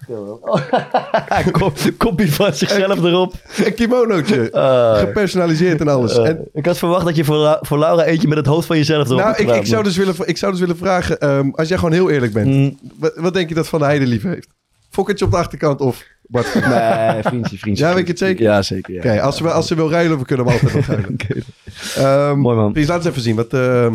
[1.51, 3.33] Kop, kopie van zichzelf erop.
[3.65, 4.51] een kimonootje.
[4.63, 4.97] Ah.
[4.99, 6.17] gepersonaliseerd en alles.
[6.17, 8.77] Eh, en, ik had verwacht dat je voor, voor Laura eentje met het hoofd van
[8.77, 11.67] jezelf erop nou, ik, ik, zou dus willen, ik zou dus willen vragen, ehm, als
[11.67, 14.23] jij gewoon heel eerlijk bent, Mm, wat, wat denk je dat Van der Heijden lief
[14.23, 14.47] heeft?
[14.89, 16.03] Fokkertje op de achterkant of...
[16.21, 16.53] Bart.
[16.53, 17.85] Nee, vriendje, vriendje.
[17.85, 18.43] Ja, weet je het zeker?
[18.43, 18.93] Ja, zeker.
[18.93, 18.99] Ja.
[18.99, 21.15] Oké, als, ze, als ze wil ruilen, we kunnen hem altijd nog ruilen.
[22.29, 22.71] Ehm, Mooi, man.
[22.71, 23.35] Please, laat eens even zien.
[23.35, 23.93] Wat, ehm,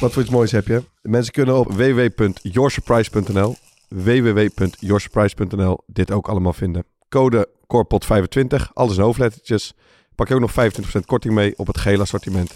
[0.00, 0.82] wat voor iets moois heb je?
[1.02, 3.56] Mensen kunnen op www.yoursurprise.nl
[3.88, 6.84] www.yoursurprise.nl dit ook allemaal vinden.
[7.08, 9.72] Code CORPOT25, alles in hoofdlettertjes.
[10.14, 12.50] Pak je ook nog 25% korting mee op het gele assortiment.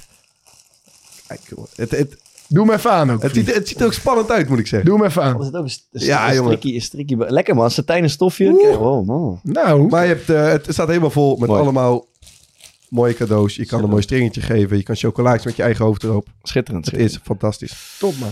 [1.27, 1.41] Kijk.
[1.75, 2.17] Het, het,
[2.49, 3.23] Doe me even aan ook.
[3.23, 4.89] het, ziet, het ziet er ook spannend uit, moet ik zeggen.
[4.89, 5.43] Doe me even aan.
[5.45, 6.45] het ook een, st- Ja, een jongen.
[6.53, 7.17] strikkie, een strikkie.
[7.31, 8.57] Lekker man, satijn en stofje.
[8.63, 9.41] Kijk, wow, man.
[9.43, 11.61] Nou, Maar je hebt, eh, het staat helemaal vol met Mooi.
[11.63, 12.07] allemaal
[12.89, 13.57] mooie cadeaus.
[13.57, 14.77] Je kan een mooi stringetje geven.
[14.77, 16.29] Je kan chocolaatjes met je eigen hoofd erop.
[16.43, 16.85] Schitterend.
[16.85, 17.21] Het schitterend.
[17.23, 17.97] is fantastisch.
[17.99, 18.31] top man.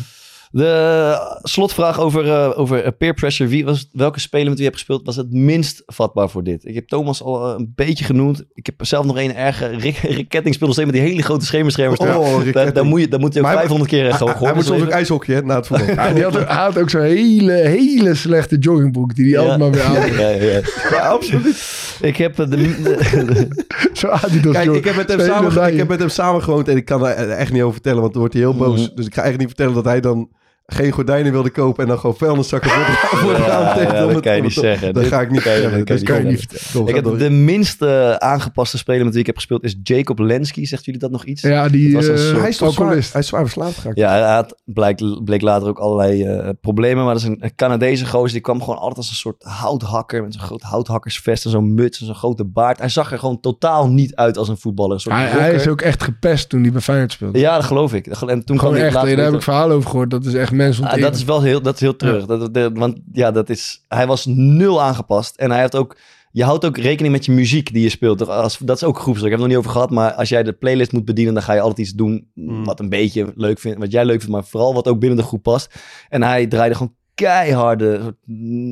[0.51, 3.49] De slotvraag over, eh, over eh, peer pressure.
[3.51, 6.65] Wie was, welke speler met wie je hebt gespeeld was het minst vatbaar voor dit?
[6.65, 8.45] Ik heb Thomas al eh, een beetje genoemd.
[8.55, 9.67] Ik heb zelf nog een erge.
[9.67, 12.01] Rick, Rick Ketting speelde steeds met die hele grote schemerschermers.
[12.01, 14.19] Oh, daar, daar, moet je, daar moet je ook Maar hij- 500 keer eh, Hij,
[14.19, 15.87] gewoon hij moet soms ook ijshockey hè, na het voetbal.
[16.05, 19.93] Had, hij had ook zo'n hele, hele slechte joggingbroek die hij altijd maar weer aan.
[19.95, 20.61] Ja, ja, ja.
[20.91, 21.97] Ja, absoluut.
[22.01, 23.49] Ik heb de, de-
[23.93, 26.77] Zo Adidas Kijk, ik heb, met hem samen, ik heb met hem samen gewoond en
[26.77, 28.81] ik kan er echt niet over vertellen, want dan wordt hij heel boos.
[28.87, 28.95] Mhm.
[28.97, 30.29] Dus ik ga echt niet vertellen dat hij dan
[30.73, 34.37] geen gordijnen wilde kopen en dan gewoon vuilniszakken voor de, raam tegen ja, dat kan
[34.37, 34.95] je niet zeggen.
[34.95, 35.71] Dat ga ik niet vertellen.
[35.71, 36.89] dat kan je kan je niet vertellen.
[36.89, 40.67] ik heb de minst eh, aangepaste speler met wie ik heb gespeeld is Jacob Lenski.
[40.67, 41.43] Zegt jullie dat nog iets?
[41.43, 43.13] Ja, die was eh, Hij is alcoholist.
[43.13, 43.99] hij is zwaar verslaafd geraakt.
[43.99, 47.05] Ja, hij had, bleek, bleek later ook allerlei eh, problemen.
[47.05, 48.33] Maar dat is een, Canadese gozer.
[48.33, 50.23] Die kwam gewoon altijd als een soort houthakker.
[50.23, 52.79] Met zo'n groot houthakkersvest en zo'n muts en zo'n grote baard.
[52.79, 54.95] Hij zag er gewoon totaal niet uit als een voetballer.
[54.95, 57.39] Een soort Hij, is ook echt gepest toen hij bij Feyenoord speelde.
[57.39, 58.07] Ja, dat geloof ik.
[58.07, 60.11] En toen Gewoon kwam echt, daar heb ik verhalen over gehoord.
[60.11, 62.27] Dat is echt mensen Ah, dat is wel heel, dat is heel terug.
[62.27, 65.37] Dat, want ja, dat is, hij was nul aangepast.
[65.37, 65.97] En hij heeft ook,
[66.31, 68.19] je houdt ook rekening met je muziek die je speelt.
[68.19, 68.29] Toch?
[68.29, 69.33] Als, dat is ook groepsdruk.
[69.33, 69.91] Ik heb het nog niet over gehad.
[69.91, 72.65] Maar als jij de playlist moet bedienen, dan ga je altijd iets doen Mm.
[72.65, 73.79] wat een beetje leuk vindt.
[73.79, 75.75] Wat jij leuk vindt, maar vooral wat ook binnen de groep past.
[76.09, 78.17] En hij draaide gewoon keiharde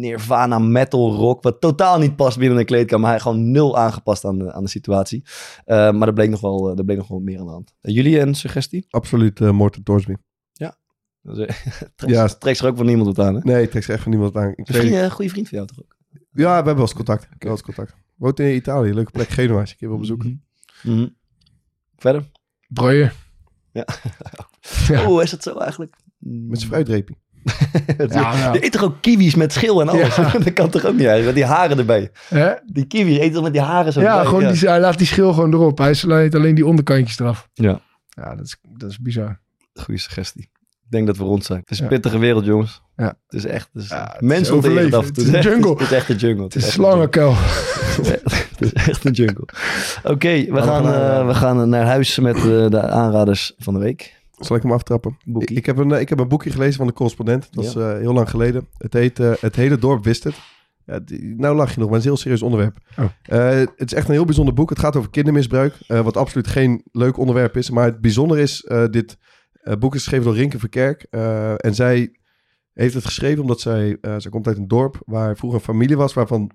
[0.01, 1.43] Nirvana metal rock.
[1.43, 3.01] Wat totaal niet past binnen een kleedkamer.
[3.01, 5.23] Maar hij gewoon nul aangepast aan de, aan de situatie.
[5.65, 7.75] Eh, maar er bleek nog wel, eh, er bleek nog wel meer aan de hand.
[7.81, 8.87] Eh, jullie een suggestie?
[8.91, 10.15] Absoluut uh, Morten Torsby.
[11.35, 12.27] Trekt, Ja.
[12.29, 13.41] trekt zich ook van niemand wat aan, hè?
[13.43, 14.53] Nee, ik trek ze echt van niemand aan.
[14.55, 15.97] Ik Een weet- een goede vriend van jou toch ook?
[16.33, 17.21] ja, we hebben wel eens contact.
[17.23, 17.95] Hebben wel eens contact.
[18.17, 19.29] Woont in Italië, leuke plek.
[19.29, 20.45] Genua, als je een keer wil bezoeken.
[20.83, 21.07] Mhm.
[21.97, 22.31] Verder?
[22.69, 23.13] Breuer.
[23.73, 23.85] Ja.
[24.89, 25.09] Ja.
[25.09, 25.97] Oh, is dat zo eigenlijk?
[26.19, 27.17] Met zijn fruitreepie.
[28.09, 28.53] Ja, ja.
[28.53, 30.17] Je eet toch ook kiwis met schil en alles?
[30.17, 30.31] Ja.
[30.39, 31.25] dat kan toch ook niet eigenlijk?
[31.25, 32.11] Met die haren erbij.
[32.29, 32.53] Hè?
[32.67, 34.25] Die kiwi eet toch met die haren zo Ja, erbij?
[34.27, 35.79] gewoon Die, hij laat die schil gewoon erop.
[35.79, 37.49] Hij slaat alleen die onderkantjes eraf.
[37.55, 37.81] Ja.
[38.09, 39.41] Ja, dat is, dat is bizar.
[39.75, 40.51] Goeie suggestie.
[40.87, 41.61] Ik denk dat we rond zijn.
[41.61, 41.91] Het is een Ja.
[41.91, 42.83] pittige wereld, jongens.
[42.97, 43.07] Ja.
[43.07, 43.69] Het is echt...
[43.73, 44.99] Het is Ja, het mensen overleven.
[44.99, 45.07] af.
[45.07, 45.71] Het is een jungle.
[45.79, 46.45] Het is echt een jungle.
[46.45, 47.35] Het is slangenkuil.
[47.37, 49.45] Het is echt een jungle.
[50.13, 53.55] Oké, we, we gaan, gaan, eh, eh, we gaan naar huis met eh, de aanraders
[53.59, 54.15] van de week.
[54.39, 55.17] Zal ik hem aftrappen?
[55.39, 57.49] Ik, ik heb een, ik heb een boekje gelezen van de correspondent.
[57.51, 58.69] Dat is eh, heel lang geleden.
[58.79, 60.35] Het heet eh, Het hele dorp wist het.
[60.87, 62.77] Ja, die- nou lach je nog, maar het is een heel serieus onderwerp.
[62.99, 63.05] Oh.
[63.23, 64.71] Eh, het is echt een heel bijzonder boek.
[64.71, 65.75] Het gaat over kindermisbruik.
[65.87, 67.71] eh, wat absoluut geen leuk onderwerp is.
[67.71, 69.17] Maar het bijzondere is, eh, dit
[69.79, 71.07] boek is geschreven door Rinke Verkerk.
[71.11, 72.17] eh, en zij
[72.73, 75.97] heeft het geschreven omdat zij, eh, zij komt uit een dorp waar vroeger een familie
[75.97, 76.15] was.
[76.15, 76.51] Waarvan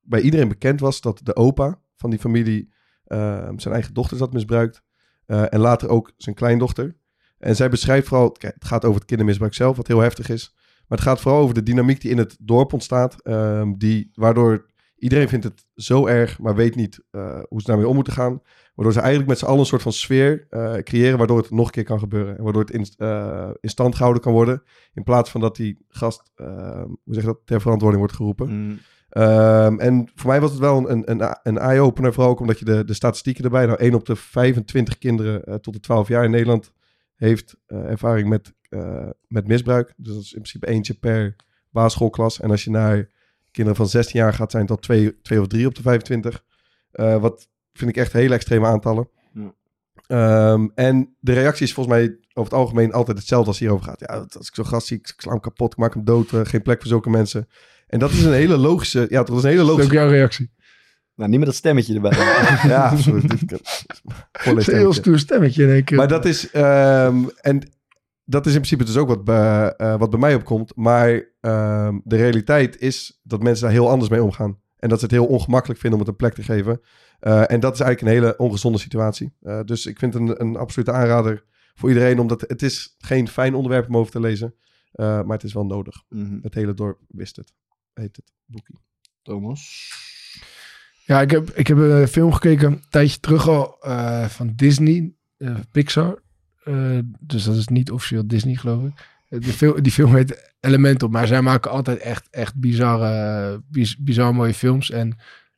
[0.00, 2.72] bij iedereen bekend was dat de opa van die familie
[3.04, 4.82] eh, zijn eigen dochter had misbruikt.
[5.26, 6.96] Eh, en later ook zijn kleindochter.
[7.38, 10.54] En zij beschrijft vooral, het gaat over het kindermisbruik zelf, wat heel heftig is.
[10.88, 13.22] Maar het gaat vooral over de dynamiek die in het dorp ontstaat.
[13.22, 14.70] ehm, die, waardoor
[15.02, 18.42] iedereen vindt het zo erg, maar weet niet eh, hoe ze daarmee om moeten gaan.
[18.74, 21.66] Waardoor ze eigenlijk met z'n allen een soort van sfeer eh, creëren, waardoor het nog
[21.66, 22.36] een keer kan gebeuren.
[22.38, 24.62] En waardoor het in, eh, in stand gehouden kan worden.
[24.94, 28.48] In plaats van dat die gast, hoe zeg je dat, ter verantwoording wordt geroepen.
[28.48, 28.78] Mm.
[29.08, 32.64] Ehm, en voor mij was het wel een, een, een eye-opener, vooral ook omdat je
[32.64, 33.66] de, de statistieken erbij...
[33.66, 36.72] Nou, 1 op de 25 kinderen tot de 12 jaar in Nederland
[37.14, 38.52] heeft ervaring met,
[39.28, 39.92] met misbruik.
[39.96, 41.36] Dus dat is in principe eentje per
[41.70, 42.40] basisschoolklas.
[42.40, 43.08] En als je naar
[43.52, 46.44] kinderen van 16 jaar gaat, zijn al twee, twee of drie op de 25.
[46.90, 49.08] Eh, wat vind ik echt hele extreme aantallen.
[49.34, 49.54] Ja.
[50.06, 54.00] Ehm, en de reactie is volgens mij over het algemeen altijd hetzelfde als hierover gaat.
[54.00, 56.32] Ja, als ik zo'n gast zie, ik sla hem kapot, ik maak hem dood.
[56.32, 57.48] eh, geen plek voor zulke mensen.
[57.86, 59.06] En dat is een hele logische...
[59.08, 59.94] Ja, dat is een hele Dat is ook logische...
[59.94, 60.50] jouw reactie.
[61.14, 62.10] Nou, niet met dat stemmetje erbij.
[62.70, 63.84] Ja, dit- dit-
[64.42, 65.96] Het is een heel stoer stemmetje in één keer.
[65.96, 66.50] Maar dat is...
[66.50, 67.72] ehm, en
[68.32, 70.76] dat is in principe dus ook wat bij, eh, wat bij mij opkomt.
[70.76, 74.60] Maar ehm, de realiteit is dat mensen daar heel anders mee omgaan.
[74.76, 76.80] En dat ze het heel ongemakkelijk vinden om het een plek te geven.
[77.20, 79.34] Eh, en dat is eigenlijk een hele ongezonde situatie.
[79.40, 82.18] Eh, dus ik vind het een, een absolute aanrader voor iedereen.
[82.18, 84.54] Omdat het is geen fijn onderwerp om over te lezen.
[84.92, 86.02] eh, maar het is wel nodig.
[86.08, 86.38] Mhm.
[86.42, 87.52] Het hele dorp wist het.
[87.94, 88.78] Heet het boekie.
[89.22, 89.90] Thomas?
[91.04, 95.14] Ja, ik heb, ik heb een film gekeken een tijdje terug al eh, van Disney,
[95.36, 96.22] eh, Pixar.
[96.64, 98.92] Eh, dus dat is niet officieel Disney, geloof ik.
[99.40, 104.34] Die film, die film heet Elemental, maar zij maken altijd echt, echt bizarre, biz- bizar
[104.34, 104.90] mooie films.
[104.90, 105.16] En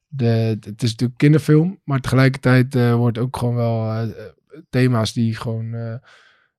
[0.09, 4.09] de, het is natuurlijk kinderfilm, maar tegelijkertijd eh, wordt ook gewoon wel eh,
[4.71, 5.95] thema's die gewoon eh,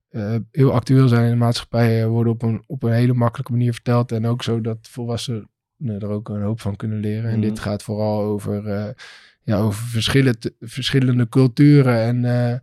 [0.09, 3.51] eh, heel actueel zijn in de maatschappij, eh, worden op een, op een hele makkelijke
[3.51, 4.11] manier verteld.
[4.11, 7.29] En ook zo dat volwassenen er ook een hoop van kunnen leren.
[7.29, 7.47] En Mhm.
[7.47, 8.89] dit gaat vooral over, eh,
[9.43, 12.59] ja, over verschillen, verschillende culturen en, eh, eh,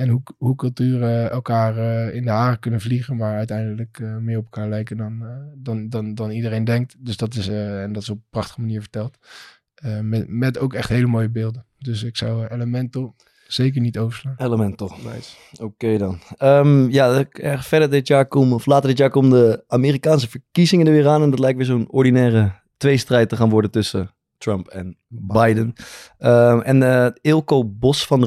[0.00, 4.36] en hoe, hoe culturen elkaar eh, in de haren kunnen vliegen, maar uiteindelijk eh, meer
[4.38, 6.94] op elkaar lijken dan, eh, dan, dan, dan iedereen denkt.
[6.98, 9.18] Dus dat is, eh, en dat is op een prachtige manier verteld.
[9.74, 11.64] Eh, met, met ook echt hele mooie beelden.
[11.78, 13.14] Dus ik zou eh, Elemental
[13.46, 14.34] zeker niet overslaan.
[14.36, 14.92] Elemental.
[15.14, 15.36] Nice.
[15.62, 16.18] Oké dan.
[16.36, 20.86] Ehm, ja, er- verder dit jaar komen, of later dit jaar komen de Amerikaanse verkiezingen
[20.86, 21.22] er weer aan.
[21.22, 24.10] En dat lijkt weer zo'n ordinaire tweestrijd te gaan worden tussen
[24.40, 25.72] Trump en Biden.
[26.18, 28.20] Ehm, en eh Ilko Bos van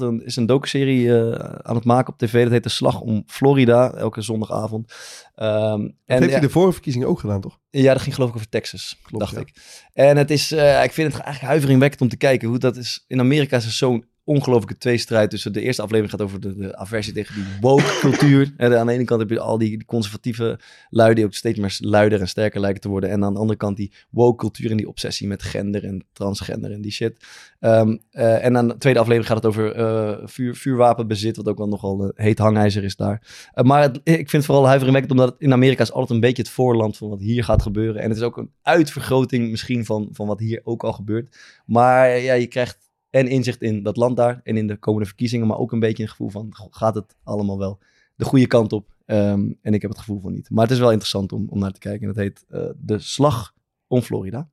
[0.00, 1.32] een- is een docuserie eh,
[1.62, 2.42] aan het maken op tv.
[2.42, 4.88] Dat heet De Slag om Florida, elke zondagavond.
[5.34, 7.58] Dat en heeft ja, hij de vorige verkiezingen ook gedaan, toch?
[7.70, 9.40] ja, dat ging geloof ik over Texas, Klopt, dacht ja.
[9.40, 9.52] ik.
[9.92, 13.04] En het is, eh, ik vind het eigenlijk huiveringwekkend om te kijken hoe dat is.
[13.06, 17.12] In Amerika is zo'n ongelooflijke tweestrijd tussen de eerste aflevering gaat over de, de aversie
[17.12, 18.52] tegen die woke cultuur.
[18.56, 20.58] En aan de ene kant heb je al die, die conservatieve
[20.90, 23.10] lui die ook steeds meer luider en sterker lijken te worden.
[23.10, 26.72] En aan de andere kant die woke cultuur en die obsessie met gender en transgender
[26.72, 27.16] en die shit.
[27.60, 31.58] Ehm, eh, en aan de tweede aflevering gaat het over eh, vuur, vuurwapenbezit, wat ook
[31.58, 33.50] wel nogal een heet hangijzer is daar.
[33.62, 36.42] Maar het- ik vind het vooral huiveringwekkend, omdat het in Amerika is altijd een beetje
[36.42, 38.02] het voorland van wat hier gaat gebeuren.
[38.02, 41.36] En het is ook een uitvergroting misschien van, van wat hier ook al gebeurt.
[41.66, 45.46] Maar ja, je krijgt en inzicht in dat land daar en in de komende verkiezingen,
[45.46, 47.78] maar ook een beetje een gevoel van, gaat het allemaal wel
[48.14, 48.96] de goede kant op?
[49.04, 50.50] Ehm, en ik heb het gevoel van niet.
[50.50, 52.00] Maar het is wel interessant om, om naar te kijken.
[52.00, 53.54] En dat heet eh, De Slag
[53.86, 54.48] om Florida.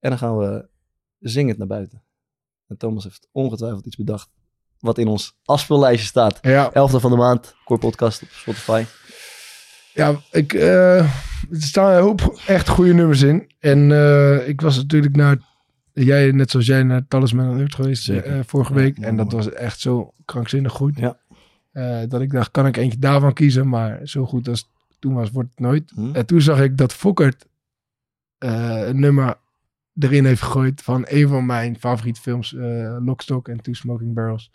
[0.00, 0.68] En dan gaan we
[1.18, 2.02] zingend naar buiten.
[2.66, 4.30] En Thomas heeft ongetwijfeld iets bedacht
[4.78, 6.38] wat in ons afspeellijstje staat.
[6.42, 8.84] Ja, 11e van de maand, Core Podcast op Spotify.
[9.92, 11.12] Ja, ik, eh, er
[11.50, 13.50] staan een hoop echt goede nummers in.
[13.58, 15.38] En eh, ik was natuurlijk naar,
[15.94, 18.98] jij net zoals jij naar Talisman Unlimited geweest eh, vorige Ja, week.
[18.98, 20.98] en dat was echt zo krankzinnig goed.
[20.98, 21.18] Ja.
[21.72, 23.68] Eh, dat ik dacht, kan ik eentje daarvan kiezen?
[23.68, 24.68] Maar zo goed als het
[24.98, 25.90] toen was, wordt het nooit.
[25.94, 26.14] Hm?
[26.14, 27.46] En toen zag ik dat Fokkert
[28.38, 29.34] eh, een nummer
[29.98, 34.50] erin heeft gegooid van een van mijn favoriete films, eh Lockstock en Two Smoking Barrels.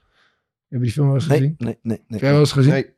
[0.67, 1.55] Heb je die film wel eens Nee, gezien?
[1.57, 1.97] nee, nee.
[1.97, 1.99] nee.
[2.07, 2.71] Heb jij wel eens gezien?
[2.71, 2.89] Nee.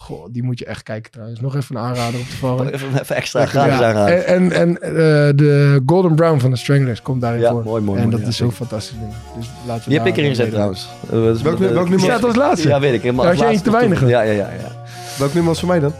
[0.00, 1.40] Goh, die moet je echt kijken trouwens.
[1.40, 2.72] Nog even een aanrader op te vallen.
[2.74, 4.26] Even, even extra gratis Ja, aanraden.
[4.26, 4.92] En, en, en eh,
[5.36, 7.62] de Golden Brown van de Stranglers komt daarin Ja, voor.
[7.62, 8.66] mooi, mooi, en mooi, dat ja, is zo'n zeker.
[8.66, 9.12] fantastisch ding.
[9.36, 10.88] Dus laten we Die heb ik erin gezet trouwens.
[11.10, 12.06] Dat is- Welk nu- eh, welk nummer?
[12.06, 12.68] Die staat als laatste.
[12.68, 13.02] Ja, weet ik.
[13.02, 14.08] Helemaal Ja, als als jij laatste te weinig.
[14.08, 14.48] Ja, ja, ja.
[14.62, 14.72] ja.
[15.18, 15.92] Welk nummer was voor mij dan?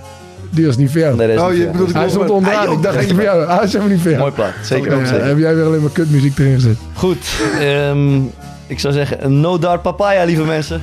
[0.50, 1.16] Die was niet ver.
[1.16, 1.98] Nee, Oh, je niet, bedoelt- ja.
[1.98, 2.66] Hij stond onderaan.
[2.66, 2.76] ook.
[2.76, 3.46] Ik dacht echt voor jou.
[3.46, 4.18] Hij is helemaal niet ver.
[4.18, 4.52] Mooi plaat.
[4.62, 5.26] Zeker ook Ja, zeker.
[5.26, 6.76] heb jij weer alleen maar kutmuziek erin gezet?
[6.94, 7.26] Goed.
[7.60, 8.20] ehm,
[8.66, 10.80] ik zou zeggen, no dart papaya, lieve mensen.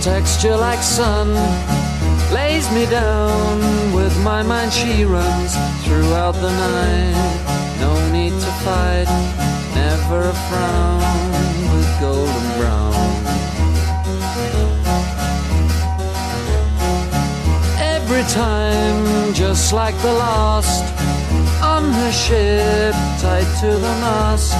[0.00, 1.28] Texture like sun
[2.32, 3.58] lays me down
[3.92, 4.72] with my mind.
[4.72, 7.78] She runs throughout the night.
[7.80, 9.08] No need to fight
[9.74, 11.00] never a frown
[11.72, 12.94] with golden brown.
[17.78, 20.84] Every time just like the last
[21.62, 24.52] on her ship tied to the mast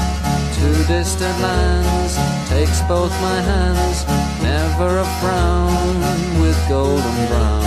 [0.56, 2.16] to distant lands
[2.48, 4.25] takes both my hands
[4.68, 7.66] never a frown with golden brown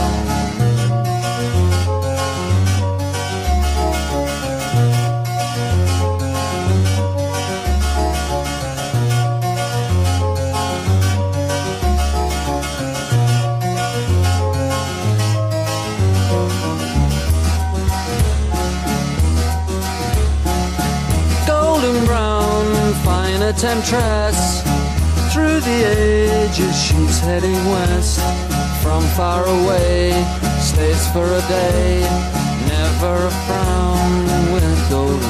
[21.47, 24.58] golden brown, fine temptress.
[25.39, 25.83] Through the
[26.43, 28.19] ages, she's heading west.
[28.83, 30.11] From far away,
[30.59, 32.01] stays for a day.
[32.67, 33.69] Never a frown
[34.89, 35.28] brown.